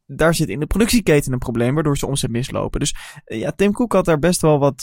Daar 0.05 0.33
zit 0.33 0.49
in 0.49 0.59
de 0.59 0.65
productieketen 0.65 1.33
een 1.33 1.39
probleem, 1.39 1.73
waardoor 1.73 1.97
ze 1.97 2.07
omzet 2.07 2.31
mislopen. 2.31 2.79
Dus 2.79 2.95
ja, 3.25 3.51
Tim 3.51 3.71
Cook 3.71 3.93
had 3.93 4.05
daar 4.05 4.19
best 4.19 4.41
wel 4.41 4.59
wat, 4.59 4.81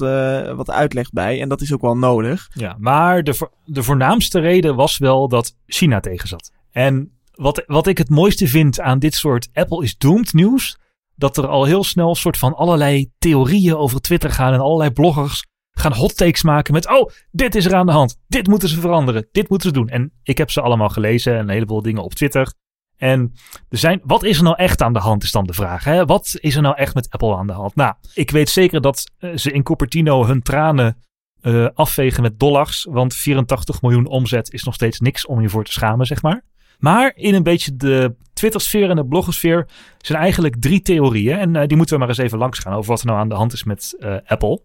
wat 0.56 0.70
uitleg 0.70 1.10
bij. 1.10 1.40
En 1.40 1.48
dat 1.48 1.60
is 1.60 1.72
ook 1.72 1.80
wel 1.80 1.96
nodig. 1.96 2.50
Ja, 2.54 2.76
maar 2.78 3.22
de, 3.22 3.48
de 3.64 3.82
voornaamste 3.82 4.40
reden 4.40 4.76
was 4.76 4.98
wel 4.98 5.28
dat 5.34 5.56
China 5.66 6.00
tegenzat. 6.00 6.52
En 6.70 7.18
wat, 7.32 7.62
wat 7.66 7.86
ik 7.86 7.98
het 7.98 8.08
mooiste 8.08 8.48
vind 8.48 8.80
aan 8.80 8.98
dit 8.98 9.14
soort 9.14 9.48
Apple 9.52 9.82
is 9.82 9.96
doomed 9.96 10.32
nieuws, 10.32 10.78
dat 11.14 11.36
er 11.36 11.46
al 11.46 11.64
heel 11.64 11.84
snel 11.84 12.14
soort 12.14 12.38
van 12.38 12.54
allerlei 12.54 13.10
theorieën 13.18 13.76
over 13.76 14.00
Twitter 14.00 14.30
gaan 14.30 14.52
en 14.52 14.60
allerlei 14.60 14.90
bloggers 14.90 15.46
gaan 15.70 15.92
hot 15.92 16.16
takes 16.16 16.42
maken 16.42 16.74
met, 16.74 16.88
oh, 16.88 17.10
dit 17.30 17.54
is 17.54 17.64
er 17.64 17.74
aan 17.74 17.86
de 17.86 17.92
hand, 17.92 18.16
dit 18.26 18.46
moeten 18.46 18.68
ze 18.68 18.80
veranderen, 18.80 19.28
dit 19.32 19.48
moeten 19.48 19.68
ze 19.68 19.74
doen. 19.74 19.88
En 19.88 20.12
ik 20.22 20.38
heb 20.38 20.50
ze 20.50 20.60
allemaal 20.60 20.88
gelezen 20.88 21.34
en 21.34 21.38
een 21.38 21.48
heleboel 21.48 21.82
dingen 21.82 22.02
op 22.02 22.14
Twitter. 22.14 22.52
En 22.96 23.32
er 23.68 23.78
zijn, 23.78 24.00
wat 24.04 24.22
is 24.22 24.36
er 24.36 24.42
nou 24.42 24.56
echt 24.56 24.82
aan 24.82 24.92
de 24.92 24.98
hand, 24.98 25.22
is 25.22 25.32
dan 25.32 25.46
de 25.46 25.52
vraag. 25.52 25.84
Hè? 25.84 26.04
Wat 26.04 26.36
is 26.40 26.56
er 26.56 26.62
nou 26.62 26.76
echt 26.76 26.94
met 26.94 27.10
Apple 27.10 27.36
aan 27.36 27.46
de 27.46 27.52
hand? 27.52 27.74
Nou, 27.74 27.94
ik 28.14 28.30
weet 28.30 28.48
zeker 28.48 28.80
dat 28.80 29.10
eh, 29.18 29.36
ze 29.36 29.50
in 29.50 29.62
Cupertino 29.62 30.26
hun 30.26 30.42
tranen 30.42 30.96
eh, 31.44 31.66
afvegen 31.74 32.22
met 32.22 32.40
dollars. 32.40 32.86
Want 32.90 33.14
84 33.14 33.82
miljoen 33.82 34.06
omzet 34.06 34.52
is 34.52 34.64
nog 34.64 34.74
steeds 34.74 35.00
niks 35.00 35.26
om 35.26 35.40
je 35.40 35.48
voor 35.48 35.64
te 35.64 35.72
schamen, 35.72 36.06
zeg 36.06 36.22
maar. 36.22 36.42
Maar 36.78 37.12
in 37.14 37.34
een 37.34 37.42
beetje 37.42 37.76
de 37.76 38.14
Twitter-sfeer 38.32 38.90
en 38.90 38.96
de 38.96 39.06
bloggosfeer 39.06 39.68
zijn 39.98 40.18
eigenlijk 40.18 40.56
drie 40.60 40.82
theorieën. 40.82 41.38
En 41.38 41.56
eh, 41.56 41.66
die 41.66 41.76
moeten 41.76 41.94
we 41.94 42.00
maar 42.00 42.08
eens 42.08 42.18
even 42.18 42.38
langs 42.38 42.58
gaan 42.58 42.72
over 42.72 42.90
wat 42.90 43.00
er 43.00 43.06
nou 43.06 43.18
aan 43.18 43.28
de 43.28 43.34
hand 43.34 43.52
is 43.52 43.64
met 43.64 43.96
eh, 43.98 44.16
Apple. 44.26 44.60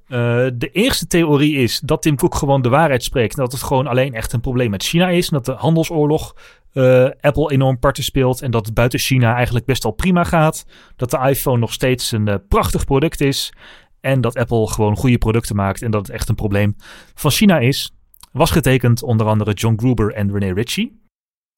De 0.57 0.69
eerste 0.71 1.07
theorie 1.07 1.55
is 1.55 1.79
dat 1.79 2.01
Tim 2.01 2.15
Cook 2.15 2.35
gewoon 2.35 2.61
de 2.61 2.69
waarheid 2.69 3.03
spreekt. 3.03 3.37
En 3.37 3.43
dat 3.43 3.51
het 3.51 3.63
gewoon 3.63 3.87
alleen 3.87 4.13
echt 4.13 4.33
een 4.33 4.41
probleem 4.41 4.69
met 4.69 4.83
China 4.83 5.09
is. 5.09 5.29
En 5.29 5.33
dat 5.33 5.45
de 5.45 5.61
handelsoorlog 5.61 6.35
Apple 7.21 7.51
enorm 7.51 7.79
parten 7.79 8.03
speelt. 8.03 8.41
En 8.41 8.51
dat 8.51 8.65
het 8.65 8.73
buiten 8.73 8.99
China 8.99 9.35
eigenlijk 9.35 9.65
best 9.65 9.83
wel 9.83 9.91
prima 9.91 10.23
gaat. 10.23 10.65
Dat 10.95 11.11
de 11.11 11.19
iPhone 11.29 11.57
nog 11.57 11.73
steeds 11.73 12.11
een 12.11 12.41
prachtig 12.47 12.85
product 12.85 13.21
is. 13.21 13.51
En 14.01 14.21
dat 14.21 14.37
Apple 14.37 14.67
gewoon 14.67 14.97
goede 14.97 15.17
producten 15.17 15.55
maakt. 15.55 15.81
En 15.81 15.91
dat 15.91 16.01
het 16.01 16.15
echt 16.15 16.29
een 16.29 16.35
probleem 16.35 16.75
van 17.15 17.31
China 17.31 17.59
is. 17.59 17.91
Was 18.31 18.51
getekend 18.51 19.03
onder 19.03 19.27
andere 19.27 19.53
John 19.53 19.77
Gruber 19.77 20.13
en 20.13 20.31
René 20.31 20.53
Ritchie. 20.53 21.01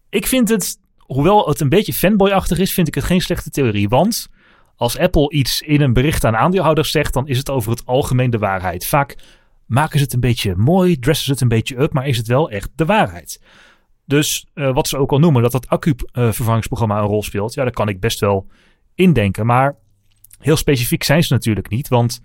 Ik 0.10 0.27
vind 0.27 0.49
het, 0.49 0.80
hoewel 0.97 1.47
het 1.47 1.60
een 1.60 1.69
beetje 1.69 1.93
fanboyachtig 1.93 2.60
is, 2.60 2.73
vind 2.73 2.88
ik 2.88 2.95
het 2.95 3.04
geen 3.04 3.21
slechte 3.21 3.49
theorie. 3.49 3.89
Want 3.89 4.27
als 4.75 4.97
Apple 4.97 5.32
iets 5.32 5.62
in 5.62 5.82
een 5.82 5.93
bericht 5.93 6.25
aan 6.25 6.36
aandeelhouders 6.36 6.91
zegt, 6.91 7.13
dan 7.13 7.27
is 7.27 7.38
het 7.38 7.49
over 7.49 7.71
het 7.71 7.86
algemeen 7.86 8.30
de 8.30 8.38
waarheid. 8.38 8.86
Vaak 8.86 9.17
maken 9.65 9.97
ze 9.97 10.04
het 10.04 10.13
een 10.13 10.19
beetje 10.19 10.56
mooi, 10.56 10.99
dressen 10.99 11.25
ze 11.25 11.32
het 11.32 11.41
een 11.41 11.47
beetje 11.47 11.80
up, 11.80 11.93
maar 11.93 12.08
is 12.08 12.17
het 12.17 12.27
wel 12.27 12.49
echt 12.49 12.69
de 12.75 12.86
waarheid. 12.86 13.41
Dus 14.06 14.47
eh, 14.54 14.73
wat 14.73 14.88
ze 14.88 14.97
ook 14.97 15.12
al 15.12 15.19
noemen, 15.19 15.41
dat 15.41 15.51
dat 15.51 15.67
accu-vervangingsprogramma 15.67 16.99
een 16.99 17.06
rol 17.06 17.23
speelt, 17.23 17.54
ja, 17.54 17.63
daar 17.63 17.71
kan 17.73 17.88
ik 17.88 17.99
best 17.99 18.19
wel 18.19 18.47
indenken. 18.95 19.45
Maar 19.45 19.75
heel 20.41 20.56
specifiek 20.56 21.04
zijn 21.04 21.23
ze 21.23 21.34
natuurlijk 21.34 21.69
niet, 21.69 21.88
want 21.88 22.21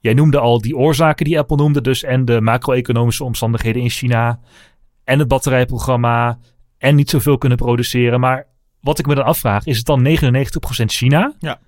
jij 0.00 0.14
noemde 0.14 0.38
al 0.38 0.60
die 0.60 0.76
oorzaken 0.76 1.24
die 1.24 1.38
Apple 1.38 1.56
noemde, 1.56 1.80
dus 1.80 2.02
en 2.02 2.24
de 2.24 2.40
macro-economische 2.40 3.24
omstandigheden 3.24 3.82
in 3.82 3.90
China 3.90 4.40
en 5.04 5.18
het 5.18 5.28
batterijprogramma 5.28 6.38
en 6.78 6.94
niet 6.94 7.10
zoveel 7.10 7.38
kunnen 7.38 7.58
produceren. 7.58 8.20
Maar 8.20 8.46
wat 8.80 8.98
ik 8.98 9.06
me 9.06 9.14
dan 9.14 9.24
afvraag, 9.24 9.66
is 9.66 9.76
het 9.76 9.86
dan 9.86 10.08
99% 10.82 10.84
China? 10.84 11.34
Ja. 11.38 11.58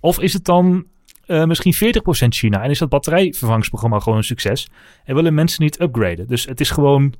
Of 0.00 0.20
is 0.20 0.32
het 0.32 0.44
dan 0.44 0.86
eh, 1.26 1.44
misschien 1.44 1.74
40% 1.74 1.78
China? 2.28 2.62
En 2.62 2.70
is 2.70 2.78
dat 2.78 2.88
batterijvervangingsprogramma 2.88 3.98
gewoon 3.98 4.18
een 4.18 4.24
succes? 4.24 4.68
En 5.04 5.14
willen 5.14 5.34
mensen 5.34 5.62
niet 5.62 5.80
upgraden? 5.80 6.26
Dus 6.26 6.44
het 6.44 6.60
is 6.60 6.70
gewoon 6.70 7.14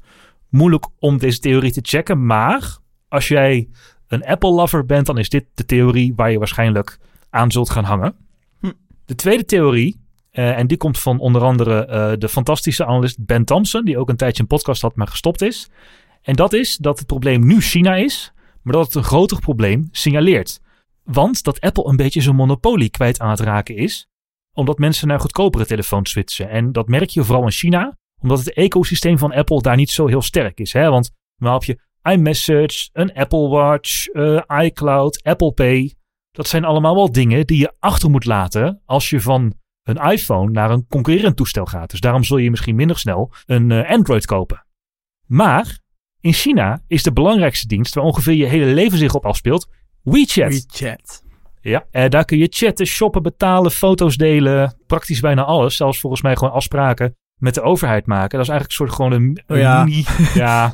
moeilijk 0.48 0.86
om 0.98 1.18
deze 1.18 1.38
theorie 1.38 1.72
te 1.72 1.80
checken. 1.82 2.26
Maar 2.26 2.78
als 3.08 3.28
jij 3.28 3.68
een 4.08 4.24
Apple-lover 4.24 4.86
bent, 4.86 5.06
dan 5.06 5.18
is 5.18 5.28
dit 5.28 5.44
de 5.54 5.64
theorie 5.64 6.12
waar 6.16 6.30
je 6.30 6.38
waarschijnlijk 6.38 6.98
aan 7.36 7.52
zult 7.52 7.70
gaan 7.70 7.84
hangen. 7.84 8.14
Hm. 8.60 8.72
De 9.04 9.14
tweede 9.14 9.44
theorie, 9.44 10.00
eh, 10.30 10.58
en 10.58 10.66
die 10.66 10.76
komt 10.76 10.98
van 10.98 11.18
onder 11.18 11.42
andere 11.42 11.86
eh, 11.86 12.12
de 12.18 12.28
fantastische 12.28 12.86
analist 12.86 13.26
Ben 13.26 13.44
Thompson, 13.44 13.84
die 13.84 13.98
ook 13.98 14.08
een 14.08 14.16
tijdje 14.16 14.42
een 14.42 14.48
podcast 14.48 14.82
had, 14.82 14.96
maar 14.96 15.06
gestopt 15.06 15.42
is. 15.42 15.68
En 16.22 16.34
dat 16.34 16.52
is 16.52 16.76
dat 16.76 16.98
het 16.98 17.06
probleem 17.06 17.46
nu 17.46 17.60
China 17.60 17.94
is, 17.94 18.32
maar 18.62 18.72
dat 18.72 18.86
het 18.86 18.94
een 18.94 19.04
groter 19.04 19.40
probleem 19.40 19.88
signaleert. 19.90 20.60
Want 21.02 21.42
dat 21.42 21.60
Apple 21.60 21.88
een 21.88 21.96
beetje 21.96 22.20
zijn 22.20 22.36
monopolie 22.36 22.90
kwijt 22.90 23.20
aan 23.20 23.30
het 23.30 23.40
raken 23.40 23.76
is, 23.76 24.08
omdat 24.52 24.78
mensen 24.78 25.08
naar 25.08 25.20
goedkopere 25.20 25.66
telefoons 25.66 26.10
switchen. 26.10 26.48
En 26.48 26.72
dat 26.72 26.88
merk 26.88 27.10
je 27.10 27.24
vooral 27.24 27.44
in 27.44 27.50
China, 27.50 27.98
omdat 28.20 28.38
het 28.38 28.52
ecosysteem 28.52 29.18
van 29.18 29.32
Apple 29.32 29.60
daar 29.60 29.76
niet 29.76 29.90
zo 29.90 30.06
heel 30.06 30.22
sterk 30.22 30.60
is. 30.60 30.72
Hè? 30.72 30.90
Want 30.90 31.10
dan 31.36 31.52
heb 31.52 31.62
je 31.62 31.78
iMessage, 32.02 32.88
een 32.92 33.14
Apple 33.14 33.48
Watch, 33.48 34.06
eh, 34.06 34.42
iCloud, 34.62 35.22
Apple 35.22 35.52
Pay. 35.52 35.94
Dat 36.36 36.48
zijn 36.48 36.64
allemaal 36.64 36.94
wel 36.94 37.12
dingen 37.12 37.46
die 37.46 37.58
je 37.58 37.74
achter 37.78 38.10
moet 38.10 38.24
laten 38.24 38.82
als 38.84 39.10
je 39.10 39.20
van 39.20 39.54
een 39.82 40.10
iPhone 40.10 40.50
naar 40.50 40.70
een 40.70 40.86
concurrent 40.88 41.36
toestel 41.36 41.66
gaat. 41.66 41.90
Dus 41.90 42.00
daarom 42.00 42.24
zul 42.24 42.36
je 42.36 42.50
misschien 42.50 42.74
minder 42.74 42.98
snel 42.98 43.32
een 43.46 43.70
eh, 43.70 43.90
Android 43.90 44.26
kopen. 44.26 44.66
Maar 45.26 45.78
in 46.20 46.32
China 46.32 46.82
is 46.86 47.02
de 47.02 47.12
belangrijkste 47.12 47.66
dienst 47.66 47.94
waar 47.94 48.04
ongeveer 48.04 48.34
je 48.34 48.46
hele 48.46 48.74
leven 48.74 48.98
zich 48.98 49.14
op 49.14 49.26
afspeelt 49.26 49.68
WeChat. 50.02 50.66
WeChat. 50.68 51.24
Ja, 51.60 51.86
eh, 51.90 52.08
daar 52.08 52.24
kun 52.24 52.38
je 52.38 52.46
chatten, 52.50 52.86
shoppen, 52.86 53.22
betalen, 53.22 53.70
foto's 53.70 54.16
delen. 54.16 54.76
Praktisch 54.86 55.20
bijna 55.20 55.44
alles. 55.44 55.76
Zelfs 55.76 56.00
volgens 56.00 56.22
mij 56.22 56.36
gewoon 56.36 56.52
afspraken 56.52 57.16
met 57.36 57.54
de 57.54 57.62
overheid 57.62 58.06
maken. 58.06 58.38
Dat 58.38 58.40
is 58.40 58.48
eigenlijk 58.48 58.68
een 58.80 58.86
soort 58.86 58.92
gewoon 58.92 59.12
een, 59.12 59.42
een 59.46 59.58
Ja. 59.58 59.84
mini- 59.84 60.04
ja, 60.34 60.72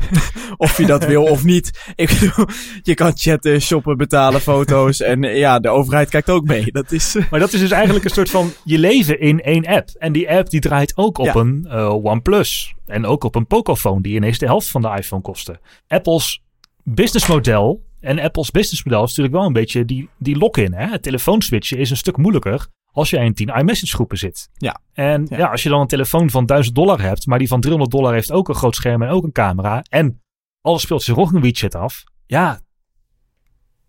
Of 0.57 0.77
je 0.79 0.87
dat 0.87 1.05
wil 1.07 1.23
of 1.23 1.45
niet. 1.45 1.93
Ik 1.95 2.19
bedoel, 2.21 2.47
je 2.83 2.95
kan 2.95 3.13
chatten, 3.15 3.61
shoppen, 3.61 3.97
betalen, 3.97 4.41
foto's. 4.41 5.01
En 5.01 5.23
ja, 5.23 5.59
de 5.59 5.69
overheid 5.69 6.09
kijkt 6.09 6.31
ook 6.31 6.45
mee. 6.45 6.65
Dat 6.73 6.93
is... 6.93 7.15
eh, 7.15 7.31
Maar 7.31 7.41
dat 7.41 7.53
is 7.53 7.61
dus 7.61 7.71
eigenlijk 7.71 8.05
een 8.05 8.11
soort 8.11 8.31
van 8.31 8.51
je 8.65 8.79
leven 8.79 9.21
in 9.21 9.41
één 9.41 9.67
app. 9.67 9.89
En 9.99 10.13
die 10.13 10.31
app 10.31 10.51
die 10.51 10.61
draait 10.61 10.97
ook 10.97 11.19
op 11.19 11.27
Ja. 11.27 11.35
een 11.35 11.67
eh, 11.71 12.05
OnePlus. 12.05 12.75
En 12.87 13.07
ook 13.07 13.25
op 13.25 13.35
een 13.35 13.47
Pocophone 13.47 14.01
die 14.03 14.15
ineens 14.15 14.39
de 14.39 14.47
helft 14.47 14.69
van 14.71 14.83
de 14.83 14.89
iPhone 14.97 15.23
kostte. 15.23 15.59
Apple's 15.89 16.43
businessmodel 16.85 17.83
en 18.01 18.19
Apple's 18.19 18.51
businessmodel 18.51 19.03
is 19.03 19.09
natuurlijk 19.09 19.35
wel 19.37 19.47
een 19.47 19.53
beetje 19.53 19.85
die, 19.85 20.09
die 20.19 20.37
lock-in. 20.37 20.73
Het 20.75 21.03
telefoonswitchen 21.03 21.79
is 21.79 21.91
een 21.91 21.97
stuk 21.97 22.17
moeilijker 22.17 22.67
als 22.93 23.11
jij 23.11 23.25
in 23.25 23.35
10 23.35 23.49
iMessage 23.49 23.95
groepen 23.95 24.19
zit. 24.19 24.51
Ja. 24.55 24.81
En 24.93 25.27
Ja. 25.29 25.37
ja. 25.37 25.47
als 25.47 25.63
je 25.63 25.69
dan 25.69 25.81
een 25.81 25.87
telefoon 25.87 26.31
van 26.31 26.47
1000 26.47 26.75
dollar 26.75 27.01
hebt, 27.01 27.27
maar 27.27 27.39
die 27.39 27.49
van 27.49 27.61
300 27.61 27.91
dollar 27.93 28.13
heeft 28.13 28.33
ook 28.33 28.49
een 28.49 28.55
groot 28.55 28.75
scherm 28.75 29.03
en 29.03 29.09
ook 29.09 29.25
een 29.25 29.33
camera. 29.33 29.83
En 29.89 30.23
alles 30.61 30.83
speelt 30.83 31.03
zich 31.03 31.19
ook 31.19 31.33
een 31.33 31.41
WeChat 31.41 31.75
af. 31.75 32.05
Ja, 32.27 32.61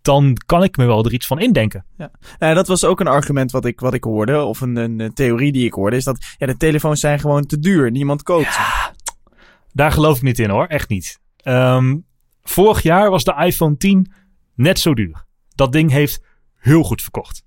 dan 0.04 0.36
kan 0.46 0.62
ik 0.62 0.76
me 0.76 0.86
wel 0.86 1.04
er 1.04 1.12
iets 1.12 1.26
van 1.26 1.40
indenken. 1.40 1.86
Nou, 2.38 2.54
dat 2.54 2.66
was 2.66 2.84
ook 2.84 3.00
een 3.00 3.06
argument 3.06 3.50
wat 3.50 3.64
ik, 3.64 3.80
wat 3.80 3.94
ik 3.94 4.04
hoorde. 4.04 4.42
Of 4.42 4.60
een, 4.60 4.76
een, 4.76 5.14
theorie 5.14 5.52
die 5.52 5.66
ik 5.66 5.72
hoorde. 5.72 5.96
Is 5.96 6.04
dat 6.04 6.24
ja, 6.38 6.46
de 6.46 6.56
telefoons 6.56 7.00
zijn 7.00 7.20
gewoon 7.20 7.46
te 7.46 7.58
duur. 7.58 7.90
Niemand 7.90 8.22
koopt 8.22 8.52
ze. 8.52 8.60
Daar 9.72 9.92
geloof 9.92 10.16
ik 10.16 10.22
niet 10.22 10.38
in 10.38 10.50
hoor, 10.50 10.66
echt 10.66 10.88
niet. 10.88 11.20
Ehm, 11.36 11.96
vorig 12.42 12.82
jaar 12.82 13.10
was 13.10 13.24
de 13.24 13.34
iPhone 13.34 13.76
10 13.76 14.12
net 14.54 14.78
zo 14.78 14.94
duur. 14.94 15.24
Dat 15.54 15.72
ding 15.72 15.90
heeft 15.90 16.24
heel 16.54 16.82
goed 16.82 17.02
verkocht. 17.02 17.44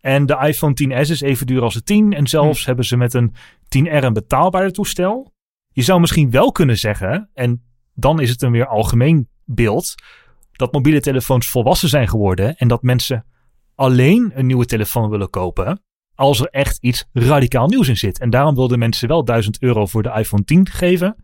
En 0.00 0.26
de 0.26 0.38
iPhone 0.46 0.74
10s 0.82 1.10
is 1.10 1.20
even 1.20 1.46
duur 1.46 1.62
als 1.62 1.74
de 1.74 1.82
10. 1.82 2.12
En 2.12 2.26
zelfs 2.26 2.64
hebben 2.64 2.84
ze 2.84 2.96
met 2.96 3.14
een 3.14 3.34
10R 3.64 4.04
een 4.04 4.12
betaalbaarder 4.12 4.72
toestel. 4.72 5.32
Je 5.72 5.82
zou 5.82 6.00
misschien 6.00 6.30
wel 6.30 6.52
kunnen 6.52 6.78
zeggen, 6.78 7.30
en 7.34 7.62
dan 7.94 8.20
is 8.20 8.30
het 8.30 8.42
een 8.42 8.52
weer 8.52 8.66
algemeen 8.66 9.28
beeld, 9.44 9.94
dat 10.52 10.72
mobiele 10.72 11.00
telefoons 11.00 11.48
volwassen 11.48 11.88
zijn 11.88 12.08
geworden 12.08 12.56
en 12.56 12.68
dat 12.68 12.82
mensen 12.82 13.24
alleen 13.74 14.30
een 14.34 14.46
nieuwe 14.46 14.66
telefoon 14.66 15.10
willen 15.10 15.30
kopen 15.30 15.82
als 16.14 16.40
er 16.40 16.48
echt 16.50 16.78
iets 16.80 17.04
radicaal 17.12 17.66
nieuws 17.66 17.88
in 17.88 17.96
zit. 17.96 18.18
En 18.18 18.30
daarom 18.30 18.54
wilden 18.54 18.78
mensen 18.78 19.08
wel 19.08 19.24
1000 19.24 19.62
euro 19.62 19.86
voor 19.86 20.02
de 20.02 20.12
iPhone 20.12 20.44
10 20.44 20.68
geven, 20.68 21.16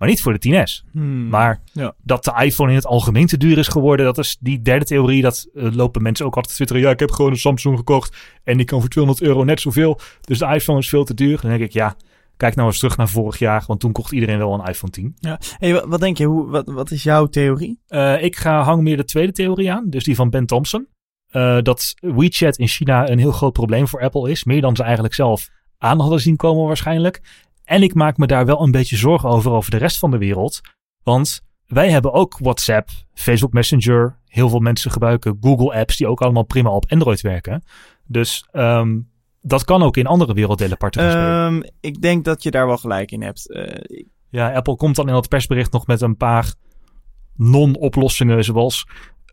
maar 0.00 0.08
niet 0.08 0.22
voor 0.22 0.38
de 0.38 0.48
10S. 0.66 0.84
Hmm. 0.92 1.28
Maar 1.28 1.60
Ja. 1.72 1.94
dat 2.02 2.24
de 2.24 2.32
iPhone 2.44 2.70
in 2.70 2.76
het 2.76 2.86
algemeen 2.86 3.26
te 3.26 3.36
duur 3.36 3.58
is 3.58 3.68
geworden, 3.68 4.06
dat 4.06 4.18
is 4.18 4.36
die 4.40 4.62
derde 4.62 4.84
theorie. 4.84 5.22
Dat 5.22 5.48
eh, 5.54 5.72
lopen 5.72 6.02
mensen 6.02 6.26
ook 6.26 6.34
altijd 6.34 6.48
te 6.48 6.54
twitteren. 6.64 6.82
Ja, 6.82 6.90
ik 6.90 7.00
heb 7.00 7.10
gewoon 7.10 7.30
een 7.30 7.36
Samsung 7.38 7.76
gekocht 7.76 8.16
en 8.44 8.56
die 8.56 8.66
kan 8.66 8.80
voor 8.80 8.88
200 8.88 9.26
euro 9.26 9.44
net 9.44 9.60
zoveel. 9.60 10.00
Dus 10.20 10.38
de 10.38 10.46
iPhone 10.46 10.78
is 10.78 10.88
veel 10.88 11.04
te 11.04 11.14
duur. 11.14 11.40
Dan 11.40 11.50
denk 11.50 11.62
ik, 11.62 11.72
ja, 11.72 11.96
kijk 12.36 12.54
nou 12.54 12.68
eens 12.68 12.78
terug 12.78 12.96
naar 12.96 13.08
vorig 13.08 13.38
jaar, 13.38 13.64
want 13.66 13.80
toen 13.80 13.92
kocht 13.92 14.12
iedereen 14.12 14.38
wel 14.38 14.54
een 14.54 14.66
iPhone 14.66 14.92
10. 14.92 15.14
Hey, 15.58 15.72
wat, 15.72 15.84
wat 15.86 16.00
denk 16.00 16.16
je? 16.18 16.24
Hoe, 16.24 16.46
wat, 16.50 16.66
wat 16.66 16.90
is 16.90 17.02
jouw 17.02 17.26
theorie? 17.26 17.80
Eh, 17.86 18.22
ik 18.22 18.36
ga 18.36 18.62
hang 18.62 18.82
meer 18.82 18.96
de 18.96 19.04
tweede 19.04 19.32
theorie 19.32 19.72
aan, 19.72 19.84
dus 19.90 20.04
die 20.04 20.14
van 20.14 20.30
Ben 20.30 20.46
Thompson. 20.46 20.88
Eh, 21.30 21.58
dat 21.62 21.94
WeChat 22.00 22.56
in 22.56 22.68
China 22.68 23.08
een 23.08 23.18
heel 23.18 23.32
groot 23.32 23.52
probleem 23.52 23.88
voor 23.88 24.00
Apple 24.02 24.30
is. 24.30 24.44
Meer 24.44 24.60
dan 24.60 24.76
ze 24.76 24.82
eigenlijk 24.82 25.14
zelf 25.14 25.48
aan 25.78 26.00
hadden 26.00 26.20
zien 26.20 26.36
komen 26.36 26.66
waarschijnlijk. 26.66 27.20
En 27.70 27.82
ik 27.82 27.94
maak 27.94 28.16
me 28.16 28.26
daar 28.26 28.46
wel 28.46 28.62
een 28.62 28.70
beetje 28.70 28.96
zorgen 28.96 29.28
over 29.28 29.50
over 29.50 29.70
de 29.70 29.76
rest 29.76 29.98
van 29.98 30.10
de 30.10 30.18
wereld. 30.18 30.60
Want 31.02 31.40
wij 31.66 31.90
hebben 31.90 32.12
ook 32.12 32.38
WhatsApp, 32.38 32.88
Facebook 33.14 33.52
Messenger. 33.52 34.18
Heel 34.26 34.48
veel 34.48 34.58
mensen 34.58 34.90
gebruiken 34.90 35.38
Google 35.40 35.74
Apps 35.74 35.96
die 35.96 36.06
ook 36.06 36.20
allemaal 36.20 36.42
prima 36.42 36.70
op 36.70 36.84
Android 36.88 37.20
werken. 37.20 37.62
Dus 38.06 38.46
ehm, 38.50 38.98
dat 39.40 39.64
kan 39.64 39.82
ook 39.82 39.96
in 39.96 40.06
andere 40.06 40.34
werelddelen 40.34 40.76
gaan 40.78 40.90
spelen. 40.90 41.46
Ehm, 41.46 41.70
ik 41.80 42.02
denk 42.02 42.24
dat 42.24 42.42
je 42.42 42.50
daar 42.50 42.66
wel 42.66 42.76
gelijk 42.78 43.10
in 43.10 43.22
hebt. 43.22 43.50
Eh, 43.50 44.06
Ja, 44.28 44.52
Apple 44.52 44.76
komt 44.76 44.96
dan 44.96 45.06
in 45.06 45.14
dat 45.14 45.28
persbericht 45.28 45.72
nog 45.72 45.86
met 45.86 46.00
een 46.00 46.16
paar 46.16 46.54
non-oplossingen, 47.36 48.44
zoals 48.44 48.86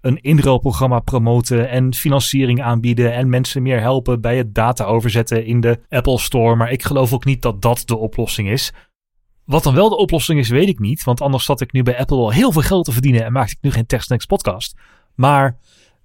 een 0.08 0.22
inruilprogramma 0.22 1.00
promoten 1.00 1.70
en 1.70 1.94
financiering 1.94 2.64
aanbieden 2.64 3.14
en 3.14 3.30
mensen 3.30 3.62
meer 3.62 3.80
helpen 3.80 4.22
bij 4.22 4.38
het 4.38 4.56
data 4.56 4.84
overzetten 4.84 5.46
in 5.46 5.62
de 5.62 5.80
Apple 5.90 6.20
Store. 6.20 6.56
Maar 6.56 6.72
ik 6.72 6.84
geloof 6.84 7.14
ook 7.14 7.26
niet 7.26 7.42
dat 7.42 7.62
dat 7.62 7.84
de 7.86 7.98
oplossing 7.98 8.50
is. 8.50 8.74
Wat 9.46 9.64
dan 9.64 9.74
wel 9.74 9.90
de 9.90 9.98
oplossing 9.98 10.40
is, 10.40 10.50
weet 10.50 10.68
ik 10.68 10.80
niet. 10.80 11.04
Want 11.04 11.22
anders 11.22 11.46
zat 11.46 11.62
ik 11.62 11.72
nu 11.72 11.84
bij 11.84 11.98
Apple 11.98 12.18
wel 12.18 12.32
heel 12.32 12.52
veel 12.52 12.62
geld 12.62 12.86
te 12.86 12.92
verdienen 12.92 13.26
en 13.26 13.32
maakte 13.32 13.54
ik 13.54 13.62
nu 13.62 13.72
geen 13.72 13.86
TechSnacks 13.86 14.26
podcast. 14.26 14.78
Maar 15.16 15.58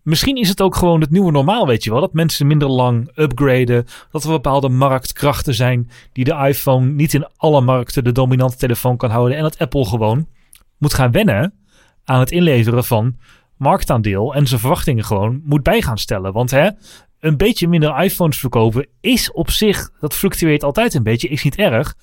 misschien 0.03 0.37
is 0.37 0.49
het 0.49 0.61
ook 0.61 0.77
gewoon 0.77 1.01
het 1.01 1.11
nieuwe 1.11 1.33
normaal, 1.33 1.67
weet 1.67 1.85
je 1.85 1.91
wel. 1.91 2.01
Dat 2.01 2.13
mensen 2.13 2.47
minder 2.47 2.69
lang 2.69 3.11
upgraden. 3.15 3.87
Dat 4.11 4.25
er 4.25 4.31
bepaalde 4.31 4.69
marktkrachten 4.69 5.55
zijn 5.55 5.91
die 6.13 6.25
de 6.25 6.47
iPhone 6.49 6.87
niet 6.87 7.15
in 7.15 7.29
alle 7.37 7.61
markten 7.61 8.05
de 8.05 8.13
dominante 8.13 8.57
telefoon 8.57 8.97
kan 8.97 9.11
houden. 9.11 9.37
En 9.37 9.43
dat 9.43 9.59
Apple 9.59 9.85
gewoon 9.85 10.27
moet 10.79 10.95
gaan 10.95 11.11
wennen 11.11 11.55
aan 12.05 12.21
het 12.21 12.31
inleveren 12.31 12.85
van 12.85 13.17
marktaandeel. 13.63 14.35
En 14.35 14.47
zijn 14.47 14.61
verwachtingen 14.61 15.05
gewoon 15.05 15.41
moet 15.45 15.63
bij 15.63 15.83
gaan 15.83 15.99
stellen. 15.99 16.33
Want 16.33 16.51
hè, 16.51 16.71
een 17.21 17.37
beetje 17.37 17.69
minder 17.69 18.03
iPhones 18.03 18.39
verkopen 18.39 18.87
is 19.01 19.33
op 19.33 19.51
zich, 19.51 19.91
dat 20.01 20.15
fluctueert 20.15 20.65
altijd 20.65 20.95
een 20.95 21.03
beetje, 21.03 21.29
is 21.29 21.45
niet 21.45 21.57
erg. 21.57 21.95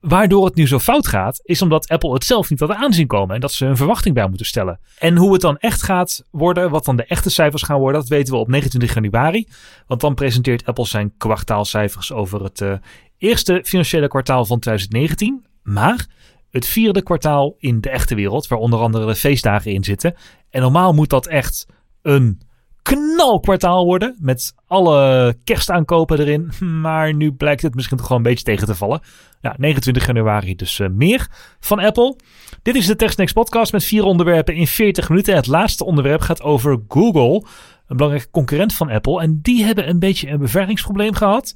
Waardoor 0.00 0.44
het 0.44 0.54
nu 0.54 0.66
zo 0.66 0.78
fout 0.78 1.06
gaat, 1.06 1.40
is 1.42 1.62
omdat 1.62 1.88
Apple 1.88 2.12
het 2.12 2.24
zelf 2.24 2.50
niet 2.50 2.60
had 2.60 2.70
aanzien 2.70 3.06
komen 3.06 3.34
en 3.34 3.40
dat 3.40 3.52
ze 3.52 3.64
hun 3.64 3.76
verwachting 3.76 4.14
bij 4.14 4.28
moeten 4.28 4.46
stellen. 4.46 4.80
En 4.98 5.16
hoe 5.16 5.32
het 5.32 5.40
dan 5.40 5.58
echt 5.58 5.82
gaat 5.82 6.24
worden, 6.30 6.70
wat 6.70 6.84
dan 6.84 6.96
de 6.96 7.04
echte 7.04 7.30
cijfers 7.30 7.62
gaan 7.62 7.78
worden, 7.78 8.00
dat 8.00 8.08
weten 8.08 8.34
we 8.34 8.40
op 8.40 8.48
29 8.48 8.94
januari. 8.94 9.48
Want 9.86 10.00
dan 10.00 10.14
presenteert 10.14 10.66
Apple 10.66 10.86
zijn 10.86 11.14
kwartaalcijfers 11.16 12.12
over 12.12 12.42
het 12.42 12.60
eh, 12.60 12.72
eerste 13.18 13.60
financiële 13.64 14.08
kwartaal 14.08 14.44
van 14.44 14.58
2019. 14.58 15.46
Maar 15.62 16.06
het 16.54 16.66
vierde 16.66 17.02
kwartaal 17.02 17.54
in 17.58 17.80
de 17.80 17.90
echte 17.90 18.14
wereld, 18.14 18.46
waar 18.46 18.58
onder 18.58 18.78
andere 18.78 19.06
de 19.06 19.14
feestdagen 19.14 19.72
in 19.72 19.84
zitten. 19.84 20.14
En 20.50 20.60
normaal 20.60 20.92
moet 20.92 21.10
dat 21.10 21.26
echt 21.26 21.66
een 22.02 22.40
knalkwartaal 22.82 23.84
worden. 23.84 24.16
Met 24.20 24.54
alle 24.66 25.36
kerstaankopen 25.44 26.18
erin. 26.18 26.52
Maar 26.80 27.14
nu 27.14 27.32
blijkt 27.32 27.62
het 27.62 27.74
misschien 27.74 27.96
toch 27.96 28.06
gewoon 28.06 28.22
een 28.22 28.28
beetje 28.28 28.44
tegen 28.44 28.66
te 28.66 28.74
vallen. 28.74 29.00
Ja, 29.40 29.54
29 29.58 30.06
januari 30.06 30.54
dus 30.54 30.80
eh, 30.80 30.88
meer 30.88 31.28
van 31.60 31.78
Apple. 31.78 32.16
Dit 32.62 32.74
is 32.74 32.86
de 32.86 32.96
TechSnacks 32.96 33.32
podcast 33.32 33.72
met 33.72 33.84
vier 33.84 34.04
onderwerpen 34.04 34.54
in 34.54 34.66
40 34.66 35.08
minuten. 35.08 35.34
Het 35.34 35.46
laatste 35.46 35.84
onderwerp 35.84 36.20
gaat 36.20 36.42
over 36.42 36.82
Google. 36.88 37.46
Een 37.86 37.96
belangrijke 37.96 38.30
concurrent 38.30 38.74
van 38.74 38.90
Apple. 38.90 39.20
En 39.20 39.38
die 39.42 39.64
hebben 39.64 39.88
een 39.88 39.98
beetje 39.98 40.28
een 40.28 40.38
beveiligingsprobleem 40.38 41.14
gehad. 41.14 41.54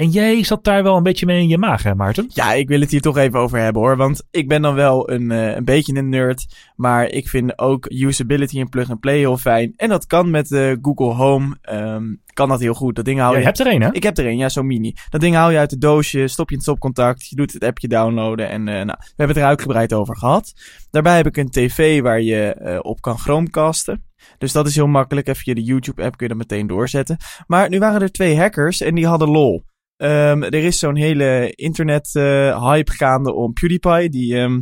En 0.00 0.10
jij 0.10 0.44
zat 0.44 0.64
daar 0.64 0.82
wel 0.82 0.96
een 0.96 1.02
beetje 1.02 1.26
mee 1.26 1.40
in 1.40 1.48
je 1.48 1.58
maag, 1.58 1.82
hè 1.82 1.94
Maarten? 1.94 2.30
ja, 2.32 2.52
ik 2.52 2.68
wil 2.68 2.80
het 2.80 2.90
hier 2.90 3.00
toch 3.00 3.16
even 3.16 3.38
over 3.38 3.58
hebben 3.58 3.82
hoor. 3.82 3.96
Want 3.96 4.22
ik 4.30 4.48
ben 4.48 4.62
dan 4.62 4.74
wel 4.74 5.10
een, 5.10 5.30
eh, 5.30 5.54
een 5.54 5.64
beetje 5.64 5.96
een 5.96 6.08
nerd. 6.08 6.46
Maar 6.76 7.08
ik 7.08 7.28
vind 7.28 7.58
ook 7.58 7.90
usability 7.90 8.60
en 8.60 8.68
plug-and-play 8.68 9.18
heel 9.18 9.36
fijn. 9.36 9.72
En 9.76 9.88
dat 9.88 10.06
kan 10.06 10.30
met 10.30 10.48
de 10.48 10.78
Google 10.82 11.14
Home. 11.14 11.56
ehm, 11.62 12.04
kan 12.32 12.48
dat 12.48 12.60
heel 12.60 12.74
goed. 12.74 12.96
Dat 12.96 13.04
ding 13.04 13.18
hou 13.18 13.30
Jij 13.30 13.40
je... 13.40 13.46
hebt 13.46 13.60
er 13.60 13.66
een, 13.66 13.82
hè? 13.82 13.92
Ik 13.92 14.02
heb 14.02 14.18
er 14.18 14.26
een, 14.26 14.36
ja, 14.36 14.48
zo'n 14.48 14.66
mini. 14.66 14.94
Dat 15.08 15.20
ding 15.20 15.34
haal 15.34 15.50
je 15.50 15.58
uit 15.58 15.70
het 15.70 15.80
doosje, 15.80 16.28
stop 16.28 16.48
je 16.48 16.54
in 16.54 16.60
het 16.60 16.68
stopcontact, 16.68 17.28
je 17.28 17.36
doet 17.36 17.52
het 17.52 17.64
appje 17.64 17.88
downloaden 17.88 18.48
en 18.48 18.68
eh, 18.68 18.74
nou, 18.74 18.98
we 18.98 19.04
hebben 19.06 19.36
het 19.36 19.44
er 19.44 19.50
uitgebreid 19.50 19.92
over 19.92 20.16
gehad. 20.16 20.52
Daarbij 20.90 21.16
heb 21.16 21.26
ik 21.26 21.36
een 21.36 21.50
tv 21.50 22.00
waar 22.00 22.20
je 22.20 22.78
op 22.82 23.00
kan 23.00 23.18
chromecasten. 23.18 24.04
Dus 24.38 24.52
dat 24.52 24.66
is 24.66 24.74
heel 24.74 24.86
makkelijk. 24.86 25.28
Even 25.28 25.42
je 25.44 25.54
de 25.54 25.62
YouTube-app 25.62 26.16
kun 26.16 26.28
je 26.28 26.34
dat 26.34 26.48
meteen 26.48 26.66
doorzetten. 26.66 27.16
Maar 27.46 27.68
nu 27.68 27.78
waren 27.78 28.00
er 28.00 28.12
twee 28.12 28.38
hackers 28.38 28.80
en 28.80 28.94
die 28.94 29.06
hadden 29.06 29.28
lol. 29.28 29.64
Ehm, 30.00 30.42
er 30.42 30.54
is 30.54 30.78
zo'n 30.78 30.96
hele 30.96 31.52
internet-hype 31.54 32.92
gaande 32.92 33.32
om 33.32 33.52
PewDiePie, 33.52 34.08
die 34.08 34.36
ehm, 34.36 34.60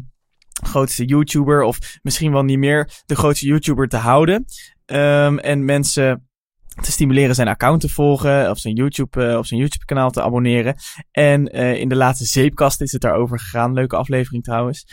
grootste 0.65 1.05
YouTuber, 1.05 1.63
of 1.63 1.79
misschien 2.03 2.33
wel 2.33 2.43
niet 2.43 2.59
meer 2.59 2.91
de 3.07 3.17
grootste 3.17 3.47
YouTuber 3.47 3.89
te 3.89 3.97
houden. 3.97 4.45
Ehm, 4.87 5.39
en 5.39 5.65
mensen 5.65 6.29
te 6.83 6.91
stimuleren 6.91 7.35
zijn 7.35 7.49
account 7.49 7.81
te 7.81 7.89
volgen 7.89 8.51
of 8.51 8.59
zijn 8.59 8.75
YouTube, 8.75 9.27
eh, 9.27 9.39
of 9.39 9.47
zijn 9.47 9.61
YouTube 9.61 9.85
kanaal 9.85 10.11
te 10.11 10.23
abonneren. 10.23 10.77
En 11.11 11.47
eh, 11.47 11.81
in 11.81 11.89
de 11.89 11.97
laatste 11.97 12.25
zeepkast 12.25 12.81
is 12.81 12.93
het 12.93 13.01
daarover 13.01 13.39
gegaan. 13.39 13.73
Leuke 13.73 13.97
aflevering 13.97 14.45
trouwens. 14.45 14.87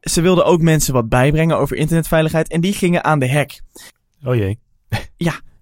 Ze 0.00 0.20
wilden 0.20 0.44
ook 0.44 0.60
mensen 0.60 0.92
wat 0.92 1.08
bijbrengen 1.08 1.58
over 1.58 1.76
internetveiligheid 1.76 2.48
en 2.48 2.60
die 2.60 2.72
gingen 2.72 3.04
aan 3.04 3.18
de 3.18 3.32
hack. 3.32 3.60
Oh 4.24 4.34
jee. 4.34 4.58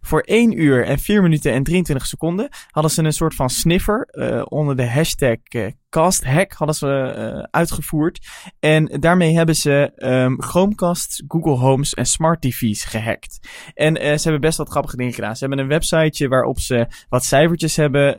Voor 0.07 0.21
1 0.21 0.61
uur 0.61 0.85
en 0.85 0.99
4 0.99 1.23
minuten 1.23 1.53
en 1.53 1.63
23 1.63 2.07
seconden 2.07 2.49
hadden 2.71 2.93
ze 2.93 3.03
een 3.03 3.13
soort 3.13 3.35
van 3.35 3.51
sniffer 3.51 4.09
eh, 4.11 4.43
onder 4.49 4.77
de 4.77 4.89
hashtag 4.91 5.37
eh, 5.43 5.67
casthack 5.91 6.53
hadden 6.53 6.77
ze 6.77 6.89
eh, 6.89 7.43
uitgevoerd. 7.51 8.27
En 8.61 8.85
daarmee 9.01 9.37
hebben 9.37 9.57
ze 9.57 9.93
ehm, 9.97 10.35
Chromecasts, 10.41 11.23
Google 11.29 11.57
Homes 11.57 11.95
en 11.95 12.07
Smart 12.07 12.41
TV's 12.41 12.85
gehackt. 12.85 13.49
En 13.75 13.97
ze 13.97 14.23
hebben 14.23 14.41
best 14.41 14.59
wat 14.59 14.69
grappige 14.69 14.97
dingen 14.97 15.13
gedaan. 15.13 15.37
Ze 15.37 15.45
hebben 15.47 15.65
een 15.65 15.71
websiteje 15.71 16.29
waarop 16.29 16.61
ze 16.61 16.87
wat 17.09 17.25
cijfertjes 17.25 17.77
hebben 17.77 18.19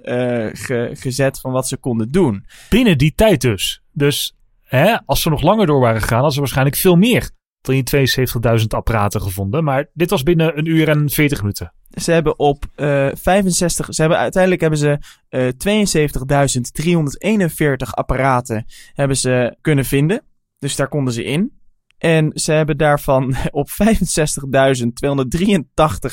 ge- 0.58 0.90
gezet 0.94 1.40
van 1.40 1.52
wat 1.52 1.68
ze 1.68 1.78
konden 1.78 2.12
doen. 2.12 2.46
Binnen 2.70 2.98
die 2.98 3.14
tijd 3.16 3.42
dus. 3.42 3.82
Dus 3.92 4.36
hè, 4.64 4.98
als 5.06 5.22
ze 5.22 5.30
nog 5.30 5.42
langer 5.42 5.66
door 5.66 5.80
waren 5.80 6.02
gegaan, 6.02 6.16
hadden 6.16 6.34
ze 6.34 6.40
waarschijnlijk 6.40 6.78
veel 6.78 6.96
meer 6.96 7.30
dan 7.66 7.84
die 7.84 8.08
72.000 8.60 8.66
apparaten 8.68 9.22
gevonden. 9.22 9.64
Maar 9.64 9.90
dit 9.94 10.10
was 10.10 10.24
binnen 10.24 10.58
een 10.58 10.66
uur 10.66 10.90
en 10.90 11.10
40 11.10 11.40
minuten. 11.40 11.74
Ze 11.90 12.12
hebben 12.12 12.40
op 12.40 12.66
uh, 12.76 13.08
65, 13.14 13.88
ze 13.90 14.02
hebben 14.02 14.20
uiteindelijk 14.20 14.62
hebben 14.62 14.80
ze 14.80 14.98
uh, 15.30 15.50
72.341 17.86 17.90
apparaten 17.90 18.66
hebben 18.94 19.18
ze 19.18 19.58
kunnen 19.62 19.86
vinden. 19.86 20.22
Dus 20.60 20.76
daar 20.76 20.88
konden 20.88 21.14
ze 21.14 21.24
in. 21.24 21.64
En 21.98 22.32
ze 22.34 22.52
hebben 22.52 22.78
daarvan 22.78 23.36
op 23.52 23.70
65.283 23.70 23.76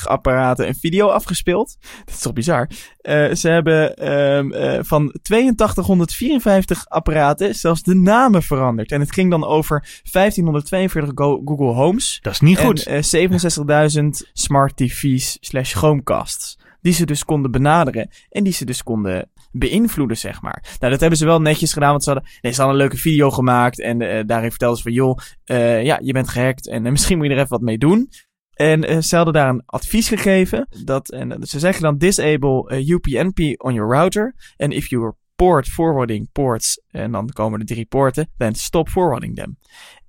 apparaten 0.03 0.67
een 0.67 0.75
video 0.75 1.07
afgespeeld. 1.07 1.77
Dat 2.05 2.13
is 2.15 2.21
toch 2.21 2.33
bizar? 2.33 2.69
Uh, 3.01 3.33
ze 3.33 3.49
hebben 3.49 4.13
um, 4.13 4.53
uh, 4.53 4.79
van 4.81 5.15
8254 5.21 6.87
apparaten 6.87 7.55
zelfs 7.55 7.81
de 7.81 7.95
namen 7.95 8.43
veranderd. 8.43 8.91
En 8.91 8.99
het 8.99 9.13
ging 9.13 9.29
dan 9.29 9.45
over 9.45 10.01
1542 10.11 11.11
Google 11.45 11.73
Homes. 11.73 12.19
Dat 12.21 12.33
is 12.33 12.39
niet 12.39 12.59
goed. 12.59 12.85
En 12.85 13.03
uh, 13.11 14.01
67.000 14.01 14.29
smart 14.33 14.77
TV's 14.77 15.37
slash 15.39 15.73
Chromecasts. 15.73 16.59
Die 16.81 16.93
ze 16.93 17.05
dus 17.05 17.25
konden 17.25 17.51
benaderen. 17.51 18.09
En 18.29 18.43
die 18.43 18.53
ze 18.53 18.65
dus 18.65 18.83
konden 18.83 19.31
beïnvloeden, 19.53 20.17
zeg 20.17 20.41
maar. 20.41 20.63
Nou, 20.79 20.91
dat 20.91 20.99
hebben 20.99 21.17
ze 21.17 21.25
wel 21.25 21.41
netjes 21.41 21.73
gedaan, 21.73 21.91
want 21.91 22.03
ze 22.03 22.09
hadden, 22.09 22.29
nee, 22.41 22.51
ze 22.51 22.61
hadden 22.61 22.79
een 22.79 22.85
leuke 22.85 23.01
video 23.01 23.29
gemaakt. 23.29 23.81
En 23.81 24.01
uh, 24.01 24.21
daarin 24.25 24.49
vertelden 24.49 24.77
ze 24.77 24.83
van, 24.83 24.91
joh, 24.91 25.17
uh, 25.45 25.83
ja, 25.83 25.99
je 26.01 26.13
bent 26.13 26.29
gehackt 26.29 26.67
en 26.67 26.85
uh, 26.85 26.91
misschien 26.95 27.17
moet 27.17 27.27
je 27.27 27.33
er 27.33 27.37
even 27.37 27.49
wat 27.49 27.61
mee 27.61 27.77
doen. 27.77 28.09
En 28.53 29.03
ze 29.03 29.15
hadden 29.15 29.33
daar 29.33 29.49
een 29.49 29.63
advies 29.65 30.07
gegeven. 30.07 30.67
Dat, 30.83 31.11
en 31.11 31.37
ze 31.47 31.59
zeggen 31.59 31.83
dan, 31.83 31.97
disable 31.97 32.83
UPnP 32.87 33.63
on 33.63 33.73
your 33.73 33.91
router. 33.91 34.35
And 34.57 34.73
if 34.73 34.87
you 34.87 35.03
are 35.03 35.15
port 35.35 35.67
forwarding 35.67 36.31
ports, 36.31 36.81
en 36.87 37.11
dan 37.11 37.29
komen 37.29 37.59
er 37.59 37.65
drie 37.65 37.85
poorten, 37.85 38.29
then 38.37 38.55
stop 38.55 38.89
forwarding 38.89 39.35
them. 39.35 39.57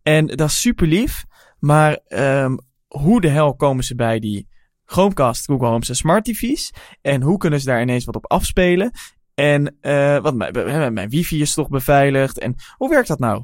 En 0.02 0.26
dat 0.26 0.48
is 0.48 0.60
super 0.60 0.86
lief, 0.86 1.24
maar 1.58 1.98
um, 2.08 2.58
hoe 2.86 3.20
de 3.20 3.28
hel 3.28 3.54
komen 3.54 3.84
ze 3.84 3.94
bij 3.94 4.18
die 4.18 4.48
Chromecast, 4.84 5.44
Google 5.44 5.66
Home 5.66 5.84
en 5.88 5.96
Smart 5.96 6.24
TV's? 6.24 6.72
En 7.00 7.22
hoe 7.22 7.38
kunnen 7.38 7.60
ze 7.60 7.66
daar 7.66 7.80
ineens 7.80 8.04
wat 8.04 8.16
op 8.16 8.30
afspelen? 8.30 8.90
En 9.34 9.76
uh, 9.82 10.18
wat, 10.18 10.34
mijn, 10.34 10.92
mijn 10.92 11.08
wifi 11.08 11.40
is 11.40 11.54
toch 11.54 11.68
beveiligd? 11.68 12.38
En 12.38 12.54
hoe 12.76 12.88
werkt 12.88 13.08
dat 13.08 13.18
nou? 13.18 13.42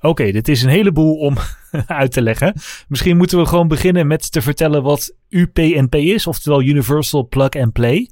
Oké, 0.00 0.32
dit 0.32 0.48
is 0.48 0.62
een 0.62 0.70
heleboel 0.70 1.16
om 1.16 1.36
uit 1.86 2.12
te 2.12 2.22
leggen. 2.22 2.54
Misschien 2.88 3.16
moeten 3.16 3.38
we 3.38 3.46
gewoon 3.46 3.68
beginnen 3.68 4.06
met 4.06 4.32
te 4.32 4.42
vertellen 4.42 4.82
wat 4.82 5.14
UPnP 5.28 5.94
is, 5.94 6.26
oftewel 6.26 6.62
Universal 6.62 7.28
Plug 7.28 7.50
and 7.50 7.72
Play. 7.72 8.10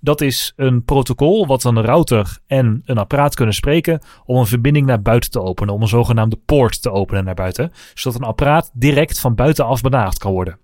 Dat 0.00 0.20
is 0.20 0.52
een 0.56 0.84
protocol 0.84 1.46
wat 1.46 1.64
een 1.64 1.82
router 1.82 2.38
en 2.46 2.82
een 2.84 2.98
apparaat 2.98 3.34
kunnen 3.34 3.54
spreken 3.54 4.02
om 4.24 4.36
een 4.36 4.46
verbinding 4.46 4.86
naar 4.86 5.02
buiten 5.02 5.30
te 5.30 5.40
openen, 5.40 5.74
om 5.74 5.82
een 5.82 5.88
zogenaamde 5.88 6.36
poort 6.36 6.82
te 6.82 6.90
openen 6.90 7.24
naar 7.24 7.34
buiten, 7.34 7.72
zodat 7.94 8.20
een 8.20 8.26
apparaat 8.26 8.70
direct 8.74 9.18
van 9.20 9.34
buitenaf 9.34 9.80
benaderd 9.80 10.18
kan 10.18 10.32
worden. 10.32 10.58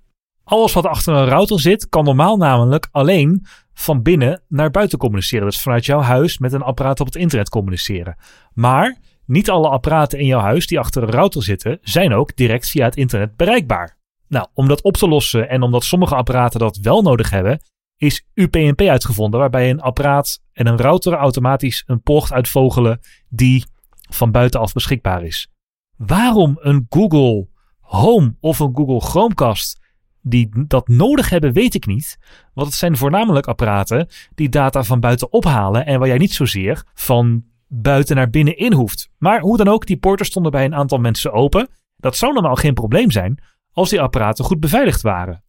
Alles 0.48 0.72
wat 0.72 0.86
achter 0.86 1.14
een 1.14 1.28
router 1.28 1.60
zit, 1.60 1.88
kan 1.88 2.04
normaal 2.04 2.36
namelijk 2.36 2.88
alleen 2.90 3.46
van 3.74 4.02
binnen 4.02 4.42
naar 4.48 4.70
buiten 4.70 4.98
communiceren. 4.98 5.46
Dus 5.46 5.60
vanuit 5.60 5.86
jouw 5.86 6.00
huis 6.00 6.38
met 6.38 6.52
een 6.52 6.62
apparaat 6.62 7.00
op 7.00 7.06
het 7.06 7.16
internet 7.16 7.48
communiceren. 7.48 8.16
Maar 8.52 8.98
niet 9.24 9.50
alle 9.50 9.68
apparaten 9.68 10.18
in 10.18 10.26
jouw 10.26 10.40
huis 10.40 10.66
die 10.66 10.78
achter 10.78 11.02
een 11.02 11.10
router 11.10 11.42
zitten, 11.42 11.78
zijn 11.82 12.12
ook 12.12 12.36
direct 12.36 12.68
via 12.68 12.84
het 12.84 12.96
internet 12.96 13.36
bereikbaar. 13.36 13.96
Nou, 14.28 14.46
om 14.54 14.68
dat 14.68 14.82
op 14.82 14.96
te 14.96 15.08
lossen 15.08 15.48
en 15.48 15.62
omdat 15.62 15.84
sommige 15.84 16.14
apparaten 16.14 16.60
dat 16.60 16.76
wel 16.76 17.02
nodig 17.02 17.30
hebben, 17.30 17.60
is 17.96 18.26
UPnP 18.34 18.80
uitgevonden, 18.80 19.40
waarbij 19.40 19.70
een 19.70 19.80
apparaat 19.80 20.40
en 20.52 20.66
een 20.66 20.78
router 20.78 21.12
automatisch 21.12 21.82
een 21.86 22.02
poort 22.02 22.32
uitvogelen 22.32 23.00
die 23.28 23.64
van 24.10 24.30
buitenaf 24.30 24.72
beschikbaar 24.72 25.24
is. 25.24 25.48
Waarom 25.96 26.56
een 26.60 26.86
Google 26.88 27.48
Home 27.80 28.36
of 28.40 28.58
een 28.58 28.74
Google 28.74 29.00
Chromecast 29.00 29.86
die 30.28 30.48
dat 30.66 30.88
nodig 30.88 31.28
hebben, 31.28 31.52
weet 31.52 31.74
ik 31.74 31.86
niet. 31.86 32.18
Want 32.54 32.66
het 32.66 32.76
zijn 32.76 32.96
voornamelijk 32.96 33.46
apparaten 33.46 34.08
die 34.34 34.48
data 34.48 34.82
van 34.82 35.00
buiten 35.00 35.32
ophalen 35.32 35.86
en 35.86 35.98
waar 35.98 36.08
jij 36.08 36.18
niet 36.18 36.34
zozeer 36.34 36.82
van 36.94 37.44
buiten 37.66 38.16
naar 38.16 38.30
binnen 38.30 38.56
in 38.56 38.72
hoeft. 38.72 39.10
Maar 39.18 39.40
hoe 39.40 39.56
dan 39.56 39.68
ook, 39.68 39.86
die 39.86 39.96
poorten 39.96 40.26
stonden 40.26 40.52
bij 40.52 40.64
een 40.64 40.74
aantal 40.74 40.98
mensen 40.98 41.32
open. 41.32 41.68
Dat 41.96 42.16
zou 42.16 42.32
normaal 42.32 42.54
geen 42.54 42.74
probleem 42.74 43.10
zijn 43.10 43.42
als 43.72 43.90
die 43.90 44.00
apparaten 44.00 44.44
goed 44.44 44.60
beveiligd 44.60 45.00
waren. 45.00 45.44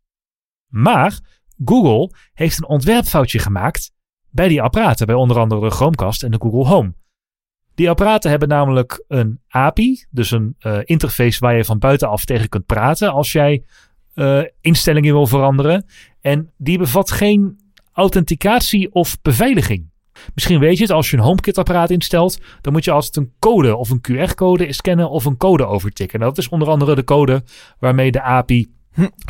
Maar 0.67 1.19
Google 1.65 2.15
heeft 2.33 2.57
een 2.57 2.67
ontwerpfoutje 2.67 3.39
gemaakt 3.39 3.91
bij 4.29 4.47
die 4.47 4.61
apparaten, 4.61 5.05
bij 5.05 5.15
onder 5.15 5.37
andere 5.37 5.61
de 5.61 5.69
Chromecast 5.69 6.23
en 6.23 6.31
de 6.31 6.39
Google 6.39 6.65
Home. 6.65 6.93
Die 7.75 7.89
apparaten 7.89 8.29
hebben 8.29 8.47
namelijk 8.47 9.03
een 9.07 9.39
API, 9.47 10.05
dus 10.09 10.31
een 10.31 10.55
uh, 10.59 10.79
interface 10.83 11.39
waar 11.39 11.55
je 11.55 11.65
van 11.65 11.79
buitenaf 11.79 12.25
tegen 12.25 12.49
kunt 12.49 12.65
praten 12.65 13.11
als 13.11 13.31
jij 13.31 13.63
uh, 14.19 14.41
instellingen 14.61 15.13
wil 15.13 15.27
veranderen. 15.27 15.85
En 16.21 16.51
die 16.57 16.77
bevat 16.77 17.11
geen 17.11 17.59
authenticatie 17.93 18.93
of 18.93 19.21
beveiliging. 19.21 19.89
Misschien 20.33 20.59
weet 20.59 20.77
je 20.77 20.83
het, 20.83 20.91
als 20.91 21.09
je 21.09 21.17
een 21.17 21.23
HomeKit-apparaat 21.23 21.89
instelt, 21.89 22.39
dan 22.61 22.73
moet 22.73 22.83
je 22.83 22.91
altijd 22.91 23.15
een 23.15 23.31
code 23.39 23.75
of 23.75 23.89
een 23.89 24.01
QR-code 24.01 24.73
scannen 24.73 25.09
of 25.09 25.25
een 25.25 25.37
code 25.37 25.65
overtikken. 25.65 26.19
Nou, 26.19 26.31
dat 26.33 26.43
is 26.43 26.49
onder 26.49 26.67
andere 26.67 26.95
de 26.95 27.03
code 27.03 27.43
waarmee 27.79 28.11
de 28.11 28.21
API 28.21 28.67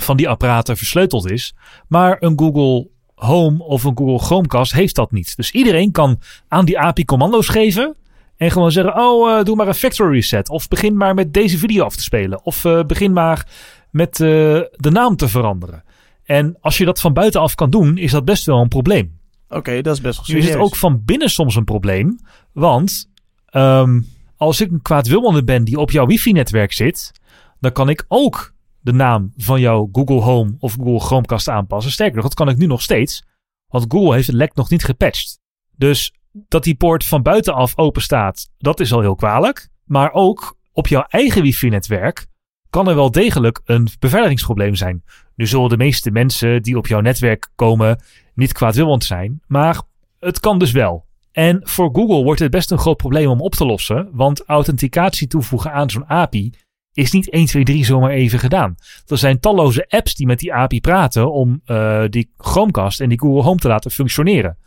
van 0.07 0.17
die 0.17 0.29
apparaten 0.29 0.77
versleuteld 0.77 1.31
is. 1.31 1.55
Maar 1.87 2.17
een 2.19 2.39
Google 2.39 2.87
Home 3.15 3.63
of 3.63 3.83
een 3.83 3.97
Google 3.97 4.19
Chromecast 4.19 4.73
heeft 4.73 4.95
dat 4.95 5.11
niet. 5.11 5.35
Dus 5.35 5.51
iedereen 5.51 5.91
kan 5.91 6.19
aan 6.47 6.65
die 6.65 6.79
API 6.79 7.05
commando's 7.05 7.47
geven. 7.47 7.95
En 8.37 8.51
gewoon 8.51 8.71
zeggen: 8.71 8.97
Oh, 8.97 9.29
uh, 9.29 9.43
doe 9.43 9.55
maar 9.55 9.67
een 9.67 9.73
factory 9.73 10.13
reset. 10.13 10.49
Of 10.49 10.67
begin 10.67 10.97
maar 10.97 11.13
met 11.13 11.33
deze 11.33 11.57
video 11.57 11.83
af 11.85 11.95
te 11.95 12.03
spelen. 12.03 12.45
Of 12.45 12.63
uh, 12.63 12.83
begin 12.83 13.13
maar 13.13 13.47
met 13.91 14.19
uh, 14.19 14.27
de 14.71 14.91
naam 14.91 15.15
te 15.15 15.27
veranderen. 15.27 15.83
En 16.23 16.57
als 16.59 16.77
je 16.77 16.85
dat 16.85 17.01
van 17.01 17.13
buitenaf 17.13 17.55
kan 17.55 17.69
doen, 17.69 17.97
is 17.97 18.11
dat 18.11 18.25
best 18.25 18.45
wel 18.45 18.61
een 18.61 18.67
probleem. 18.67 19.19
Oké, 19.47 19.57
okay, 19.57 19.81
dat 19.81 19.95
is 19.95 20.01
best 20.01 20.15
wel 20.15 20.25
serieus. 20.25 20.43
Nu 20.43 20.49
is 20.49 20.55
het 20.55 20.65
ook 20.65 20.75
van 20.75 21.01
binnen 21.05 21.29
soms 21.29 21.55
een 21.55 21.63
probleem. 21.63 22.19
Want 22.53 23.09
um, 23.51 24.07
als 24.35 24.61
ik 24.61 24.71
een 24.71 24.81
kwaadwillende 24.81 25.43
ben 25.43 25.63
die 25.63 25.77
op 25.77 25.91
jouw 25.91 26.05
wifi-netwerk 26.05 26.73
zit, 26.73 27.11
dan 27.59 27.71
kan 27.71 27.89
ik 27.89 28.05
ook 28.07 28.53
de 28.79 28.91
naam 28.91 29.33
van 29.37 29.59
jouw 29.59 29.89
Google 29.91 30.21
Home 30.21 30.55
of 30.59 30.73
Google 30.73 30.99
Chromecast 30.99 31.49
aanpassen. 31.49 31.91
Sterker 31.91 32.15
nog, 32.15 32.23
dat 32.23 32.33
kan 32.33 32.49
ik 32.49 32.57
nu 32.57 32.65
nog 32.65 32.81
steeds. 32.81 33.23
Want 33.67 33.85
Google 33.87 34.13
heeft 34.13 34.27
het 34.27 34.35
lek 34.35 34.55
nog 34.55 34.69
niet 34.69 34.83
gepatcht. 34.83 35.39
Dus 35.75 36.13
dat 36.31 36.63
die 36.63 36.75
poort 36.75 37.05
van 37.05 37.21
buitenaf 37.21 37.77
open 37.77 38.01
staat, 38.01 38.49
dat 38.57 38.79
is 38.79 38.93
al 38.93 39.01
heel 39.01 39.15
kwalijk. 39.15 39.69
Maar 39.83 40.11
ook 40.13 40.57
op 40.71 40.87
jouw 40.87 41.03
eigen 41.07 41.41
wifi-netwerk 41.41 42.27
kan 42.69 42.87
er 42.87 42.95
wel 42.95 43.11
degelijk 43.11 43.61
een 43.65 43.87
beveiligingsprobleem 43.99 44.75
zijn. 44.75 45.03
Nu 45.35 45.47
zullen 45.47 45.69
de 45.69 45.77
meeste 45.77 46.11
mensen 46.11 46.61
die 46.61 46.77
op 46.77 46.87
jouw 46.87 46.99
netwerk 46.99 47.49
komen 47.55 48.01
niet 48.33 48.53
kwaadwillend 48.53 49.03
zijn, 49.03 49.41
maar 49.47 49.81
het 50.19 50.39
kan 50.39 50.59
dus 50.59 50.71
wel. 50.71 51.05
En 51.31 51.59
voor 51.63 51.89
Google 51.93 52.23
wordt 52.23 52.39
het 52.39 52.51
best 52.51 52.71
een 52.71 52.77
groot 52.77 52.97
probleem 52.97 53.29
om 53.29 53.41
op 53.41 53.55
te 53.55 53.65
lossen, 53.65 54.09
want 54.11 54.43
authenticatie 54.45 55.27
toevoegen 55.27 55.71
aan 55.71 55.89
zo'n 55.89 56.09
API 56.09 56.53
is 56.93 57.11
niet 57.11 57.29
1, 57.29 57.45
2, 57.45 57.63
3 57.63 57.85
zomaar 57.85 58.11
even 58.11 58.39
gedaan. 58.39 58.75
Er 59.07 59.17
zijn 59.17 59.39
talloze 59.39 59.85
apps 59.87 60.15
die 60.15 60.25
met 60.25 60.39
die 60.39 60.53
API 60.53 60.81
praten 60.81 61.31
om 61.31 61.61
uh, 61.65 62.03
die 62.09 62.31
Chromecast 62.37 63.01
en 63.01 63.09
die 63.09 63.19
Google 63.19 63.43
Home 63.43 63.59
te 63.59 63.67
laten 63.67 63.91
functioneren. 63.91 64.57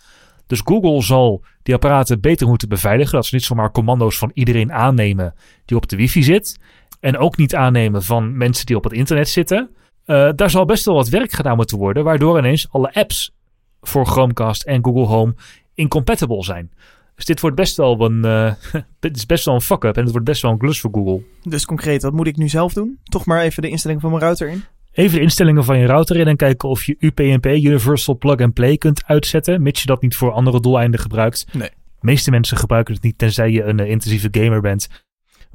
Dus 0.47 0.61
Google 0.65 1.03
zal 1.03 1.45
die 1.63 1.75
apparaten 1.75 2.21
beter 2.21 2.47
moeten 2.47 2.69
beveiligen. 2.69 3.15
Dat 3.15 3.27
ze 3.27 3.35
niet 3.35 3.45
zomaar 3.45 3.71
commando's 3.71 4.19
van 4.19 4.31
iedereen 4.35 4.73
aannemen 4.73 5.35
die 5.65 5.77
op 5.77 5.89
de 5.89 5.97
wifi 5.97 6.23
zit. 6.23 6.59
En 7.03 7.19
ook 7.19 7.37
niet 7.37 7.55
aannemen 7.55 8.03
van 8.03 8.37
mensen 8.37 8.67
die 8.67 8.77
op 8.77 8.85
het 8.85 8.93
internet 8.93 9.29
zitten. 9.29 9.71
Uh, 10.07 10.31
daar 10.35 10.51
zal 10.51 10.65
best 10.65 10.85
wel 10.85 10.95
wat 10.95 11.09
werk 11.09 11.33
gedaan 11.33 11.57
moeten 11.57 11.79
worden, 11.79 12.05
waardoor 12.05 12.39
ineens 12.39 12.69
alle 12.71 12.95
apps 12.95 13.35
voor 13.81 14.07
Chromecast 14.07 14.63
en 14.63 14.85
Google 14.85 15.07
Home 15.07 15.35
incompatible 15.75 16.45
zijn. 16.45 16.71
Dus 17.15 17.25
dit 17.25 17.41
wordt 17.41 17.57
best 17.57 17.77
wel 17.77 18.01
een, 18.01 18.25
uh, 18.25 18.53
dit 19.01 19.17
is 19.17 19.27
best 19.27 19.45
wel 19.45 19.55
een 19.55 19.61
fuck-up 19.61 19.97
en 19.97 20.03
het 20.03 20.11
wordt 20.11 20.27
best 20.27 20.43
wel 20.43 20.51
een 20.51 20.59
klus 20.59 20.81
voor 20.81 20.91
Google. 20.93 21.23
Dus 21.43 21.65
concreet, 21.65 22.03
wat 22.03 22.13
moet 22.13 22.27
ik 22.27 22.37
nu 22.37 22.49
zelf 22.49 22.73
doen? 22.73 22.99
Toch 23.05 23.27
maar 23.27 23.41
even 23.41 23.63
de 23.63 23.69
instellingen 23.69 24.03
van 24.03 24.11
mijn 24.11 24.23
router 24.23 24.49
in? 24.49 24.65
Even 24.93 25.17
de 25.17 25.23
instellingen 25.23 25.65
van 25.65 25.79
je 25.79 25.87
router 25.87 26.17
in 26.17 26.27
en 26.27 26.37
kijken 26.37 26.69
of 26.69 26.85
je 26.85 26.97
UPnP, 26.99 27.47
Universal 27.47 28.19
Plug 28.19 28.41
and 28.41 28.55
Play, 28.55 28.77
kunt 28.77 29.05
uitzetten, 29.07 29.63
mits 29.63 29.81
je 29.81 29.87
dat 29.87 30.03
niet 30.03 30.17
voor 30.17 30.33
andere 30.33 30.61
doeleinden 30.61 31.01
gebruikt. 31.01 31.47
Nee. 31.53 31.69
De 31.69 32.09
meeste 32.09 32.31
mensen 32.31 32.57
gebruiken 32.57 32.95
het 32.95 33.03
niet 33.03 33.19
tenzij 33.19 33.51
je 33.51 33.63
een 33.63 33.81
uh, 33.81 33.91
intensieve 33.91 34.29
gamer 34.31 34.61
bent. 34.61 34.89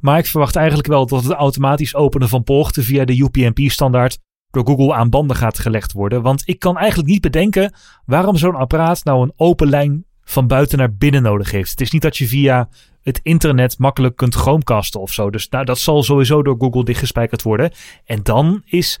Maar 0.00 0.18
ik 0.18 0.26
verwacht 0.26 0.56
eigenlijk 0.56 0.88
wel 0.88 1.06
dat 1.06 1.22
het 1.22 1.32
automatisch 1.32 1.94
openen 1.94 2.28
van 2.28 2.42
poorten 2.42 2.82
via 2.82 3.04
de 3.04 3.18
UPnP-standaard 3.18 4.18
door 4.50 4.66
Google 4.66 4.94
aan 4.94 5.10
banden 5.10 5.36
gaat 5.36 5.58
gelegd 5.58 5.92
worden. 5.92 6.22
Want 6.22 6.42
ik 6.44 6.58
kan 6.58 6.76
eigenlijk 6.76 7.08
niet 7.08 7.20
bedenken 7.20 7.74
waarom 8.04 8.36
zo'n 8.36 8.54
apparaat 8.54 9.04
nou 9.04 9.22
een 9.22 9.32
open 9.36 9.68
lijn 9.68 10.04
van 10.24 10.46
buiten 10.46 10.78
naar 10.78 10.94
binnen 10.94 11.22
nodig 11.22 11.50
heeft. 11.50 11.70
Het 11.70 11.80
is 11.80 11.90
niet 11.90 12.02
dat 12.02 12.16
je 12.16 12.26
via 12.26 12.68
het 13.02 13.20
internet 13.22 13.78
makkelijk 13.78 14.16
kunt 14.16 14.34
chromecasten 14.34 15.00
of 15.00 15.12
zo. 15.12 15.30
Dus 15.30 15.48
nou, 15.48 15.64
dat 15.64 15.78
zal 15.78 16.02
sowieso 16.02 16.42
door 16.42 16.56
Google 16.58 16.84
dichtgespijkerd 16.84 17.42
worden. 17.42 17.72
En 18.04 18.22
dan 18.22 18.62
is 18.64 19.00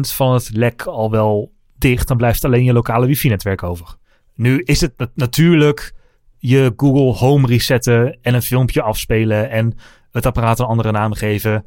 van 0.00 0.32
het 0.32 0.50
lek 0.52 0.82
al 0.82 1.10
wel 1.10 1.52
dicht. 1.78 2.08
Dan 2.08 2.16
blijft 2.16 2.44
alleen 2.44 2.64
je 2.64 2.72
lokale 2.72 3.06
wifi-netwerk 3.06 3.62
over. 3.62 3.96
Nu 4.34 4.62
is 4.64 4.80
het 4.80 4.92
natuurlijk 5.14 5.94
je 6.40 6.72
Google 6.76 7.26
Home 7.26 7.46
resetten 7.46 8.18
en 8.22 8.34
een 8.34 8.42
filmpje 8.42 8.82
afspelen 8.82 9.50
en 9.50 9.74
het 10.10 10.26
apparaat 10.26 10.58
een 10.58 10.66
andere 10.66 10.90
naam 10.90 11.12
geven. 11.12 11.64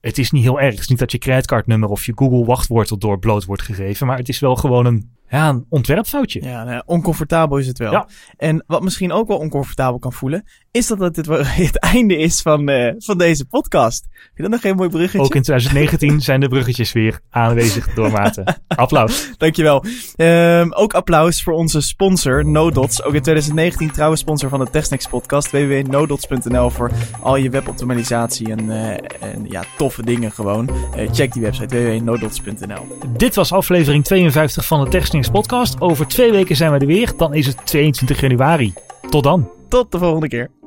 het 0.00 0.18
is 0.18 0.30
niet 0.30 0.42
heel 0.42 0.60
erg. 0.60 0.70
Het 0.70 0.80
is 0.80 0.88
niet 0.88 0.98
dat 0.98 1.12
je 1.12 1.18
creditcardnummer 1.18 1.88
of 1.88 2.06
je 2.06 2.12
Google 2.14 2.44
wachtwoord 2.44 3.00
door 3.00 3.18
bloot 3.18 3.44
wordt 3.44 3.62
gegeven. 3.62 4.06
Maar 4.06 4.16
het 4.16 4.28
is 4.28 4.38
wel 4.38 4.56
gewoon 4.56 4.86
een, 4.86 5.10
ja, 5.28 5.48
een 5.48 5.66
ontwerpfoutje. 5.68 6.42
Ja, 6.42 6.64
nou, 6.64 6.82
oncomfortabel 6.86 7.58
is 7.58 7.66
het 7.66 7.78
wel. 7.78 7.92
Ja. 7.92 8.08
En 8.36 8.64
wat 8.66 8.82
misschien 8.82 9.12
ook 9.12 9.28
wel 9.28 9.38
oncomfortabel 9.38 9.98
kan 9.98 10.12
voelen, 10.12 10.44
is 10.70 10.86
dat 10.86 10.98
het 10.98 11.16
het, 11.16 11.26
het 11.66 11.78
einde 11.78 12.16
is 12.16 12.40
van, 12.40 12.68
eh, 12.68 12.94
van 12.98 13.18
deze 13.18 13.44
podcast. 13.44 14.06
Vind 14.10 14.30
je 14.34 14.42
dat 14.42 14.50
nog 14.50 14.60
geen 14.60 14.76
mooi 14.76 14.88
bruggetje? 14.88 15.26
Ook 15.26 15.34
in 15.34 15.42
2019 15.42 16.20
zijn 16.28 16.40
de 16.40 16.48
bruggetjes 16.48 16.92
weer 16.92 17.20
aanwezig 17.30 17.94
door 17.94 18.10
Maarten. 18.10 18.60
Applaus. 18.68 19.30
Dankjewel. 19.36 19.84
Ehm 20.16 20.76
ook 20.78 20.94
applaus 20.94 21.42
voor 21.42 21.52
onze 21.52 21.80
sponsor, 21.80 22.46
NoDots. 22.46 23.02
Ook 23.02 23.14
in 23.14 23.22
2019 23.22 23.90
trouwe 23.90 24.16
sponsor 24.16 24.48
van 24.48 24.58
de 24.58 24.70
TechSnacks 24.70 25.06
podcast. 25.06 25.50
www.nodots.nl 25.50 26.70
voor 26.70 26.90
al 27.20 27.36
je 27.36 27.50
weboptimalisatie 27.50 28.50
en, 28.50 28.70
eh, 28.70 29.30
en 29.30 29.46
ja, 29.48 29.64
toffe 29.76 30.02
dingen 30.02 30.32
gewoon. 30.32 30.70
Eh, 30.94 31.08
check 31.12 31.32
die 31.32 31.42
website 31.42 31.76
www.nodots.nl. 31.76 32.98
Dit 33.16 33.34
was 33.34 33.52
aflevering 33.52 34.04
52 34.04 34.66
van 34.66 34.84
de 34.84 34.90
TechSnacks 34.90 35.17
podcast. 35.30 35.80
Over 35.80 36.06
twee 36.06 36.30
weken 36.30 36.56
zijn 36.56 36.72
we 36.72 36.78
er 36.78 36.86
weer. 36.86 37.12
Dan 37.16 37.34
is 37.34 37.46
het 37.46 37.66
22 37.66 38.20
januari. 38.20 38.72
Tot 39.10 39.22
dan. 39.22 39.50
Tot 39.68 39.92
de 39.92 39.98
volgende 39.98 40.28
keer. 40.28 40.57